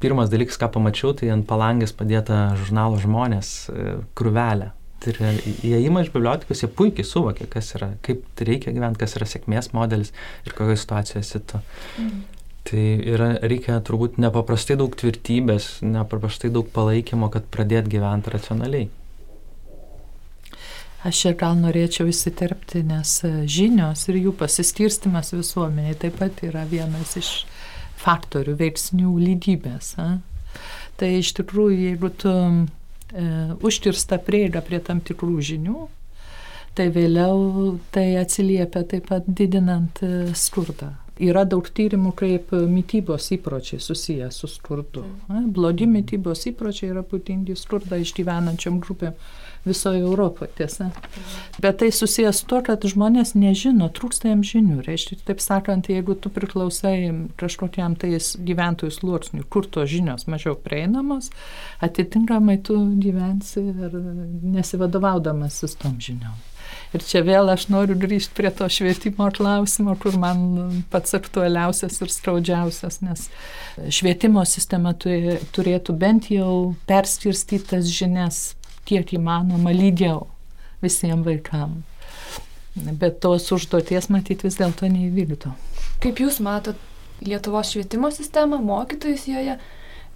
pirmas 0.02 0.32
dalykas, 0.32 0.58
ką 0.58 0.70
pamačiau, 0.78 1.12
tai 1.18 1.30
ant 1.34 1.46
palangės 1.48 1.94
padėta 1.96 2.48
žurnalo 2.58 2.98
žmonės 3.02 3.52
e, 3.68 3.98
krūvelė. 4.18 4.72
Tai 4.98 5.12
yra 5.12 5.30
įėjimą 5.62 6.02
iš 6.02 6.08
bibliotekos, 6.14 6.64
jie 6.64 6.70
puikiai 6.74 7.06
suvokė, 7.06 7.46
kas 7.52 7.70
yra, 7.78 7.92
kaip 8.02 8.24
reikia 8.42 8.74
gyventi, 8.74 8.98
kas 9.04 9.14
yra 9.14 9.28
sėkmės 9.30 9.70
modelis 9.76 10.10
ir 10.42 10.56
kokioje 10.56 10.80
situacijoje 10.82 11.22
esi 11.22 11.42
tu. 11.52 11.60
Mm. 12.02 12.37
Tai 12.68 12.84
yra, 13.08 13.30
reikia 13.48 13.78
turbūt 13.80 14.18
nepaprastai 14.20 14.76
daug 14.76 14.92
tvirtybės, 14.92 15.78
nepaprastai 15.80 16.50
daug 16.52 16.68
palaikymo, 16.74 17.30
kad 17.32 17.46
pradėt 17.48 17.88
gyventi 17.88 18.34
racionaliai. 18.34 18.90
Aš 21.08 21.22
čia 21.22 21.32
gal 21.38 21.54
norėčiau 21.56 22.10
įsiterpti, 22.10 22.82
nes 22.84 23.12
žinios 23.48 24.02
ir 24.10 24.18
jų 24.18 24.34
pasiskirstimas 24.36 25.30
visuomeniai 25.32 25.96
taip 25.96 26.18
pat 26.20 26.42
yra 26.44 26.66
vienas 26.68 27.14
iš 27.16 27.30
faktorių, 28.02 28.58
veiksnių 28.58 29.14
lydybės. 29.22 29.94
A? 30.02 30.18
Tai 30.98 31.10
iš 31.20 31.32
tikrųjų, 31.38 31.78
jeigu 31.86 32.10
tu 32.20 32.34
e, 32.34 33.28
užkirsta 33.64 34.18
prieiga 34.26 34.60
prie 34.66 34.82
tam 34.84 35.00
tikrų 35.00 35.38
žinių, 35.52 35.86
tai 36.76 36.90
vėliau 36.94 37.78
tai 37.94 38.10
atsiliepia 38.20 38.84
taip 38.90 39.08
pat 39.08 39.26
didinant 39.26 40.02
e, 40.02 40.34
skurdą. 40.34 40.92
Yra 41.18 41.42
daug 41.48 41.66
tyrimų, 41.74 42.12
kaip 42.18 42.52
mytybos 42.54 43.32
įpročiai 43.34 43.82
susiję 43.82 44.30
su 44.34 44.46
skurdu. 44.50 45.02
Blogi 45.54 45.88
mytybos 45.90 46.46
įpročiai 46.52 46.92
yra 46.92 47.02
būdingi 47.06 47.56
skurdą 47.58 47.98
išgyvenančiam 48.04 48.78
grupėm 48.84 49.16
visoje 49.66 50.00
Europoje, 50.00 50.50
tiesa. 50.56 50.90
Bet 51.58 51.78
tai 51.82 51.90
susijęs 51.92 52.42
su 52.42 52.46
to, 52.46 52.60
kad 52.64 52.84
žmonės 52.86 53.34
nežino, 53.38 53.88
trūksta 53.94 54.30
jam 54.30 54.44
žinių. 54.46 54.80
Reiškia, 54.86 55.18
taip 55.28 55.42
sakant, 55.44 55.90
jeigu 55.90 56.14
tu 56.14 56.30
priklausai 56.32 57.10
kažkokiam 57.40 57.96
tais 57.98 58.34
gyventojų 58.38 58.94
sluoksniui, 58.94 59.46
kur 59.50 59.66
tos 59.66 59.90
žinios 59.90 60.28
mažiau 60.30 60.54
prieinamos, 60.54 61.32
atitinkamai 61.84 62.60
tu 62.62 62.78
gyvensi 63.02 63.66
ir 63.74 63.98
nesivadovaudamas 64.54 65.58
su 65.58 65.74
tom 65.82 65.98
žiniom. 66.02 66.38
Ir 66.96 67.04
čia 67.04 67.20
vėl 67.26 67.50
aš 67.52 67.66
noriu 67.68 67.96
grįžti 68.00 68.32
prie 68.36 68.50
to 68.54 68.68
švietimo 68.72 69.28
klausimo, 69.36 69.96
kur 70.00 70.16
man 70.20 70.82
pats 70.92 71.16
aktualiausias 71.18 72.00
ir 72.00 72.12
skaudžiausias, 72.12 73.00
nes 73.04 73.26
švietimo 73.92 74.44
sistema 74.48 74.94
turėtų 74.96 75.96
bent 76.00 76.30
jau 76.32 76.74
perskirstytas 76.88 77.90
žinias 77.92 78.42
kiek 78.88 79.12
įmanoma 79.18 79.74
lygiau 79.76 80.26
visiems 80.82 81.26
vaikams. 81.26 81.84
Bet 82.78 83.18
tos 83.24 83.48
užduoties 83.52 84.06
matyti 84.12 84.46
vis 84.46 84.56
dėlto 84.60 84.86
neįvykdo. 84.86 85.50
Kaip 85.98 86.20
Jūs 86.22 86.38
matot 86.44 86.78
Lietuvos 87.26 87.72
švietimo 87.72 88.12
sistemą, 88.14 88.60
mokytojus 88.62 89.24
joje 89.26 89.56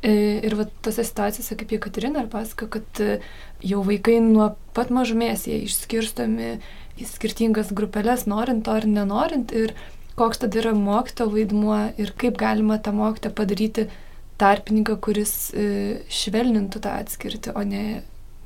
ir 0.03 0.57
va, 0.59 0.66
tose 0.82 1.05
situacijose, 1.07 1.57
kaip 1.59 1.74
Jekaterina 1.76 2.24
ir 2.24 2.30
pasako, 2.32 2.68
kad 2.74 3.03
e, 3.03 3.18
jau 3.62 3.82
vaikai 3.86 4.18
nuo 4.24 4.53
pat 4.76 4.90
mažumės 4.94 5.46
jie 5.46 5.61
išskirstomi 5.66 6.55
į 6.98 7.09
skirtingas 7.09 7.72
grupelės, 7.76 8.26
norint 8.30 8.66
to 8.66 8.74
ar 8.74 8.86
nenorint, 8.88 9.55
ir 9.55 9.74
koks 10.18 10.42
tada 10.42 10.61
yra 10.61 10.72
mokyto 10.76 11.28
vaidmuo 11.32 11.78
ir 12.03 12.12
kaip 12.18 12.40
galima 12.40 12.78
tą 12.82 12.92
mokytą 12.96 13.32
padaryti 13.36 13.86
tarpininką, 14.42 14.98
kuris 15.03 15.53
e, 15.55 15.68
švelnintų 16.11 16.82
tą 16.82 16.96
atskirtį, 17.05 17.55
o 17.55 17.62
ne 17.66 17.84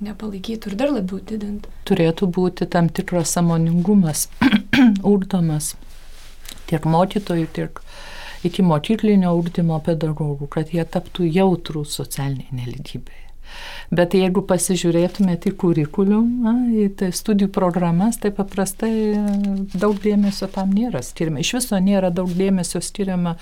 nepalaikytų 0.05 0.71
ir 0.71 0.77
dar 0.77 0.93
labiau 0.93 1.23
didintų. 1.25 1.73
Turėtų 1.89 2.29
būti 2.37 2.69
tam 2.69 2.91
tikras 2.93 3.33
samoningumas 3.33 4.27
ūkdomas 5.13 5.73
tiek 6.69 6.85
mokytojų, 6.85 7.49
tiek 7.57 7.81
iki 8.49 8.65
mokyklinio 8.67 9.35
ūkdymo 9.39 9.79
pedagogų, 9.87 10.49
kad 10.53 10.73
jie 10.75 10.85
taptų 10.85 11.29
jautrų 11.37 11.85
socialiniai 11.89 12.63
neligybei. 12.65 13.23
Bet 13.95 14.17
jeigu 14.19 14.43
pasižiūrėtumėte 14.49 15.53
į 15.53 15.57
kurikulum, 15.61 16.49
į 16.75 16.89
tai 16.99 17.13
studijų 17.15 17.53
programas, 17.55 18.19
tai 18.23 18.33
paprastai 18.35 18.91
daug 19.75 20.01
dėmesio 20.03 20.51
tam 20.53 20.75
nėra 20.75 21.05
skiriama. 21.07 21.43
Iš 21.45 21.55
viso 21.61 21.79
nėra 21.79 22.11
daug 22.15 22.33
dėmesio 22.35 22.83
skiriama 22.83 23.37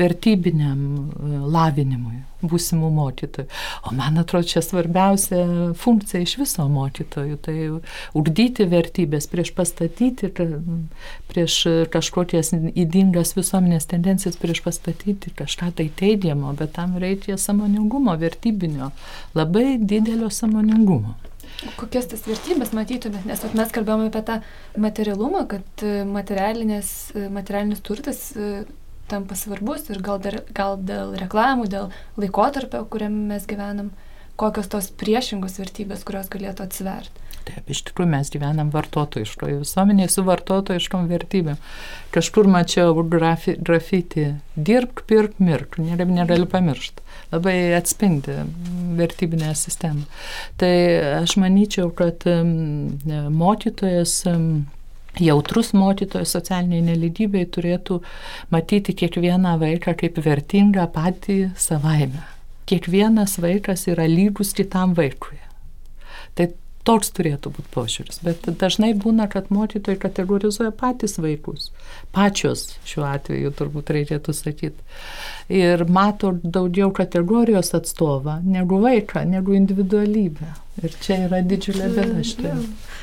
vertybiniam 0.00 0.80
e, 0.80 1.40
lavinimui 1.52 2.22
būsimų 2.42 2.90
mokytojų. 2.96 3.46
O 3.86 3.94
man 3.96 4.18
atrodo, 4.20 4.48
čia 4.48 4.62
svarbiausia 4.64 5.72
funkcija 5.76 6.22
iš 6.24 6.36
viso 6.40 6.66
mokytojų- 6.68 7.36
tai 7.46 7.56
ugdyti 8.14 8.64
vertybės 8.64 9.28
prieš 9.30 9.52
pastatyti, 9.54 10.30
prieš 11.28 11.54
kažkokias 11.92 12.52
įdingas 12.74 13.34
visuomenės 13.36 13.86
tendencijas, 13.86 14.36
prieš 14.36 14.62
pastatyti 14.64 15.30
kažką 15.36 15.72
tai 15.74 15.90
teigiamo, 15.90 16.56
bet 16.56 16.72
tam 16.72 16.96
reikia 16.96 17.36
samoningumo, 17.38 18.16
vertybinio, 18.16 18.92
labai 19.34 19.78
didelio 19.78 20.30
samoningumo. 20.30 21.14
Kokias 21.76 22.06
tas 22.08 22.22
vertybės 22.24 22.72
matytumėt, 22.72 23.26
nes 23.28 23.42
mes 23.52 23.72
kalbėjome 23.74 24.08
apie 24.08 24.22
tą 24.24 24.40
materialumą, 24.80 25.46
kad 25.50 25.82
materialinis 26.08 27.82
turtas 27.84 28.32
tampa 29.10 29.38
svarbus 29.38 29.88
ir 29.90 30.02
gal, 30.04 30.20
dar, 30.22 30.40
gal 30.56 30.78
dėl 30.78 31.16
reklamų, 31.20 31.68
dėl 31.72 31.90
laikotarpio, 32.20 32.84
kuriame 32.92 33.26
mes 33.34 33.48
gyvenam, 33.50 33.90
kokios 34.40 34.70
tos 34.72 34.90
priešingos 35.00 35.58
vertybės, 35.60 36.06
kurios 36.06 36.30
galėtų 36.32 36.68
atsiverti. 36.68 37.26
Taip, 37.50 37.70
iš 37.72 37.80
tikrųjų 37.88 38.10
mes 38.12 38.30
gyvenam 38.32 38.70
vartotojiškoje 38.74 39.60
visuomenėje 39.62 40.10
su 40.12 40.24
vartotojiškom 40.26 41.06
vertybėm. 41.10 41.60
Kažkur 42.14 42.48
mačiau 42.52 42.92
grafi, 43.08 43.54
grafitį 43.56 44.26
dirbk, 44.56 45.04
pirk, 45.08 45.38
mirk, 45.42 45.78
negali 45.80 46.46
pamiršti. 46.50 47.06
Labai 47.32 47.56
atspindi 47.78 48.36
vertybinę 48.98 49.54
sistemą. 49.56 50.04
Tai 50.60 50.74
aš 51.22 51.38
manyčiau, 51.40 51.88
kad 51.96 52.26
mokytojas 53.40 54.20
jautrus 55.18 55.72
mokytojas 55.74 56.34
socialiniai 56.36 56.84
nelygybei 56.92 57.46
turėtų 57.50 58.00
matyti 58.54 58.94
kiekvieną 59.02 59.56
vaiką 59.60 59.96
kaip 59.98 60.20
vertingą 60.24 60.86
patį 60.94 61.40
savaime. 61.58 62.22
Kiekvienas 62.70 63.40
vaikas 63.42 63.88
yra 63.90 64.06
lygus 64.06 64.52
kitam 64.54 64.94
vaikui. 64.94 65.40
Tai 66.38 66.52
toks 66.86 67.10
turėtų 67.16 67.52
būti 67.56 67.72
požiūris. 67.74 68.20
Bet 68.24 68.46
dažnai 68.60 68.92
būna, 68.98 69.26
kad 69.32 69.50
mokytojai 69.52 69.98
kategorizuoja 70.00 70.70
patys 70.76 71.18
vaikus. 71.20 71.70
Pačios 72.14 72.76
šiuo 72.88 73.04
atveju 73.10 73.52
turbūt 73.58 73.92
reikėtų 73.96 74.34
sakyti. 74.36 74.86
Ir 75.50 75.82
mato 75.90 76.36
daugiau 76.44 76.92
kategorijos 76.94 77.74
atstovą 77.74 78.38
negu 78.46 78.78
vaiką, 78.84 79.24
negu 79.26 79.56
individualybę. 79.58 80.52
Ir 80.80 80.94
čia 81.02 81.16
yra 81.26 81.42
didžiulė 81.44 81.90
bėda 81.92 82.22
štai. 82.24 82.54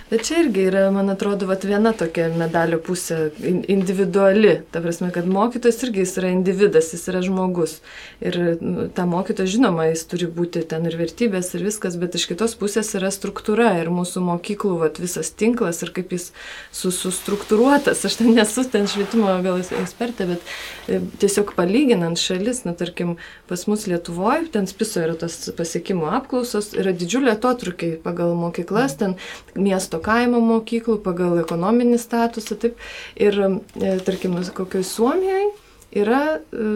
Bet 0.07 0.23
čia 0.23 0.37
irgi 0.39 0.63
yra, 0.69 0.85
man 0.95 1.11
atrodo, 1.11 1.49
vat, 1.49 1.65
viena 1.67 1.91
tokia 1.93 2.29
medalio 2.31 2.77
pusė- 2.79 3.27
individuali. 3.75 4.53
Ta 4.71 4.79
prasme, 4.79 5.09
kad 5.11 5.27
mokytojas 5.27 5.83
irgi 5.83 5.99
jis 6.05 6.13
yra 6.21 6.29
individas, 6.31 6.93
jis 6.95 7.03
yra 7.11 7.19
žmogus. 7.25 7.81
Ir 8.23 8.57
nu, 8.61 8.87
ta 8.87 9.03
mokytoja, 9.03 9.51
žinoma, 9.51 9.89
jis 9.91 10.05
turi 10.07 10.29
būti 10.31 10.63
ten 10.63 10.87
ir 10.87 10.95
vertybės 10.95 11.53
ir 11.55 11.65
viskas, 11.67 11.99
bet 11.99 12.15
iš 12.15 12.25
kitos 12.31 12.55
pusės 12.55 12.93
yra 12.95 13.11
struktūra 13.11 13.81
ir 13.81 13.91
mūsų 13.91 14.23
mokyklų 14.23 14.79
vat, 14.79 14.97
visas 14.97 15.29
tinklas 15.29 15.83
ir 15.83 15.91
kaip 15.91 16.15
jis 16.15 16.31
su, 16.71 16.87
sustruktūruotas. 16.87 18.05
Aš 18.07 18.15
ten 18.23 18.33
nesu 18.33 18.63
ten 18.63 18.87
švietimo 18.87 19.27
gal 19.43 19.59
ekspertė, 19.59 20.25
bet 20.31 20.41
e, 20.87 21.01
tiesiog 21.19 21.51
palyginant 21.59 22.15
šalis, 22.37 22.63
na 22.65 22.73
tarkim, 22.73 23.17
pas 23.47 23.67
mus 23.67 23.87
Lietuvoje, 23.87 24.47
ten 24.51 24.67
spiso 24.67 25.01
yra 25.01 25.15
tas 25.17 25.49
pasiekimų 25.57 26.09
apklausos, 26.19 26.73
yra 26.77 26.93
didžiulė 26.93 27.33
atotrukiai 27.33 27.97
pagal 28.01 28.35
mokyklas, 28.37 28.97
ten 28.97 29.15
miesto 29.55 29.99
kaimo 29.99 30.39
mokyklų 30.41 30.99
pagal 31.03 31.39
ekonominį 31.41 31.97
statusą. 31.99 32.57
Taip, 32.61 32.77
ir, 33.15 33.37
e, 33.81 33.97
tarkim, 34.05 34.37
kokioje 34.53 34.85
Suomijoje 34.87 35.51
yra 35.97 36.37
e, 36.37 36.71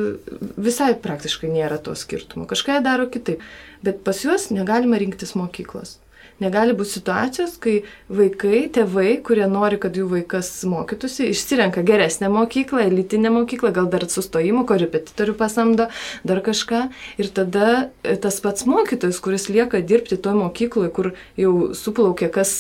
visai 0.58 0.94
praktiškai 1.00 1.52
nėra 1.52 1.80
to 1.84 1.96
skirtumo. 1.96 2.48
Kažką 2.50 2.82
daro 2.84 3.10
kitaip. 3.12 3.44
Bet 3.84 4.04
pas 4.06 4.18
juos 4.24 4.50
negalima 4.54 5.00
rinktis 5.02 5.36
mokyklos. 5.36 5.98
Negali 6.42 6.74
būti 6.78 6.98
situacijos, 6.98 7.56
kai 7.62 7.76
vaikai, 8.10 8.64
tėvai, 8.74 9.20
kurie 9.26 9.46
nori, 9.50 9.78
kad 9.82 9.98
jų 9.98 10.08
vaikas 10.16 10.50
mokytųsi, 10.70 11.30
išsirenka 11.32 11.84
geresnę 11.86 12.32
mokyklą, 12.34 12.82
elitinę 12.90 13.30
mokyklą, 13.36 13.74
gal 13.76 13.90
dar 13.92 14.08
sustojimų, 14.10 14.66
korepetitorių 14.70 15.36
pasamdo, 15.38 15.90
dar 16.28 16.42
kažką. 16.46 16.88
Ir 17.22 17.30
tada 17.36 17.68
e, 18.02 18.18
tas 18.22 18.42
pats 18.42 18.66
mokytojas, 18.70 19.22
kuris 19.22 19.50
lieka 19.54 19.84
dirbti 19.86 20.18
toje 20.18 20.40
mokykloje, 20.42 20.94
kur 20.96 21.12
jau 21.38 21.54
suplaukė 21.78 22.32
kas 22.34 22.56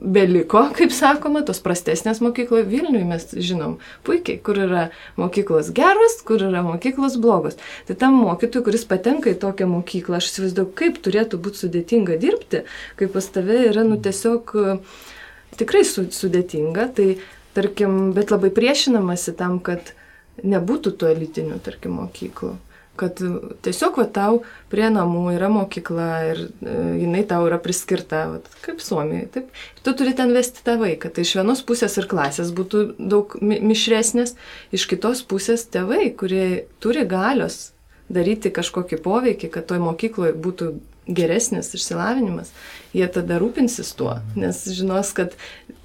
beliko, 0.00 0.62
kaip 0.76 0.92
sakoma, 0.94 1.42
tos 1.46 1.60
prastesnės 1.64 2.20
mokykloje 2.22 2.66
Vilniuje 2.68 3.06
mes 3.08 3.24
žinom 3.32 3.76
puikiai, 4.06 4.38
kur 4.44 4.60
yra 4.62 4.84
mokyklos 5.18 5.72
geros, 5.76 6.18
kur 6.26 6.44
yra 6.46 6.62
mokyklos 6.66 7.18
blogos. 7.20 7.58
Tai 7.88 7.98
tam 7.98 8.20
mokytojui, 8.22 8.66
kuris 8.68 8.86
patenka 8.88 9.32
į 9.32 9.38
tokią 9.42 9.68
mokyklą, 9.70 10.20
aš 10.20 10.30
įsivaizduoju, 10.32 10.70
kaip 10.78 11.00
turėtų 11.04 11.40
būti 11.42 11.64
sudėtinga 11.64 12.18
dirbti, 12.22 12.62
kai 13.00 13.10
pas 13.12 13.30
tave 13.34 13.64
yra, 13.72 13.86
nu, 13.88 13.98
tiesiog 14.02 14.54
tikrai 15.58 15.82
sudėtinga, 15.88 16.88
tai 16.94 17.10
tarkim, 17.58 18.14
bet 18.16 18.30
labai 18.34 18.52
priešinamasi 18.54 19.34
tam, 19.38 19.58
kad 19.58 19.94
nebūtų 20.46 20.94
tų 20.94 21.12
elitinių, 21.16 21.58
tarkim, 21.66 21.98
mokyklų 21.98 22.54
kad 22.98 23.20
tiesiog 23.64 24.00
va, 24.00 24.06
tau 24.18 24.40
prie 24.72 24.88
namų 24.92 25.24
yra 25.36 25.50
mokykla 25.52 26.08
ir 26.32 26.42
e, 26.44 26.74
jinai 27.04 27.24
tau 27.28 27.46
yra 27.48 27.60
priskirta, 27.62 28.24
va, 28.32 28.58
kaip 28.64 28.82
Suomijai. 28.84 29.28
Taip, 29.34 29.48
tu 29.86 29.94
turi 29.98 30.14
ten 30.18 30.34
vesti 30.36 30.64
tą 30.66 30.78
vaiką. 30.82 31.12
Tai 31.14 31.24
iš 31.26 31.34
vienos 31.40 31.64
pusės 31.66 31.96
ir 32.00 32.10
klasės 32.10 32.52
būtų 32.56 32.84
daug 32.98 33.38
mi 33.40 33.60
mišresnės, 33.72 34.36
iš 34.74 34.86
kitos 34.90 35.24
pusės 35.28 35.66
tėvai, 35.72 36.10
kurie 36.18 36.68
turi 36.82 37.06
galios 37.08 37.72
daryti 38.08 38.52
kažkokį 38.54 39.02
poveikį, 39.04 39.50
kad 39.52 39.68
toj 39.68 39.82
mokykloje 39.84 40.36
būtų 40.36 40.72
geresnis 41.08 41.72
išsilavinimas, 41.74 42.52
jie 42.96 43.06
tada 43.12 43.38
rūpinsis 43.40 43.94
tuo, 43.96 44.18
nes 44.36 44.60
žinos, 44.76 45.14
kad 45.16 45.34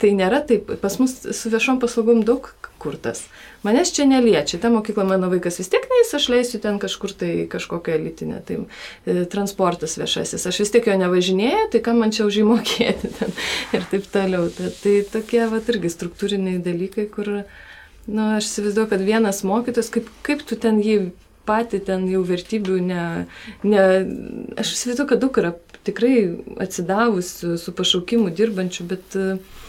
tai 0.02 0.12
nėra 0.18 0.44
taip, 0.48 0.76
pas 0.84 1.00
mus 1.00 1.16
su 1.24 1.52
viešom 1.52 1.80
paslaugom 1.82 2.24
daug 2.28 2.52
kurtas. 2.84 3.24
Manęs 3.64 3.94
čia 3.96 4.04
neliečia, 4.10 4.60
ta 4.60 4.68
mokykla 4.74 5.06
mano 5.08 5.30
vaikas 5.32 5.62
vis 5.62 5.72
tiek 5.72 5.86
neįs, 5.88 6.12
aš 6.18 6.28
leisiu 6.34 6.60
ten 6.64 6.80
kažkur 6.84 7.14
tai 7.16 7.32
kažkokią 7.52 7.96
elitinę, 7.96 8.42
tai 8.44 8.58
e, 8.60 9.24
transportas 9.32 9.96
viešasis, 10.00 10.44
aš 10.50 10.60
vis 10.66 10.74
tiek 10.74 10.90
jo 10.92 10.98
nevažinėjau, 11.00 11.70
tai 11.72 11.84
kam 11.86 12.04
man 12.04 12.12
čia 12.16 12.28
už 12.28 12.42
jį 12.42 12.48
mokėti 12.50 13.14
ten 13.20 13.32
ir 13.80 13.88
taip 13.94 14.10
toliau. 14.12 14.50
Tai, 14.58 14.74
tai 14.84 14.98
tokie 15.16 15.46
va 15.48 15.64
irgi 15.64 15.94
struktūriniai 15.96 16.60
dalykai, 16.66 17.08
kur, 17.14 17.32
na, 17.40 17.46
nu, 18.08 18.30
aš 18.42 18.52
įsivaizduoju, 18.52 18.92
kad 18.92 19.08
vienas 19.08 19.44
mokytas, 19.48 19.92
kaip, 19.94 20.12
kaip 20.28 20.44
tu 20.48 20.60
ten 20.60 20.84
jį 20.84 20.98
pati 21.48 21.82
ten 21.84 22.08
jau 22.12 22.24
vertybių 22.28 22.80
ne, 22.88 23.04
ne 23.64 23.84
aš 24.60 24.76
įsivaizduoju, 24.78 25.10
kad 25.10 25.24
daug 25.24 25.42
yra 25.42 25.54
tikrai 25.84 26.16
atsidavusių 26.64 27.58
su 27.60 27.76
pašaukimu 27.76 28.32
dirbančių, 28.38 28.88
bet 28.88 29.20
uh, 29.20 29.60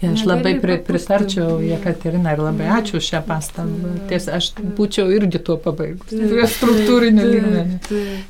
Ja, 0.00 0.12
aš 0.12 0.22
labai 0.30 0.52
pri, 0.62 0.76
pritarčiau 0.86 1.56
Jekaterina 1.58 2.30
ir 2.36 2.42
labai 2.42 2.68
ačiū 2.70 3.00
šią 3.02 3.18
pastabą. 3.26 3.96
Ties 4.06 4.28
aš 4.30 4.52
būčiau 4.78 5.10
irgi 5.10 5.40
tuo 5.42 5.56
pabaigus. 5.58 6.12
Struktūrinį 6.54 7.24
lygmenį. 7.32 7.78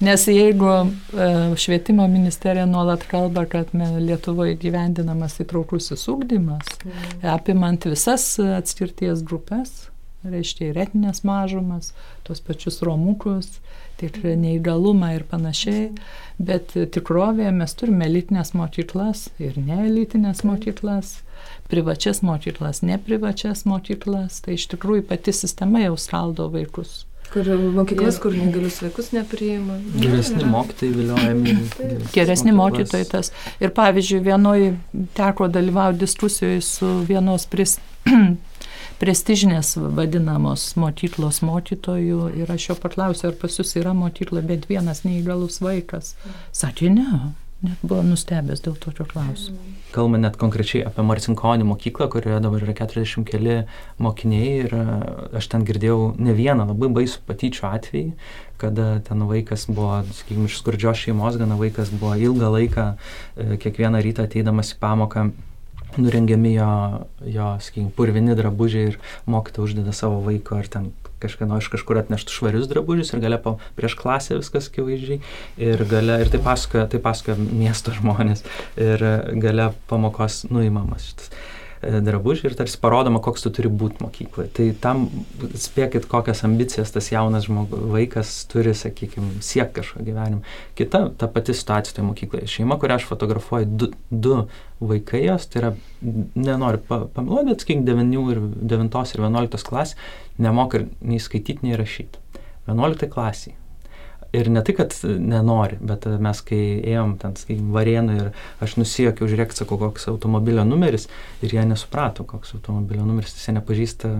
Nes 0.09 0.24
jeigu 0.32 0.70
e, 0.72 1.28
švietimo 1.61 2.07
ministerija 2.09 2.64
nuolat 2.68 3.05
kalba, 3.11 3.45
kad 3.53 3.74
Lietuvoje 3.76 4.57
gyvendinamas 4.62 5.36
įtraukusis 5.45 6.09
ūkdymas, 6.09 6.72
apimant 7.36 7.84
visas 7.93 8.30
atskirties 8.41 9.20
grupės, 9.28 9.88
reiškia 10.32 10.70
ir 10.70 10.80
etinės 10.86 11.24
mažumas, 11.26 11.92
tuos 12.26 12.42
pačius 12.44 12.80
romukus, 12.86 13.50
tiek 13.98 14.18
neįgalumą 14.22 15.14
ir 15.16 15.24
panašiai, 15.28 15.88
bet 16.38 16.76
tikrovėje 16.76 17.54
mes 17.56 17.74
turime 17.78 18.06
elitinės 18.06 18.54
mokyklas 18.58 19.28
ir 19.42 19.58
neelitinės 19.58 20.44
mokyklas 20.46 21.18
privačias 21.68 22.22
mokyklas, 22.22 22.82
neprivačias 22.82 23.64
mokyklas, 23.68 24.40
tai 24.44 24.56
iš 24.56 24.68
tikrųjų 24.72 25.04
pati 25.10 25.34
sistema 25.36 25.82
jau 25.84 25.96
skaldo 26.00 26.48
vaikus. 26.52 27.04
Kur 27.28 27.44
mokyklas, 27.76 28.16
kur 28.22 28.32
negalius 28.32 28.78
vaikus 28.80 29.10
nepriima. 29.12 29.76
Geresni 30.00 30.46
mokytojai 30.48 30.94
viliojami. 30.96 31.56
Geresni 32.14 32.54
mokytojai 32.56 33.08
tas. 33.10 33.32
Ir 33.60 33.74
pavyzdžiui, 33.76 34.22
vienoje 34.24 34.70
teko 35.18 35.50
dalyvauti 35.52 36.00
diskusijoje 36.06 36.62
su 36.64 36.88
vienos 37.08 37.44
pris, 37.52 37.76
prestižinės 38.99 39.76
vadinamos 39.96 40.72
mokyklos 40.80 41.42
mokytojų 41.46 42.30
ir 42.42 42.55
aš 42.55 42.70
jo 42.70 42.78
paklausiau, 42.82 43.32
ar 43.32 43.36
pas 43.40 43.59
jūs 43.61 43.76
yra 43.78 43.94
mokykla, 43.96 44.42
bet 44.46 44.68
vienas 44.70 45.05
neįgalus 45.07 45.61
vaikas. 45.62 46.14
Sakė, 46.57 46.90
ne, 46.94 47.32
net 47.64 47.82
buvo 47.82 48.03
nustebęs 48.07 48.62
dėl 48.64 48.76
tokio 48.82 49.07
klausimo. 49.09 49.59
Kalba 49.94 50.18
net 50.20 50.36
konkrečiai 50.36 50.82
apie 50.84 51.03
Marcinkonį 51.07 51.64
mokyklą, 51.70 52.11
kurioje 52.12 52.42
dabar 52.44 52.64
yra 52.66 52.74
40 52.76 53.24
keli 53.28 53.57
mokiniai 54.05 54.51
ir 54.66 54.74
e, 54.76 54.84
aš 55.40 55.49
ten 55.55 55.64
girdėjau 55.68 56.12
ne 56.20 56.34
vieną 56.36 56.68
labai 56.68 56.90
baisų 56.99 57.22
patyčių 57.26 57.64
atvejį, 57.70 58.11
kada 58.61 58.90
ten 59.07 59.24
vaikas 59.30 59.64
buvo, 59.70 60.03
sakykime, 60.20 60.51
iš 60.51 60.59
skurdžios 60.61 61.07
šeimos, 61.07 61.38
gana 61.40 61.57
vaikas 61.59 61.94
buvo 61.94 62.18
ilgą 62.20 62.53
laiką, 62.59 62.88
e, 63.38 63.57
kiekvieną 63.62 64.03
rytą 64.05 64.28
ateidamas 64.28 64.74
į 64.74 64.82
pamoką 64.82 65.30
nurengiami 65.99 66.55
jo, 66.55 66.70
jo 67.26 67.51
sakykime, 67.64 67.92
purvini 67.96 68.36
drabužiai 68.38 68.92
ir 68.92 68.99
mokytoja 69.26 69.68
uždeda 69.68 69.94
savo 69.96 70.22
vaiko 70.24 70.59
ar 70.59 70.70
ten 70.70 70.90
kažkieno 71.22 71.59
iš 71.59 71.68
kažkur 71.72 71.99
atneštų 72.03 72.34
švarius 72.34 72.68
drabužius 72.70 73.12
ir 73.12 73.22
gale 73.24 73.40
po, 73.42 73.57
prieš 73.78 73.99
klasę 73.99 74.38
viskas 74.38 74.70
akivaizdžiai. 74.70 75.20
Ir 75.59 75.84
gale, 75.90 76.20
ir 76.22 76.30
tai 76.30 76.40
pasakoja, 76.44 76.86
tai 76.92 77.03
pasakoja 77.03 77.38
miesto 77.38 77.94
žmonės. 77.96 78.44
Ir 78.78 79.03
gale 79.42 79.72
pamokos 79.90 80.44
nuimamas 80.53 81.11
šitas 81.11 81.32
drabužį 81.82 82.48
ir 82.48 82.56
tarsi 82.58 82.78
parodoma, 82.82 83.20
koks 83.22 83.44
tu 83.44 83.52
turi 83.54 83.70
būti 83.70 84.02
mokykloje. 84.02 84.50
Tai 84.56 84.66
tam 84.82 85.04
spėkit, 85.54 86.08
kokias 86.10 86.42
ambicijas 86.46 86.90
tas 86.94 87.10
jaunas 87.12 87.46
žmogus, 87.46 87.84
vaikas 87.92 88.32
turi, 88.50 88.74
sakykime, 88.76 89.38
siekti 89.44 89.78
kažko 89.80 90.02
gyvenimo. 90.06 90.42
Kita, 90.78 91.04
ta 91.18 91.30
pati 91.30 91.54
situacija 91.54 91.96
toje 91.96 92.08
mokykloje. 92.08 92.50
Šeima, 92.50 92.78
kurią 92.80 92.98
aš 92.98 93.06
fotografuoju, 93.10 93.70
du, 93.78 93.90
du 94.10 94.40
vaikai 94.80 95.24
jos, 95.26 95.46
tai 95.52 95.62
yra, 95.62 95.72
nenoriu 96.34 96.82
pameluoti, 96.88 97.52
bet, 97.52 97.64
sakykim, 97.64 97.86
9 97.86 98.18
ir 98.34 98.42
9 98.74 99.14
ir 99.14 99.24
11 99.28 99.70
klasė, 99.70 100.10
nemoka 100.38 100.82
nei 101.00 101.22
skaityti, 101.22 101.66
nei 101.66 101.78
rašyti. 101.78 102.22
11 102.68 103.08
klasiai. 103.12 103.56
Ir 104.36 104.50
ne 104.52 104.60
tai, 104.60 104.74
kad 104.76 104.92
nenori, 105.04 105.78
bet 105.80 106.04
mes 106.20 106.40
kai 106.44 106.60
ėjom 106.84 107.14
ten, 107.22 107.36
sakykim, 107.38 107.70
varėnų 107.72 108.16
ir 108.18 108.26
aš 108.64 108.74
nusijokiau, 108.76 109.28
žiūrėk, 109.30 109.54
sakau, 109.56 109.78
koks 109.80 110.04
automobilio 110.12 110.66
numeris 110.68 111.08
ir 111.40 111.54
jie 111.56 111.64
nesuprato, 111.64 112.26
koks 112.28 112.52
automobilio 112.58 113.06
numeris, 113.08 113.32
jis 113.38 113.54
nepažįsta 113.56 114.12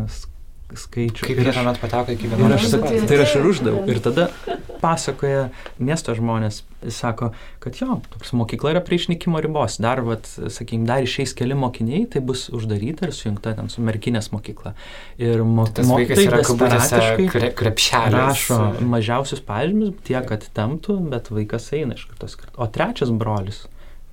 skaičių. 0.77 1.25
Kaip 1.25 1.39
jie 1.41 1.53
tuomet 1.57 1.79
pateko 1.81 2.15
iki 2.15 2.29
vienos? 2.29 2.49
Ir 2.49 2.57
aš 2.57 2.67
sakau, 2.75 2.97
tai 3.09 3.21
aš 3.25 3.37
ir 3.39 3.47
uždaviau. 3.49 3.85
Ir 3.89 4.01
tada 4.05 4.27
pasakoja 4.83 5.47
miesto 5.83 6.13
žmonės, 6.17 6.61
sako, 6.95 7.31
kad 7.63 7.79
jo, 7.81 7.99
toks 8.13 8.35
mokykla 8.37 8.75
yra 8.75 8.83
prie 8.85 8.99
išnykimo 9.01 9.41
ribos. 9.45 9.79
Dar, 9.83 10.03
vat, 10.07 10.29
sakykim, 10.29 10.85
dar 10.89 11.07
išeis 11.07 11.33
keli 11.39 11.57
mokiniai, 11.59 12.05
tai 12.13 12.23
bus 12.25 12.47
uždaryta 12.55 13.09
ir 13.09 13.17
sujungta 13.17 13.55
ten 13.59 13.73
su 13.73 13.85
merkinės 13.87 14.31
mokykla. 14.35 14.75
Ir 15.23 15.43
mo 15.47 15.67
tas 15.73 15.89
vaikas 15.89 16.23
yra 16.27 16.43
kabutėse 16.45 17.51
krepšelė. 17.59 18.13
Rašo 18.19 18.61
mažiausius 18.85 19.43
pažymius 19.49 19.97
tiek, 20.07 20.23
kad 20.29 20.47
temptų, 20.55 21.01
bet 21.11 21.33
vaikas 21.33 21.73
eina 21.79 21.99
iš 21.99 22.07
kartos. 22.13 22.39
O 22.61 22.69
trečias 22.73 23.15
brolis 23.15 23.65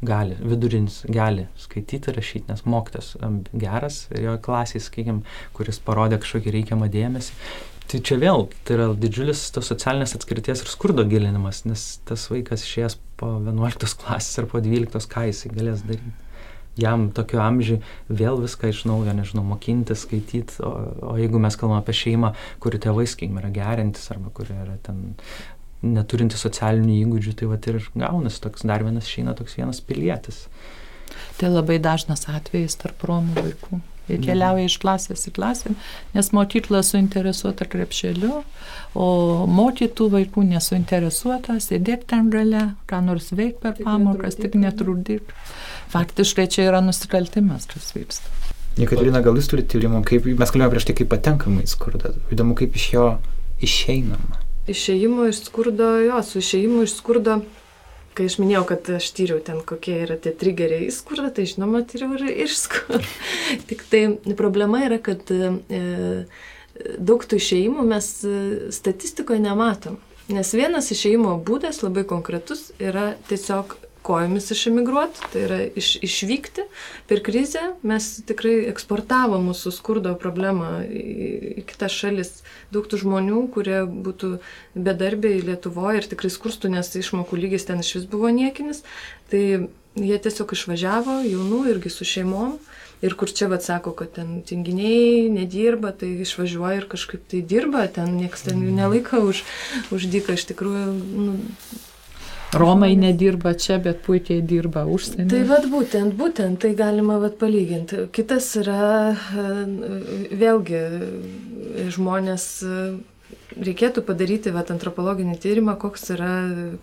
gali, 0.04 0.36
vidurinis 0.42 1.04
gali 1.12 1.48
skaityti 1.60 2.14
rašyti, 2.16 2.50
nes 2.50 2.66
mokytas 2.68 3.14
geras 3.54 4.06
jo 4.12 4.36
klasiai, 4.44 4.84
sakykime, 4.84 5.24
kuris 5.56 5.80
parodė 5.84 6.20
kažkokį 6.24 6.58
reikiamą 6.60 6.90
dėmesį. 6.92 7.40
Tai 7.86 8.00
čia 8.02 8.18
vėl, 8.18 8.48
tai 8.66 8.80
yra 8.80 8.88
didžiulis 8.98 9.44
tos 9.54 9.68
socialinės 9.70 10.16
atskirties 10.18 10.64
ir 10.64 10.70
skurdo 10.72 11.06
gilinimas, 11.06 11.62
nes 11.70 11.84
tas 12.10 12.24
vaikas 12.32 12.66
išėjęs 12.66 12.98
po 13.20 13.36
11 13.46 13.98
klasės 14.02 14.42
ar 14.42 14.48
po 14.50 14.62
12, 14.64 15.06
ką 15.12 15.28
jisai 15.30 15.52
galės 15.54 15.86
daryti. 15.86 16.16
Jam 16.76 17.06
tokio 17.16 17.40
amžiai 17.40 17.78
vėl 18.12 18.42
viską 18.42 18.68
iš 18.74 18.82
naujo, 18.90 19.14
nežinau, 19.16 19.46
mokintis, 19.48 20.02
skaityti, 20.04 20.58
o, 20.66 20.72
o 21.08 21.14
jeigu 21.16 21.40
mes 21.40 21.56
kalbame 21.56 21.80
apie 21.80 21.96
šeimą, 21.96 22.34
kuri 22.60 22.82
tėvai, 22.84 23.06
sakykime, 23.08 23.40
yra 23.40 23.54
gerintis 23.56 24.10
arba 24.12 24.34
kuri 24.36 24.58
yra 24.66 24.76
ten 24.84 25.14
neturinti 25.84 26.38
socialinių 26.40 27.00
įgūdžių, 27.04 27.34
tai 27.40 27.50
va 27.50 27.60
ir 27.60 27.82
gaunasi 27.96 28.42
toks 28.44 28.66
dar 28.68 28.86
vienas 28.86 29.10
šeina, 29.10 29.36
toks 29.38 29.58
vienas 29.60 29.82
pilietis. 29.86 30.46
Tai 31.40 31.52
labai 31.52 31.82
dažnas 31.84 32.26
atvejis 32.32 32.78
tarp 32.80 33.04
romų 33.06 33.36
vaikų. 33.42 33.82
Jie 34.06 34.20
mhm. 34.20 34.26
keliauja 34.28 34.66
iš 34.70 34.76
klasės 34.84 35.26
į 35.26 35.32
klasę, 35.34 35.72
nes 36.14 36.28
mokykla 36.36 36.84
suinteresuota 36.86 37.66
krepšeliu, 37.66 38.44
o 38.94 39.08
mokytų 39.50 40.12
vaikų 40.14 40.46
nesuinteresuota, 40.52 41.58
sėdėk 41.62 42.06
ten 42.12 42.30
gale, 42.34 42.68
ką 42.90 43.02
nors 43.08 43.32
veik 43.34 43.58
per 43.64 43.74
tik 43.80 43.90
pamokas, 43.90 44.38
tik 44.38 44.60
netrukdyk. 44.62 45.34
Faktiškai 45.96 46.46
čia 46.54 46.70
yra 46.70 46.86
nusikaltimas, 46.86 47.66
kas 47.72 47.96
vyksta. 47.98 48.30
Jekaterina, 48.78 49.24
gal 49.26 49.40
jūs 49.40 49.50
turite 49.50 49.74
tyrimų, 49.74 50.04
kaip 50.06 50.28
mes 50.28 50.54
kalbėjome 50.54 50.74
prieš 50.76 50.90
tai, 50.92 51.00
kaip 51.02 51.14
patenkama 51.16 51.66
į 51.66 51.70
skurdą. 51.72 52.14
Įdomu, 52.36 52.58
kaip 52.60 52.76
iš 52.78 52.90
jo 52.94 53.12
išeinama 53.64 54.45
išėjimo 54.72 55.28
iš 55.30 55.46
skurdo, 55.48 55.92
jo, 56.06 56.22
su 56.26 56.42
išėjimu 56.42 56.86
iš 56.86 56.96
skurdo, 56.98 57.40
kai 58.16 58.30
aš 58.30 58.38
minėjau, 58.40 58.64
kad 58.72 58.90
aš 58.98 59.10
tyriau 59.18 59.42
ten, 59.44 59.62
kokie 59.68 59.98
yra 60.06 60.18
tie 60.22 60.32
trigeriai 60.36 60.88
į 60.88 60.96
skurdą, 60.96 61.30
tai 61.36 61.48
žinoma, 61.52 61.84
tyriau 61.88 62.16
ir 62.18 62.28
iš 62.48 62.58
skurdo. 62.64 63.04
Tik 63.70 63.86
tai 63.92 64.04
problema 64.40 64.86
yra, 64.88 65.00
kad 65.04 65.32
e, 65.32 66.26
daug 66.98 67.26
tų 67.28 67.42
išėjimų 67.42 67.88
mes 67.92 68.12
e, 68.24 68.36
statistikoje 68.76 69.44
nematom. 69.44 70.00
Nes 70.32 70.56
vienas 70.58 70.90
išėjimo 70.90 71.36
būdas 71.46 71.84
labai 71.84 72.06
konkretus 72.10 72.72
yra 72.82 73.12
tiesiog 73.30 73.76
kojomis 74.06 74.52
išemigruoti, 74.54 75.24
tai 75.34 75.44
yra 75.48 75.60
iš, 75.82 75.96
išvykti. 76.06 76.66
Per 77.10 77.22
krizę 77.26 77.64
mes 77.88 78.10
tikrai 78.30 78.56
eksportavom 78.72 79.50
mūsų 79.50 79.74
skurdo 79.76 80.14
problemą 80.22 80.84
į, 80.86 81.06
į 81.62 81.66
kitas 81.72 81.96
šalis. 81.96 82.36
Daug 82.74 82.86
tų 82.92 83.02
žmonių, 83.06 83.42
kurie 83.56 83.82
būtų 83.86 84.36
bedarbiai 84.76 85.42
Lietuvoje 85.46 86.04
ir 86.04 86.12
tikrai 86.14 86.32
skurstų, 86.34 86.74
nes 86.76 86.94
išmokų 87.02 87.42
lygis 87.42 87.68
ten 87.70 87.82
iš 87.82 87.96
vis 88.00 88.08
buvo 88.12 88.32
niekinis, 88.34 88.84
tai 89.34 89.44
jie 89.96 90.18
tiesiog 90.20 90.54
išvažiavo, 90.56 91.22
jaunų 91.26 91.66
irgi 91.74 91.94
su 91.94 92.08
šeimom. 92.08 92.58
Ir 93.04 93.14
kur 93.20 93.30
čia 93.30 93.50
vad 93.52 93.62
sako, 93.62 93.92
kad 94.00 94.14
ten 94.16 94.40
tinginiai 94.48 95.28
nedirba, 95.30 95.92
tai 95.92 96.14
išvažiuoja 96.24 96.80
ir 96.80 96.88
kažkaip 96.90 97.26
tai 97.30 97.42
dirba, 97.44 97.84
ten 97.92 98.16
niekas 98.18 98.48
ten 98.48 98.64
jų 98.64 98.72
nelaiko 98.74 99.20
už, 99.30 99.44
už 99.94 100.08
dyką. 100.14 100.38
Iš 100.40 100.48
tikrųjų, 100.54 100.86
nu, 100.96 101.36
Romai 102.56 102.96
nedirba 102.96 103.54
čia, 103.60 103.78
bet 103.84 104.00
puikiai 104.06 104.44
dirba 104.48 104.86
užsienyje. 104.88 105.28
Tai 105.32 105.42
vad 105.50 105.66
būtent, 105.72 106.16
būtent 106.16 106.62
tai 106.64 106.72
galima 106.78 107.18
vad 107.20 107.36
palyginti. 107.42 108.06
Kitas 108.16 108.54
yra 108.62 109.16
vėlgi 110.44 110.84
žmonės 111.96 112.46
reikėtų 113.56 114.04
padaryti 114.08 114.54
vat, 114.56 114.72
antropologinį 114.72 115.36
tyrimą, 115.44 115.76
yra, 116.16 116.32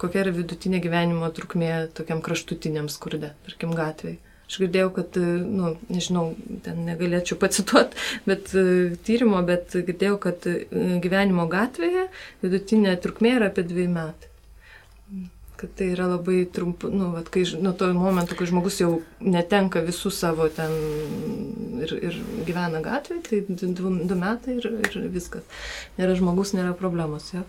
kokia 0.00 0.26
yra 0.26 0.34
vidutinė 0.36 0.82
gyvenimo 0.84 1.30
trukmė 1.32 1.72
tokiam 1.96 2.20
kraštutiniam 2.24 2.90
skurde, 2.92 3.32
tarkim, 3.46 3.72
gatvėje. 3.76 4.18
Aš 4.52 4.58
girdėjau, 4.60 4.90
kad, 4.92 5.16
nu, 5.16 5.70
nežinau, 5.88 6.26
ten 6.64 6.82
negalėčiau 6.84 7.38
pacituoti, 7.40 7.96
bet 8.28 8.50
tyrimo, 9.06 9.40
bet 9.48 9.72
girdėjau, 9.72 10.18
kad 10.20 10.44
gyvenimo 11.06 11.46
gatvėje 11.48 12.10
vidutinė 12.44 12.98
trukmė 13.00 13.38
yra 13.38 13.48
apie 13.52 13.64
dviejų 13.70 13.94
metų 13.94 15.32
kad 15.62 15.70
tai 15.78 15.92
yra 15.94 16.08
labai 16.10 16.40
trumpu, 16.50 16.90
nu, 16.90 17.12
vat, 17.14 17.28
kai, 17.30 17.44
nuo 17.62 17.70
to 17.78 17.92
momento, 17.94 18.34
kai 18.34 18.48
žmogus 18.50 18.80
jau 18.82 18.96
netenka 19.22 19.82
visų 19.86 20.10
savo 20.10 20.48
ten 20.50 20.74
ir, 21.84 21.94
ir 22.10 22.18
gyvena 22.48 22.82
gatvėje, 22.82 23.22
tai 23.28 23.70
du, 23.78 23.92
du 24.10 24.18
metai 24.18 24.56
ir, 24.58 24.66
ir 24.82 25.08
viskas. 25.14 25.46
Nėra 26.00 26.18
žmogus, 26.18 26.54
nėra 26.58 26.74
problemos. 26.78 27.30
Jo. 27.36 27.44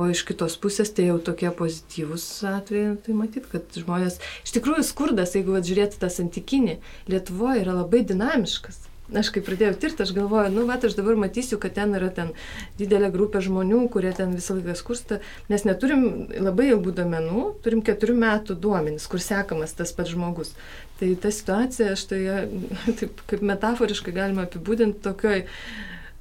O 0.00 0.08
iš 0.08 0.24
kitos 0.28 0.56
pusės 0.62 0.94
tai 0.96 1.10
jau 1.10 1.20
tokie 1.28 1.52
pozityvūs 1.60 2.26
atvejai, 2.54 2.96
tai 3.04 3.20
matyt, 3.20 3.52
kad 3.52 3.80
žmonės, 3.84 4.16
iš 4.48 4.56
tikrųjų 4.56 4.88
skurdas, 4.88 5.36
jeigu 5.36 5.58
vat, 5.58 5.68
žiūrėti 5.68 6.00
tą 6.00 6.08
santykinį, 6.12 6.80
Lietuvoje 7.12 7.66
yra 7.66 7.76
labai 7.82 8.06
dinamiškas 8.08 8.87
aš 9.16 9.30
kai 9.32 9.42
pradėjau 9.44 9.76
tirti, 9.80 10.04
aš 10.04 10.12
galvoju, 10.16 10.52
nu, 10.52 10.64
bet 10.68 10.84
aš 10.88 10.96
dabar 10.98 11.16
matysiu, 11.20 11.58
kad 11.60 11.74
ten 11.76 11.94
yra 11.96 12.10
ten 12.14 12.34
didelė 12.80 13.10
grupė 13.14 13.40
žmonių, 13.44 13.84
kurie 13.92 14.12
ten 14.16 14.34
visą 14.36 14.58
laiką 14.58 14.76
skursta, 14.78 15.20
nes 15.48 15.64
neturim 15.68 16.28
labai 16.36 16.70
ilgų 16.74 16.94
domenų, 17.00 17.44
turim 17.64 17.82
keturių 17.86 18.18
metų 18.20 18.58
duomenys, 18.60 19.08
kur 19.10 19.22
sekamas 19.24 19.76
tas 19.78 19.94
pats 19.96 20.12
žmogus. 20.12 20.52
Tai 21.00 21.12
ta 21.22 21.32
situacija, 21.32 21.92
aš 21.94 22.08
tai 22.10 22.22
taip 22.98 23.22
kaip 23.30 23.44
metaforiškai 23.52 24.16
galima 24.16 24.48
apibūdinti 24.48 25.04
tokioj 25.04 25.44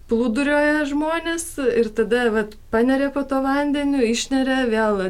plūdurioja 0.08 0.86
žmonės 0.88 1.45
ir 1.60 1.89
tada 1.95 2.28
vat, 2.32 2.53
paneria 2.72 3.10
po 3.14 3.24
to 3.28 3.41
vandeniu, 3.43 3.99
išneria, 4.08 4.62
vėl 4.72 5.01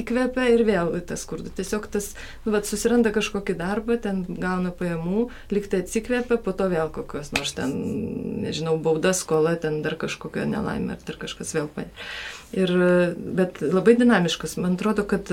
įkvepia 0.00 0.46
ir 0.54 0.64
vėl 0.68 0.94
tas 1.08 1.26
skurdas. 1.26 1.52
Tiesiog 1.58 1.88
tas 1.92 2.10
vat, 2.46 2.68
susiranda 2.68 3.12
kažkokį 3.14 3.56
darbą, 3.60 3.98
ten 4.00 4.24
gauna 4.28 4.72
pajamų, 4.76 5.26
liktai 5.52 5.82
atsikvepia, 5.84 6.40
po 6.40 6.56
to 6.56 6.70
vėl 6.72 6.88
kokios 6.94 7.32
nors 7.36 7.52
ten, 7.56 7.74
nežinau, 8.46 8.78
bauda, 8.80 9.12
skola, 9.16 9.56
ten 9.60 9.82
dar 9.84 9.98
kažkokia 10.00 10.48
nelaimė 10.48 10.96
ar 10.96 11.04
dar 11.04 11.20
kažkas 11.20 11.52
vėl 11.56 11.68
paneria. 11.76 12.08
Ir, 12.56 12.72
bet 13.36 13.60
labai 13.60 13.96
dinamiškas. 13.98 14.56
Man 14.62 14.78
atrodo, 14.78 15.04
kad 15.08 15.28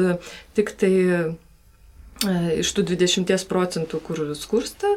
tik 0.57 0.73
tai 0.81 0.93
iš 2.59 2.71
tų 2.75 2.85
20 2.93 3.45
procentų, 3.49 3.99
kur 4.05 4.21
skursta, 4.37 4.89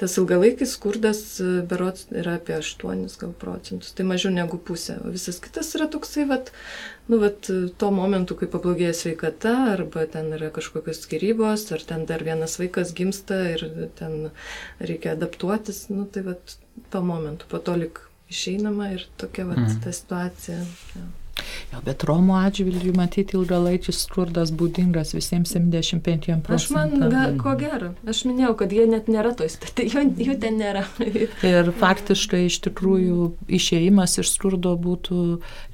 tas 0.00 0.16
ilgalaikis 0.20 0.74
skurdas 0.76 1.20
e, 1.42 1.48
berots 1.68 2.08
yra 2.12 2.36
apie 2.38 2.56
8 2.58 3.04
gal 3.20 3.34
procentus, 3.40 3.94
tai 3.96 4.06
mažiau 4.08 4.32
negu 4.34 4.58
pusė. 4.58 4.98
O 5.04 5.12
visas 5.14 5.40
kitas 5.42 5.72
yra 5.78 5.88
toksai, 5.90 6.26
vat, 6.30 6.52
nu, 7.08 7.18
vat, 7.22 7.50
tuo 7.80 7.90
momentu, 7.94 8.36
kai 8.38 8.50
pablogėja 8.52 8.94
sveikata, 9.00 9.54
arba 9.74 10.06
ten 10.10 10.32
yra 10.36 10.52
kažkokios 10.54 11.04
skirybos, 11.06 11.66
ar 11.74 11.84
ten 11.88 12.06
dar 12.10 12.24
vienas 12.26 12.58
vaikas 12.60 12.94
gimsta 12.96 13.40
ir 13.54 13.66
ten 13.98 14.30
reikia 14.80 15.14
adaptuotis, 15.18 15.86
nu, 15.92 16.08
tai 16.10 16.26
vat, 16.30 16.56
tuo 16.90 17.04
momentu, 17.06 17.50
po 17.50 17.62
to 17.62 17.76
lik 17.84 18.02
išeinama 18.32 18.94
ir 18.96 19.06
tokia 19.20 19.46
vat, 19.50 19.60
mm. 19.62 19.84
ta 19.84 19.92
situacija. 19.94 20.64
Ja. 20.98 21.10
Jo, 21.72 21.80
bet 21.84 22.04
Romų 22.06 22.36
atžvilgių 22.38 22.92
matyti 22.96 23.34
ilgalaikis 23.38 24.04
skurdas 24.04 24.52
būdingas 24.54 25.14
visiems 25.16 25.54
75 25.56 26.38
procentų. 26.46 26.54
Aš 26.54 26.68
man, 26.74 27.08
ga, 27.10 27.24
ko 27.40 27.54
gero, 27.58 27.90
aš 28.10 28.22
minėjau, 28.28 28.52
kad 28.60 28.74
jie 28.74 28.86
net 28.90 29.08
nėra 29.10 29.32
to 29.36 29.48
įstatyti, 29.48 29.88
jų, 29.94 30.04
jų 30.28 30.36
ten 30.42 30.60
nėra. 30.60 30.84
ir 31.46 31.70
faktiškai 31.80 32.44
iš 32.46 32.60
tikrųjų 32.68 33.30
išėjimas 33.58 34.18
iš 34.22 34.30
skurdo 34.36 34.76
būtų 34.80 35.24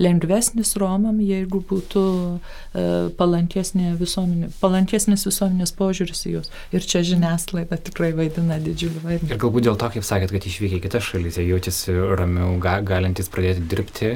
lengvesnis 0.00 0.72
Romam, 0.80 1.20
jeigu 1.24 1.60
būtų 1.70 2.04
e, 2.30 2.86
palankesnė 3.20 3.94
visuomenė, 4.00 4.50
palankesnis 4.62 5.26
visuomenės 5.28 5.74
požiūris 5.76 6.24
į 6.30 6.36
juos. 6.38 6.52
Ir 6.74 6.86
čia 6.86 7.04
žiniasklaida 7.06 7.80
tikrai 7.90 8.12
vaidina 8.16 8.60
didžiulį 8.62 9.04
vaidmenį. 9.04 9.34
Ir 9.34 9.44
galbūt 9.44 9.68
dėl 9.68 9.78
to, 9.80 9.92
kaip 9.96 10.06
sakėt, 10.06 10.32
kad 10.34 10.48
išvykę 10.48 10.80
į 10.80 10.84
kitas 10.88 11.12
šalis, 11.12 11.38
jie 11.40 11.48
jaučiasi 11.50 11.96
ramiau, 12.16 12.56
ga, 12.62 12.78
galintys 12.86 13.30
pradėti 13.32 13.66
dirbti, 13.70 14.14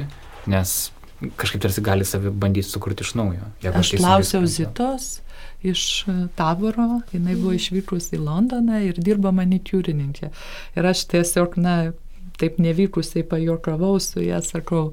nes 0.51 0.75
kažkaip 1.35 1.61
tarsi 1.61 1.81
gali 1.81 2.05
savi 2.05 2.29
bandyti 2.29 2.69
sukurti 2.69 3.05
iš 3.05 3.13
naujo. 3.19 3.51
Aš 3.73 3.95
klausiau 3.97 4.45
Zitos 4.45 5.19
iš 5.65 6.07
e, 6.07 6.13
taboro, 6.35 7.01
jinai 7.13 7.35
buvo 7.35 7.55
išvykusi 7.55 8.17
į 8.17 8.23
Londoną 8.25 8.81
ir 8.85 8.99
dirbo 9.01 9.31
manikiūrininkė. 9.35 10.29
Ir 10.77 10.89
aš 10.91 11.05
tiesiog, 11.11 11.57
na, 11.61 11.75
taip 12.39 12.59
nevykusiai 12.59 13.23
pajokavau 13.27 13.95
su 14.03 14.21
ją, 14.23 14.41
sakau, 14.43 14.83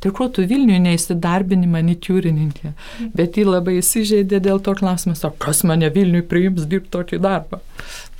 tai 0.00 0.12
ko 0.14 0.28
tu 0.32 0.44
Vilniuje 0.48 0.80
neįsidarbini 0.86 1.68
manikiūrininkė. 1.70 2.72
Bet 3.16 3.38
ji 3.38 3.46
labai 3.48 3.78
įsižeidė 3.80 4.40
dėl 4.46 4.62
to 4.64 4.76
klausimą, 4.78 5.16
sako, 5.18 5.40
kas 5.48 5.64
mane 5.68 5.90
Vilniuje 5.92 6.26
priims 6.30 6.68
dirbti 6.70 6.94
tokį 6.96 7.20
darbą. 7.26 7.60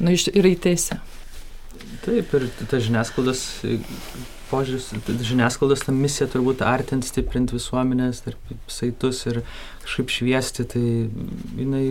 Na, 0.02 0.12
ir 0.12 0.52
įteisė. 0.52 0.98
Taip, 2.02 2.32
ir 2.34 2.48
ta 2.66 2.82
žiniasklaidos 2.82 3.44
požiūris, 4.52 4.90
žiniasklaidos 5.24 5.86
ta 5.86 5.94
misija 5.96 6.28
turbūt 6.30 6.62
artinti, 6.66 7.08
stiprinti 7.08 7.56
visuomenės, 7.56 8.22
tarp 8.26 8.52
saitus 8.70 9.24
ir 9.30 9.40
kažkaip 9.82 10.12
šviesti, 10.14 10.66
tai 10.70 10.82
jinai 11.58 11.82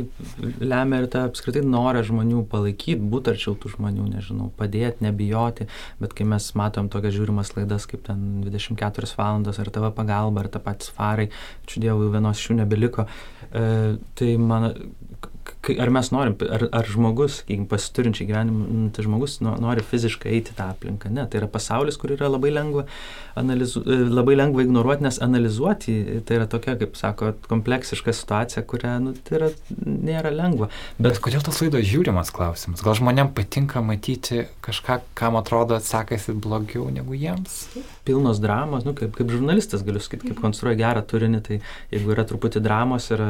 lemia 0.61 1.01
ir 1.01 1.07
tą 1.11 1.25
apskritai 1.27 1.63
norą 1.65 2.03
žmonių 2.07 2.45
palaikyti, 2.51 2.99
būti 3.11 3.33
arčiau 3.33 3.55
tų 3.59 3.73
žmonių, 3.73 4.07
nežinau, 4.13 4.47
padėti, 4.59 5.03
nebijoti, 5.07 5.67
bet 5.99 6.15
kai 6.15 6.27
mes 6.29 6.47
matom 6.59 6.87
tokias 6.91 7.17
žiūrimas 7.17 7.51
laidas 7.57 7.87
kaip 7.91 8.05
ten 8.07 8.41
24 8.45 9.11
valandos 9.19 9.59
ar 9.59 9.73
tavo 9.73 9.91
pagalba, 9.97 10.45
ar 10.45 10.51
tą 10.53 10.63
patys 10.63 10.93
farai, 10.95 11.27
čia 11.67 11.83
dievui 11.87 12.11
vienos 12.13 12.39
šių 12.39 12.61
nebeliko, 12.61 13.07
e, 13.51 13.97
tai 14.15 14.31
man 14.39 14.71
ar 15.77 15.93
mes 15.93 16.09
norim, 16.13 16.35
ar, 16.49 16.65
ar 16.73 16.89
žmogus, 16.89 17.41
sakykim, 17.41 17.67
pasiturinčiai 17.69 18.27
gyvenimą, 18.31 18.65
nu, 18.65 18.89
tai 18.95 19.05
žmogus 19.05 19.37
nori 19.45 19.83
fiziškai 19.85 20.31
eiti 20.33 20.55
tą 20.57 20.71
aplinką. 20.73 21.11
Ne, 21.13 21.27
tai 21.29 21.41
yra 21.43 21.49
pasaulis, 21.51 21.99
kur 22.01 22.15
yra 22.15 22.31
labai 22.31 22.49
lengva, 22.53 22.87
analizu, 23.37 23.83
e, 23.85 23.99
labai 24.09 24.35
lengva 24.39 24.65
ignoruoti, 24.65 25.05
nes 25.05 25.21
analizuoti 25.21 25.97
tai 26.25 26.39
yra 26.39 26.47
tokia, 26.49 26.75
kaip 26.81 26.97
sako, 26.97 27.33
kompleksiška 27.51 28.15
situacija, 28.15 28.65
kurią, 28.65 28.95
nu, 29.05 29.13
tai 29.27 29.37
yra, 29.37 29.51
nėra 29.85 30.33
lengva. 30.33 30.71
Bet, 30.97 31.11
Bet 31.11 31.19
kodėl 31.27 31.43
tas 31.43 31.57
laidos 31.61 31.83
žiūrimas 31.89 32.29
klausimas? 32.33 32.81
Gal 32.85 32.95
žmonėm 32.95 33.33
patinka 33.35 33.81
matyti 33.83 34.45
kažką, 34.65 35.01
kam 35.17 35.35
atrodo 35.35 35.77
sekasi 35.83 36.33
blogiau 36.33 36.87
negu 36.93 37.13
jiems? 37.19 37.57
Pilnos 38.07 38.39
dramos, 38.41 38.85
nu, 38.87 38.95
kaip, 38.97 39.11
kaip 39.17 39.29
žurnalistas 39.29 39.83
galiu 39.85 40.01
sakyti, 40.01 40.31
kaip 40.31 40.39
konstruoja 40.41 40.79
gerą 40.79 41.03
turinį, 41.05 41.41
tai 41.45 41.59
jeigu 41.91 42.15
yra 42.15 42.25
truputį 42.25 42.63
dramos, 42.63 43.11
yra, 43.13 43.29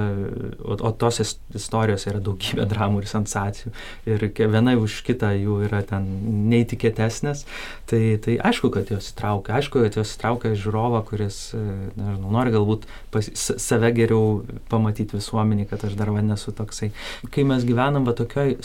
o, 0.61 0.77
o 0.77 0.93
tos 0.93 1.19
istorijos 1.25 2.05
yra 2.07 2.20
daugybė 2.25 2.65
dramų 2.71 3.01
ir 3.01 3.09
sensacijų. 3.11 3.71
Ir 4.09 4.25
viena 4.39 4.75
už 4.79 5.01
kitą 5.07 5.31
jų 5.35 5.59
yra 5.67 5.81
ten 5.87 6.07
neįtikėtesnės, 6.51 7.45
tai, 7.89 8.01
tai 8.23 8.37
aišku, 8.41 8.71
kad 8.73 8.91
jos 8.93 9.11
įtraukia, 9.13 9.57
aišku, 9.59 9.83
kad 9.85 9.97
jos 9.99 10.13
įtraukia 10.17 10.53
žiūrovą, 10.57 11.03
kuris, 11.09 11.39
e, 11.57 11.63
nežinau, 11.97 12.33
nori 12.33 12.53
galbūt 12.55 12.87
pas, 13.13 13.31
save 13.35 13.91
geriau 13.97 14.41
pamatyti 14.71 15.17
visuomenį, 15.19 15.67
kad 15.71 15.87
aš 15.87 15.97
dar 15.99 16.13
va 16.13 16.23
nesu 16.25 16.53
toksai. 16.55 16.91
Kai 17.33 17.45
mes 17.47 17.65
gyvenam 17.67 18.07
va 18.07 18.15
tokioj, 18.17 18.57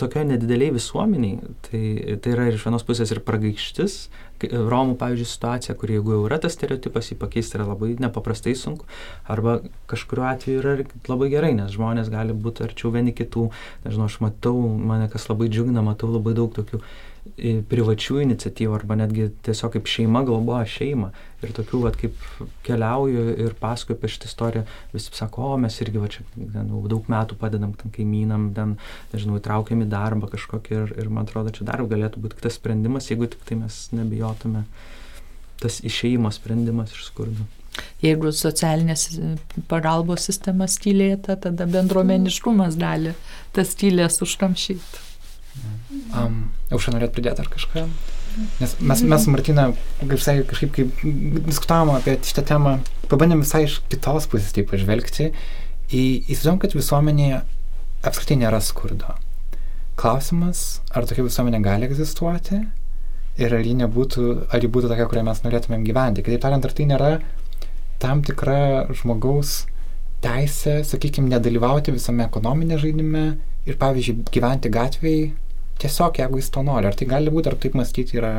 tokioj 0.00 0.28
nedideliai 0.32 0.74
visuomeniai, 0.76 1.54
tai, 1.68 1.84
tai 2.22 2.36
yra 2.36 2.50
iš 2.52 2.68
vienos 2.68 2.86
pusės 2.86 3.12
ir 3.14 3.24
pragaištis, 3.26 4.04
Romų, 4.42 4.96
pavyzdžiui, 5.00 5.28
situacija, 5.30 5.76
kur 5.78 5.92
jeigu 5.94 6.16
jau 6.16 6.24
yra 6.26 6.40
tas 6.42 6.56
stereotipas, 6.56 7.08
jį 7.10 7.16
pakeisti 7.20 7.56
yra 7.58 7.68
labai 7.68 7.92
nepaprastai 8.02 8.56
sunku, 8.58 8.88
arba 9.30 9.60
kažkuriuo 9.90 10.26
atveju 10.32 10.60
yra 10.60 10.74
labai 11.08 11.30
gerai, 11.32 11.52
nes 11.56 11.72
žmonės 11.72 12.10
gali 12.12 12.36
būti 12.36 12.66
arčiau 12.66 12.92
vieni 12.94 13.14
kitų, 13.16 13.46
nežinau, 13.86 14.10
aš 14.10 14.18
matau, 14.24 14.56
mane 14.90 15.08
kas 15.12 15.28
labai 15.30 15.48
džiugina, 15.52 15.84
matau 15.86 16.10
labai 16.12 16.34
daug 16.36 16.52
tokių 16.56 16.82
privačių 17.36 18.20
iniciatyvų 18.22 18.74
arba 18.76 18.96
netgi 18.98 19.28
tiesiog 19.46 19.72
kaip 19.74 19.88
šeima 19.90 20.22
galvoja 20.26 20.66
šeimą. 20.70 21.10
Ir 21.44 21.52
tokių, 21.56 21.80
vat, 21.82 21.96
kaip 22.00 22.20
keliauju 22.64 23.24
ir 23.44 23.56
pasakoju 23.60 23.98
apie 23.98 24.10
šitą 24.14 24.30
istoriją, 24.30 24.62
visi 24.94 25.12
sako, 25.18 25.50
o 25.52 25.58
mes 25.60 25.76
irgi 25.82 26.00
va 26.00 26.10
čia 26.14 26.22
ten, 26.38 26.70
daug 26.88 27.10
metų 27.10 27.36
padedam 27.40 27.74
tam 27.80 27.92
kaimynam, 27.94 28.46
ten, 28.56 28.76
nežinau, 29.12 29.40
įtraukiam 29.40 29.82
į 29.84 29.90
darbą 29.92 30.30
kažkokį 30.32 30.78
ir, 30.78 30.94
ir 31.02 31.10
man 31.12 31.28
atrodo, 31.28 31.52
čia 31.54 31.66
dar 31.68 31.82
galėtų 31.90 32.22
būti 32.22 32.38
kitas 32.38 32.56
sprendimas, 32.60 33.10
jeigu 33.10 33.28
tik 33.32 33.42
tai 33.48 33.58
mes 33.60 33.82
nebijotume 33.92 34.64
tas 35.60 35.82
išeimo 35.84 36.32
sprendimas 36.34 36.94
iš 36.94 37.10
skurdo. 37.10 37.46
Jeigu 38.04 38.30
socialinės 38.30 39.08
pagalbos 39.70 40.28
sistema 40.28 40.68
stylėta, 40.70 41.34
tada 41.40 41.66
bendruomeniškumas 41.66 42.78
gali 42.78 43.14
tas 43.56 43.72
stylės 43.74 44.20
užkamšyti. 44.22 45.13
Um, 46.14 46.36
Aušą 46.74 46.94
norėt 46.94 47.14
pridėti 47.14 47.42
ar 47.42 47.50
kažką? 47.52 47.86
Nes 48.58 48.72
mes, 48.82 49.02
mes 49.06 49.26
Martina, 49.30 49.68
kaip 50.00 50.16
visai 50.16 50.40
kažkaip 50.48 50.72
kaip 50.74 51.02
diskutavom 51.46 51.94
apie 51.94 52.16
šitą 52.26 52.42
temą, 52.48 52.78
pabandėm 53.10 53.44
visai 53.44 53.64
iš 53.68 53.78
kitos 53.92 54.26
pusės 54.30 54.54
tai 54.56 54.64
pažvelgti. 54.66 55.28
Įsivaizduom, 55.94 56.58
kad 56.62 56.74
visuomenėje 56.74 57.42
apskritai 58.08 58.40
nėra 58.40 58.58
skurdo. 58.64 59.14
Klausimas, 60.00 60.80
ar 60.90 61.06
tokia 61.06 61.26
visuomenė 61.28 61.60
gali 61.62 61.86
egzistuoti 61.86 62.58
ir 63.38 63.54
ar 63.54 63.62
ji 63.62 63.76
nebūtų, 63.78 64.26
ar 64.50 64.62
ji 64.62 64.70
būtų 64.74 64.90
tokia, 64.90 65.06
kurią 65.10 65.22
mes 65.28 65.44
norėtumėm 65.44 65.86
gyventi. 65.86 66.24
Kitaip 66.26 66.42
tariant, 66.42 66.66
ar 66.66 66.74
tai 66.74 66.88
nėra 66.90 67.12
tam 68.02 68.24
tikra 68.26 68.88
žmogaus 68.90 69.62
teisė, 70.24 70.80
sakykime, 70.86 71.30
nedalyvauti 71.30 71.94
visame 71.94 72.26
ekonominė 72.26 72.80
žaidime 72.82 73.24
ir, 73.68 73.78
pavyzdžiui, 73.78 74.24
gyventi 74.34 74.72
gatvėje 74.72 75.32
tiesiog, 75.82 76.20
jeigu 76.22 76.40
jis 76.40 76.52
to 76.54 76.62
nori. 76.66 76.88
Ar 76.88 76.96
tai 76.98 77.08
gali 77.10 77.32
būti, 77.34 77.50
ar 77.50 77.58
taip 77.60 77.76
mąstyti 77.78 78.20
yra 78.20 78.34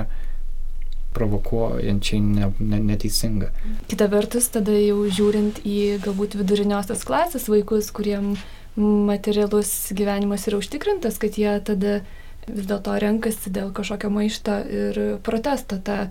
provokuojančiai 1.15 2.19
ne, 2.19 2.49
ne, 2.59 2.81
neteisinga. 2.91 3.51
Kita 3.91 4.09
vertus, 4.11 4.49
tada 4.51 4.75
jau 4.75 5.05
žiūrint 5.07 5.61
į 5.63 5.79
galbūt 6.03 6.36
viduriniosios 6.41 7.05
klasės 7.07 7.47
vaikus, 7.51 7.91
kuriem 7.95 8.33
materialus 8.75 9.71
gyvenimas 9.95 10.47
yra 10.49 10.59
užtikrintas, 10.59 11.19
kad 11.21 11.38
jie 11.39 11.53
tada 11.63 12.01
vis 12.45 12.67
dėlto 12.69 12.95
renkasi 13.01 13.51
dėl 13.53 13.71
kažkokio 13.75 14.11
maišto 14.13 14.57
ir 14.67 14.99
protesto. 15.25 15.79
Ta 15.79 16.09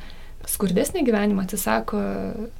skurdesnį 0.48 1.04
gyvenimą 1.06 1.44
atsisako 1.44 2.00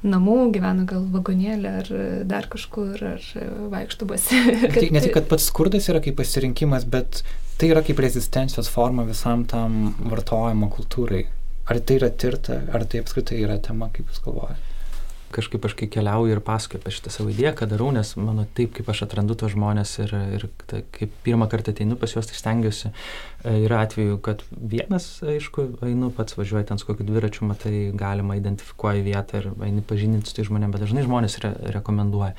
namų, 0.06 0.36
gyvena 0.54 0.86
gal 0.88 1.04
vagonėlė 1.12 1.72
ar 1.80 1.90
dar 2.28 2.48
kažkur, 2.52 3.00
ar 3.16 3.24
vaikšto 3.72 4.08
basi. 4.08 4.40
kad... 4.68 4.84
Ne 4.92 5.02
tik, 5.04 5.14
kad 5.18 5.28
pats 5.32 5.48
skurdas 5.50 5.88
yra 5.92 6.04
kaip 6.04 6.16
pasirinkimas, 6.20 6.86
bet 6.88 7.24
tai 7.59 7.70
yra 7.70 7.82
kaip 7.86 8.02
rezistencijos 8.02 8.70
forma 8.72 9.07
visam 9.09 9.44
tam 9.48 9.94
vartojimo 10.11 10.70
kultūrai. 10.74 11.24
Ar 11.70 11.80
tai 11.80 11.96
yra 12.00 12.11
tirta, 12.11 12.61
ar 12.76 12.84
tai 12.84 13.00
apskritai 13.00 13.40
yra 13.40 13.57
tema, 13.62 13.88
kaip 13.94 14.11
Jūs 14.11 14.20
galvojate? 14.26 14.74
Kažkaip 15.35 15.64
aš 15.66 15.74
kai 15.78 15.89
keliauju 15.91 16.35
ir 16.37 16.41
pasakoju 16.45 16.80
apie 16.80 16.93
šitą 16.95 17.12
savo 17.12 17.32
idėją, 17.32 17.55
ką 17.59 17.68
darau, 17.70 17.91
nes 17.95 18.14
mano 18.20 18.47
taip, 18.57 18.72
kaip 18.76 18.89
aš 18.93 19.05
atrandu 19.09 19.37
tos 19.39 19.55
žmonės 19.55 19.97
ir, 20.05 20.14
ir 20.37 20.47
ta, 20.70 20.82
kaip 20.95 21.14
pirmą 21.26 21.49
kartą 21.51 21.74
ateinu 21.74 21.99
pas 22.01 22.14
juos, 22.14 22.28
tai 22.30 22.39
stengiuosi. 22.39 22.93
E, 23.45 23.55
yra 23.66 23.82
atveju, 23.85 24.18
kad 24.24 24.45
vienas, 24.53 25.09
aišku, 25.26 25.66
einu 25.89 26.11
pats 26.14 26.39
važiuoju 26.39 26.68
ten 26.70 26.80
su 26.80 26.89
kokiu 26.89 27.07
dviračiu, 27.09 27.49
matai, 27.51 27.74
galima 27.99 28.39
identifikuoji 28.39 29.05
vietą 29.05 29.43
ir 29.43 29.51
eini 29.68 29.85
pažinti 29.85 30.30
su 30.30 30.39
tai 30.39 30.47
žmonėmis, 30.49 30.76
bet 30.76 30.87
dažnai 30.87 31.05
žmonės 31.09 31.39
re, 31.45 31.53
rekomenduoja. 31.76 32.32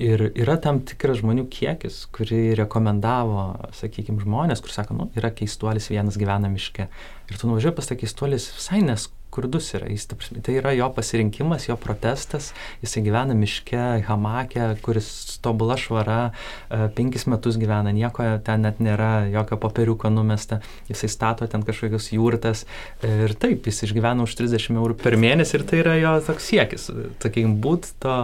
Ir 0.00 0.28
yra 0.30 0.56
tam 0.62 0.80
tikras 0.86 1.20
žmonių 1.20 1.48
kiekis, 1.52 2.04
kurį 2.16 2.56
rekomendavo, 2.62 3.50
sakykime, 3.76 4.22
žmonės, 4.24 4.64
kur 4.64 4.72
sako, 4.72 4.96
nu, 5.02 5.10
yra 5.18 5.34
keistuolis 5.34 5.90
vienas 5.92 6.16
gyvena 6.20 6.48
miške. 6.52 6.88
Ir 7.26 7.38
tu 7.40 7.50
nuvažiuoji 7.50 7.76
pas 7.76 7.90
tą 7.90 7.98
keistuolis 7.98 8.52
visai 8.54 8.80
nes 8.86 9.10
skurdus 9.36 9.74
yra. 9.76 9.90
Jis, 9.92 10.08
tai 10.42 10.56
yra 10.56 10.72
jo 10.72 10.88
pasirinkimas, 10.96 11.68
jo 11.68 11.76
protestas. 11.76 12.52
Jisai 12.80 13.02
gyvena 13.04 13.36
miške, 13.36 13.82
hamake, 14.08 14.64
kuris 14.84 15.38
tobula 15.44 15.76
švara, 15.76 16.32
e, 16.70 16.88
penkis 16.96 17.26
metus 17.28 17.58
gyvena, 17.60 17.92
nieko 17.92 18.24
ten 18.46 18.64
net 18.64 18.80
nėra, 18.80 19.28
jokio 19.32 19.60
popieriuko 19.60 20.10
numesta. 20.10 20.62
Jisai 20.88 21.12
stato 21.12 21.48
ten 21.52 21.66
kažkokius 21.66 22.12
jūrtas. 22.16 22.64
Ir 23.04 23.36
taip, 23.36 23.68
jis 23.68 23.84
išgyvena 23.90 24.24
už 24.24 24.38
30 24.40 24.80
eurų 24.80 24.96
per 25.02 25.18
mėnesį 25.20 25.60
ir 25.60 25.66
tai 25.68 25.82
yra 25.84 25.98
jo 26.00 26.16
toks 26.30 26.48
siekis. 26.52 26.88
Sakykime, 27.20 27.58
būt 27.60 27.92
to 28.00 28.16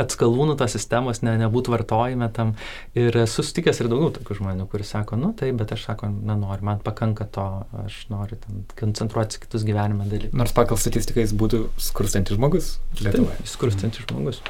atskalūnų 0.00 0.56
tos 0.60 0.76
sistemos 0.76 1.22
ne, 1.24 1.36
nebūtų 1.40 1.74
vartojime 1.74 2.28
tam. 2.36 2.54
Ir 2.98 3.16
esu 3.22 3.44
sutikęs 3.46 3.80
ir 3.82 3.90
daugiau 3.92 4.12
tokių 4.16 4.38
žmonių, 4.40 4.68
kurie 4.72 4.86
sako, 4.88 5.18
nu 5.20 5.32
taip, 5.36 5.56
bet 5.60 5.74
aš 5.76 5.88
sako, 5.88 6.10
nenoriu, 6.12 6.66
man 6.68 6.82
pakanka 6.84 7.28
to, 7.32 7.46
aš 7.86 8.02
noriu 8.12 8.38
ten 8.42 8.62
koncentruotis 8.78 9.42
kitus 9.42 9.66
gyvenime 9.66 10.08
dalykus. 10.10 10.36
Nors 10.36 10.54
pagal 10.56 10.80
statistiką 10.80 11.24
jis 11.24 11.34
būtų 11.36 11.66
skurstantis 11.88 12.38
žmogus 12.38 12.76
Lietuvoje. 13.00 13.42
Skurstantis 13.48 14.06
žmogus. 14.06 14.40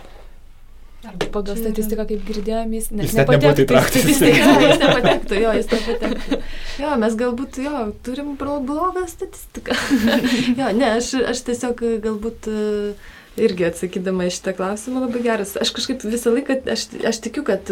Arba 1.07 1.27
pagal 1.31 1.59
statistiką, 1.59 2.07
kaip 2.09 2.23
girdėjom, 2.27 2.73
jis, 2.75 2.87
ne, 2.91 3.05
jis 3.07 3.13
net 3.15 3.29
nepatektų 3.31 3.77
į 3.77 3.83
statistiką. 3.91 4.47
jis 4.65 4.81
nepatektų, 4.81 5.37
jo, 5.39 5.53
jis 5.55 5.69
nepatektų. 5.71 6.39
Jo, 6.83 6.95
mes 7.03 7.19
galbūt, 7.21 7.59
jo, 7.63 7.83
turim 8.07 8.33
blogą 8.41 9.05
statistiką. 9.11 9.77
jo, 10.61 10.71
ne, 10.81 10.89
aš, 10.97 11.13
aš 11.31 11.45
tiesiog 11.47 11.85
galbūt 12.03 12.49
uh, 12.51 13.13
irgi 13.41 13.67
atsakydama 13.69 14.29
į 14.29 14.35
šitą 14.37 14.55
klausimą 14.57 15.05
labai 15.07 15.23
geras. 15.25 15.57
Aš 15.61 15.73
kažkaip 15.77 16.07
visą 16.07 16.33
laiką, 16.35 16.59
aš, 16.73 16.87
aš 17.13 17.21
tikiu, 17.27 17.45
kad 17.47 17.69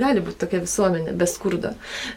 gali 0.00 0.24
būti 0.24 0.40
tokia 0.42 0.62
visuomenė 0.64 1.16
be 1.16 1.28
skurdo. 1.30 1.72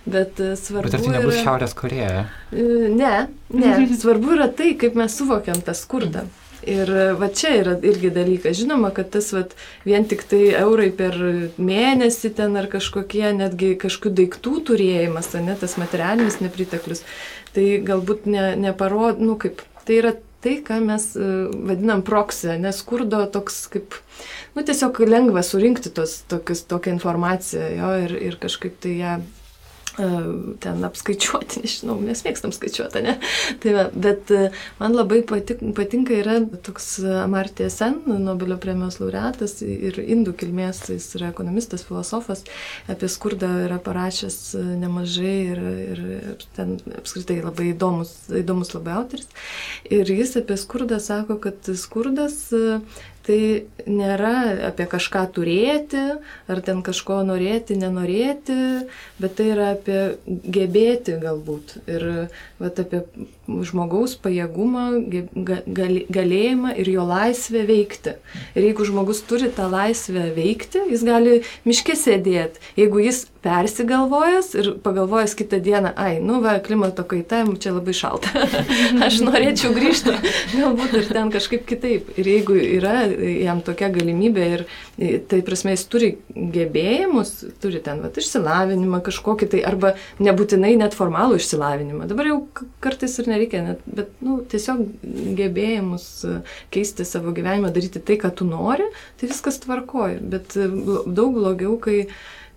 Bet 0.05 0.39
svarbu. 0.39 0.89
Bet 0.89 0.99
ar 0.99 1.05
tai 1.05 1.15
nebus 1.15 1.33
yra... 1.33 1.45
Šiaurės 1.47 1.77
Koreja? 1.79 2.27
Ne, 2.51 3.15
ne. 3.55 3.73
svarbu 4.03 4.35
yra 4.37 4.51
tai, 4.51 4.73
kaip 4.79 4.99
mes 4.99 5.15
suvokiam 5.15 5.63
tą 5.65 5.77
skurdą. 5.77 6.27
Ir 6.67 6.89
va 7.15 7.29
čia 7.31 7.53
yra 7.61 7.77
irgi 7.87 8.09
dalykas. 8.11 8.57
Žinoma, 8.59 8.91
kad 8.95 9.13
tas 9.13 9.29
va, 9.31 9.45
vien 9.87 10.03
tik 10.09 10.25
tai 10.27 10.41
eurai 10.59 10.89
per 10.91 11.15
mėnesį 11.55 12.33
ten 12.35 12.57
ar 12.59 12.67
kažkokie 12.71 13.29
netgi 13.37 13.77
kažkokių 13.79 14.11
daiktų 14.17 14.55
turėjimas, 14.67 15.31
ne 15.39 15.55
tas 15.59 15.77
materialinis 15.79 16.41
nepriteklius, 16.43 17.05
tai 17.55 17.79
galbūt 17.85 18.27
ne, 18.27 18.51
neparod, 18.59 19.23
nu 19.23 19.37
kaip, 19.39 19.63
tai 19.87 20.01
yra 20.01 20.13
tai, 20.43 20.59
ką 20.65 20.79
mes 20.85 21.09
e, 21.19 21.31
vadinam 21.71 22.03
proksė, 22.05 22.55
nes 22.61 22.79
skurdo 22.83 23.21
toks 23.33 23.61
kaip, 23.73 23.97
nu 24.55 24.63
tiesiog 24.67 25.01
lengva 25.07 25.43
surinkti 25.45 25.91
tos, 25.95 26.21
tokius, 26.31 26.63
tokią 26.69 26.95
informaciją 26.97 27.67
jo, 27.79 27.91
ir, 28.05 28.15
ir 28.31 28.39
kažkaip 28.41 28.79
tai 28.83 28.95
ją 29.01 29.17
ten 30.63 30.85
apskaičiuoti, 30.87 31.59
nežinau, 31.63 31.97
mes 32.01 32.21
mėgstam 32.25 32.53
skaičiuoti, 32.55 33.01
ne? 33.05 33.15
Tai 33.63 33.73
va, 33.75 33.85
bet 33.93 34.31
e, 34.35 34.49
man 34.79 34.95
labai 34.95 35.21
patik, 35.27 35.61
patinka 35.77 36.15
yra 36.17 36.37
toks 36.65 36.91
Amartė 37.23 37.69
Sen, 37.73 37.99
Nobelio 38.23 38.59
premijos 38.61 38.99
laureatas 39.01 39.59
ir 39.65 39.99
indų 40.03 40.35
kilmės, 40.39 40.85
jis 40.93 41.09
yra 41.19 41.31
ekonomistas, 41.33 41.85
filosofas, 41.87 42.45
apie 42.91 43.11
skurdą 43.11 43.51
yra 43.65 43.79
parašęs 43.83 44.39
nemažai 44.79 45.35
ir, 45.53 45.63
ir 45.95 46.47
ten 46.57 46.77
apskritai 46.99 47.41
labai 47.43 47.71
įdomus, 47.73 48.15
įdomus 48.39 48.73
labai 48.77 48.95
autoris. 49.01 49.29
Ir 49.89 50.09
jis 50.09 50.37
apie 50.39 50.57
skurdą 50.59 50.99
sako, 51.03 51.39
kad 51.43 51.71
skurdas 51.79 52.49
tai 53.29 53.41
nėra 53.85 54.33
apie 54.71 54.87
kažką 54.89 55.21
turėti, 55.35 56.01
ar 56.49 56.61
ten 56.65 56.81
kažko 56.85 57.19
norėti, 57.27 57.77
nenorėti, 57.77 58.57
bet 59.21 59.35
tai 59.37 59.51
yra 59.53 59.67
apie 59.75 59.99
gebėti 60.25 61.19
galbūt. 61.21 61.75
Ir 61.93 62.07
vat, 62.57 62.81
apie 62.81 63.03
žmogaus 63.67 64.15
pajėgumą, 64.23 64.85
galėjimą 66.15 66.75
ir 66.81 66.91
jo 66.93 67.05
laisvę 67.09 67.65
veikti. 67.69 68.15
Ir 68.55 68.69
jeigu 68.69 68.87
žmogus 68.87 69.23
turi 69.27 69.51
tą 69.53 69.69
laisvę 69.71 70.29
veikti, 70.37 70.85
jis 70.93 71.05
gali 71.07 71.41
miške 71.67 71.97
sėdėti. 71.97 72.61
Jeigu 72.79 73.03
jis 73.03 73.25
persigalvojęs 73.43 74.51
ir 74.59 74.73
pagalvojęs 74.83 75.35
kitą 75.39 75.59
dieną, 75.63 75.93
ai, 75.95 76.19
nu 76.21 76.41
va, 76.43 76.57
klimato 76.59 77.05
kaita, 77.07 77.45
čia 77.59 77.71
labai 77.71 77.93
šalta, 77.95 78.43
aš 79.07 79.21
norėčiau 79.23 79.71
grįžti, 79.75 80.15
galbūt 80.57 80.97
ir 80.99 81.07
ten 81.07 81.31
kažkaip 81.31 81.63
kitaip. 81.69 82.09
Ir 82.19 82.27
jeigu 82.27 82.57
yra 82.59 83.05
jam 83.07 83.63
tokia 83.63 83.87
galimybė 83.95 84.47
ir 84.57 84.65
tai 85.31 85.39
prasme 85.47 85.71
jis 85.75 85.85
turi 85.87 86.11
gebėjimus, 86.35 87.31
turi 87.63 87.79
ten 87.83 88.03
va, 88.03 88.11
išsilavinimą 88.11 88.99
kažkokį 89.07 89.49
tai, 89.55 89.63
arba 89.71 89.93
nebūtinai 90.19 90.75
net 90.81 90.97
formalų 90.97 91.39
išsilavinimą. 91.39 92.09
Dabar 92.11 92.27
jau 92.33 92.41
kartais 92.83 93.15
ir 93.21 93.31
nereikia, 93.39 93.63
net, 93.63 93.83
bet 93.87 94.11
nu, 94.25 94.39
tiesiog 94.51 94.83
gebėjimus 95.39 96.09
keisti 96.73 97.07
savo 97.07 97.31
gyvenimą, 97.35 97.71
daryti 97.71 98.01
tai, 98.03 98.19
ką 98.19 98.33
tu 98.35 98.47
nori, 98.47 98.89
tai 99.19 99.31
viskas 99.31 99.61
tvarkoja. 99.63 100.19
Bet 100.19 100.57
daug 100.57 101.33
blogiau, 101.37 101.77
kai 101.81 102.09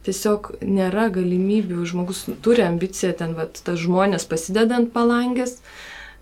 tiesiog 0.07 0.57
nėra 0.66 1.09
galimybių, 1.14 1.85
žmogus 1.87 2.26
turi 2.43 2.64
ambiciją 2.66 3.14
ten, 3.20 3.37
vat, 3.39 3.61
tas 3.62 3.78
žmonės 3.78 4.26
pasideda 4.30 4.80
ant 4.80 4.91
palangės, 4.95 5.61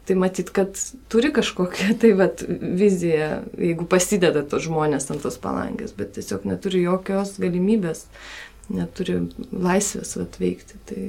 tai 0.09 0.19
matyt, 0.21 0.53
kad 0.53 0.77
turi 1.13 1.33
kažkokią 1.33 1.95
tai 2.03 2.13
vat, 2.19 2.45
viziją, 2.45 3.47
jeigu 3.57 3.89
pasideda 3.89 4.45
tos 4.45 4.67
žmonės 4.69 5.09
ant 5.15 5.25
tos 5.25 5.41
palangės, 5.41 5.97
bet 5.97 6.13
tiesiog 6.19 6.45
neturi 6.51 6.85
jokios 6.85 7.39
galimybės, 7.41 8.05
neturi 8.71 9.23
laisvės 9.51 10.17
vat, 10.21 10.37
veikti. 10.43 10.77
Tai 10.87 11.05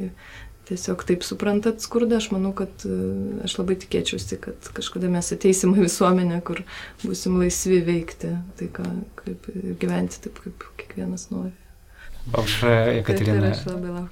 tiesiog 0.72 1.04
taip 1.08 1.26
suprantat 1.28 1.84
skurdą, 1.84 2.18
aš 2.22 2.30
manau, 2.34 2.54
kad 2.56 2.86
e, 2.88 2.98
aš 3.46 3.58
labai 3.60 3.76
tikėčiausi, 3.82 4.40
kad 4.42 4.72
kažkada 4.78 5.12
mes 5.12 5.32
ateisim 5.36 5.76
į 5.76 5.86
visuomenę, 5.86 6.40
kur 6.48 6.64
busim 7.04 7.40
laisvi 7.42 7.82
veikti, 7.88 8.36
tai 8.60 8.70
ką, 8.74 8.88
kaip 9.20 9.50
gyventi 9.82 10.24
taip, 10.24 10.40
kaip 10.46 10.66
kiekvienas 10.80 11.28
nori. 11.34 11.54
Aušra 12.38 12.74
Jekaterina. 13.00 13.52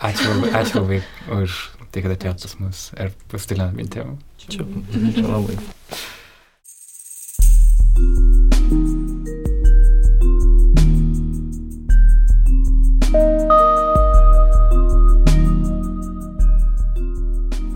Ačiū, 0.02 0.30
ačiū 0.50 0.82
labai 0.82 1.02
už 1.44 1.58
tai, 1.94 2.04
kad 2.04 2.12
atėjot 2.16 2.46
pas 2.46 2.54
mus 2.64 2.86
ir 2.98 3.14
pasidalinot 3.32 3.76
mintim. 3.78 4.18
Ačiū. 4.42 4.66
Ačiū 5.14 5.28
labai. 5.30 5.56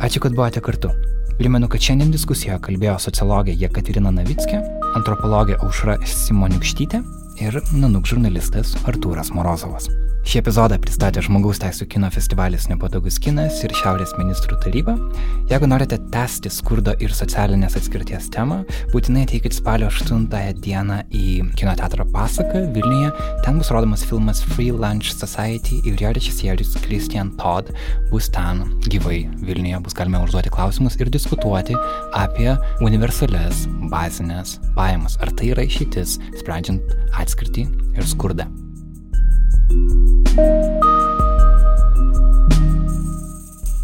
Ačiū, 0.04 0.20
kad 0.20 0.34
buvote 0.36 0.60
kartu. 0.60 0.90
Primenu, 1.38 1.70
kad 1.72 1.80
šiandien 1.86 2.10
diskusijoje 2.12 2.58
kalbėjo 2.66 2.98
sociologė 3.06 3.56
Jekaterina 3.56 4.12
Navickė, 4.12 4.60
antropologė 5.00 5.56
Aušra 5.64 5.96
Simoniukštytė 6.04 7.00
ir 7.48 7.62
nanuk 7.72 8.12
žurnalistas 8.12 8.76
Artūras 8.84 9.32
Morozovas. 9.32 9.88
Šį 10.24 10.40
epizodą 10.40 10.78
pristatė 10.80 11.22
Žmogaus 11.26 11.60
teisų 11.60 11.86
kino 11.92 12.08
festivalis 12.14 12.70
Nepatogus 12.70 13.18
kinas 13.22 13.58
ir 13.68 13.74
Šiaurės 13.76 14.14
ministrų 14.16 14.56
taryba. 14.64 14.94
Jeigu 15.52 15.68
norite 15.68 15.98
tęsti 16.14 16.48
skurdo 16.54 16.94
ir 17.04 17.12
socialinės 17.12 17.76
atskirties 17.76 18.30
temą, 18.32 18.62
būtinai 18.94 19.26
ateikit 19.28 19.58
spalio 19.58 19.92
8 19.92 20.24
dieną 20.64 21.02
į 21.12 21.26
kino 21.60 21.76
teatrą 21.76 22.08
Pasaką 22.16 22.64
Vilniuje. 22.72 23.12
Ten 23.44 23.60
bus 23.60 23.74
rodomas 23.76 24.08
filmas 24.08 24.40
Free 24.54 24.72
Lunch 24.72 25.12
Society 25.12 25.82
ir 25.84 26.00
jo 26.00 26.16
režisierius 26.16 26.72
Christian 26.88 27.36
Todd 27.36 27.74
bus 28.10 28.32
ten 28.32 28.64
gyvai 28.88 29.26
Vilniuje. 29.44 29.84
Bus 29.84 30.00
galima 30.00 30.24
užduoti 30.24 30.56
klausimus 30.56 30.96
ir 31.04 31.12
diskutuoti 31.12 31.76
apie 32.16 32.56
universales 32.80 33.68
bazinės 33.92 34.56
pajamas. 34.80 35.20
Ar 35.20 35.36
tai 35.36 35.52
yra 35.52 35.68
išeitis, 35.68 36.16
sprendžiant 36.40 36.96
atskirtį 37.12 37.68
ir 38.00 38.08
skurdą. 38.08 38.48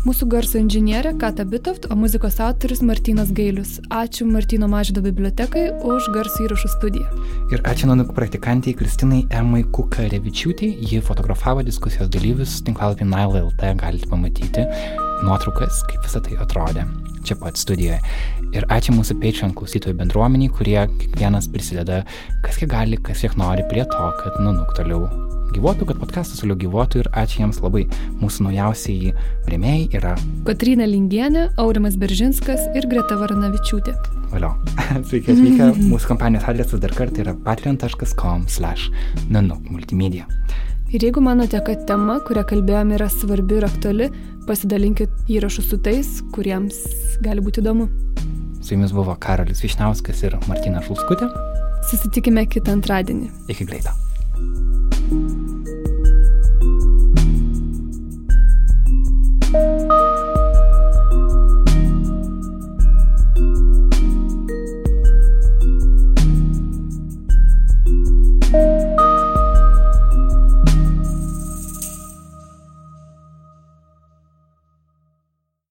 Mūsų 0.10 0.26
garso 0.26 0.58
inžinierė 0.58 1.12
Kata 1.22 1.44
Bitoft, 1.46 1.86
o 1.92 1.96
muzikos 2.00 2.40
autoris 2.42 2.80
Martinas 2.82 3.30
Gailius. 3.36 3.76
Ačiū 3.94 4.26
Martino 4.26 4.66
Maždo 4.72 5.04
bibliotekai 5.06 5.68
už 5.86 6.08
garso 6.16 6.48
įrašų 6.48 6.72
studiją. 6.74 7.20
Ir 7.54 7.62
ačiū 7.70 7.92
nanukų 7.92 8.16
praktikantai 8.18 8.74
Kristinai 8.80 9.22
Emai 9.30 9.62
Kukarevičiūtė. 9.70 10.72
Ji 10.90 11.04
fotografavo 11.06 11.62
diskusijos 11.68 12.10
dalyvius 12.16 12.58
tinklalapį 12.66 13.06
Nile.lt. 13.12 13.72
Galite 13.84 14.10
pamatyti 14.10 14.66
nuotraukas, 15.22 15.84
kaip 15.92 16.02
visą 16.08 16.26
tai 16.26 16.42
atrodė 16.42 16.90
čia 17.30 17.38
pat 17.38 17.60
studijoje. 17.62 18.02
Ir 18.58 18.66
ačiū 18.74 18.96
mūsų 18.98 19.20
Patreon 19.22 19.54
klausytojų 19.54 20.00
bendruomeniai, 20.00 20.50
kurie 20.50 20.80
kiekvienas 20.90 21.52
prisideda, 21.54 22.02
kas 22.46 22.58
kiek 22.58 22.72
gali, 22.72 22.98
kas 22.98 23.22
kiek 23.22 23.38
nori 23.38 23.68
prie 23.70 23.86
to, 23.86 24.14
kad 24.24 24.42
nanuk 24.42 24.74
toliau 24.80 25.29
gyvuotų, 25.56 25.84
kad 25.90 25.98
podcastas 26.02 26.40
toliau 26.42 26.58
gyvuotų 26.60 26.96
ir 27.04 27.08
ačiū 27.18 27.36
jiems 27.44 27.58
labai. 27.64 27.84
Mūsų 28.22 28.38
naujausiai 28.48 29.00
rėmėjai 29.50 29.86
yra 30.00 30.14
Katrina 30.48 30.86
Lingienė, 30.90 31.44
Aurimas 31.62 31.96
Beržinskas 32.00 32.62
ir 32.78 32.84
Greta 32.92 33.16
Varanavičiūtė. 33.20 33.94
Valio. 34.34 34.52
Sveiki 35.10 35.30
atvykę. 35.34 35.66
Mūsų 35.92 36.06
kompanijos 36.14 36.46
adresas 36.50 36.80
dar 36.84 36.94
kartą 36.98 37.18
yra 37.26 37.34
patreon.com/nanuk 37.46 39.62
multimedia. 39.70 40.24
Ir 40.90 41.00
jeigu 41.06 41.22
manote, 41.22 41.60
kad 41.62 41.86
tema, 41.86 42.18
kurią 42.26 42.42
kalbėjome, 42.50 42.98
yra 42.98 43.06
svarbi 43.14 43.60
ir 43.60 43.66
aktuali, 43.68 44.08
pasidalinkit 44.50 45.12
įrašus 45.30 45.70
su 45.70 45.78
tais, 45.86 46.10
kuriems 46.34 46.76
gali 47.22 47.46
būti 47.46 47.62
įdomu. 47.62 47.86
Su 48.66 48.74
jumis 48.74 48.90
buvo 48.98 49.14
Karolis 49.22 49.62
Višnauskas 49.62 50.26
ir 50.26 50.34
Martina 50.50 50.82
Šulskutė. 50.82 51.30
Susitikime 51.92 52.50
kitą 52.50 52.74
antradienį. 52.80 53.30
Iki 53.54 53.70
greito. 53.70 53.94
thank 59.52 59.82
you. 69.00 69.09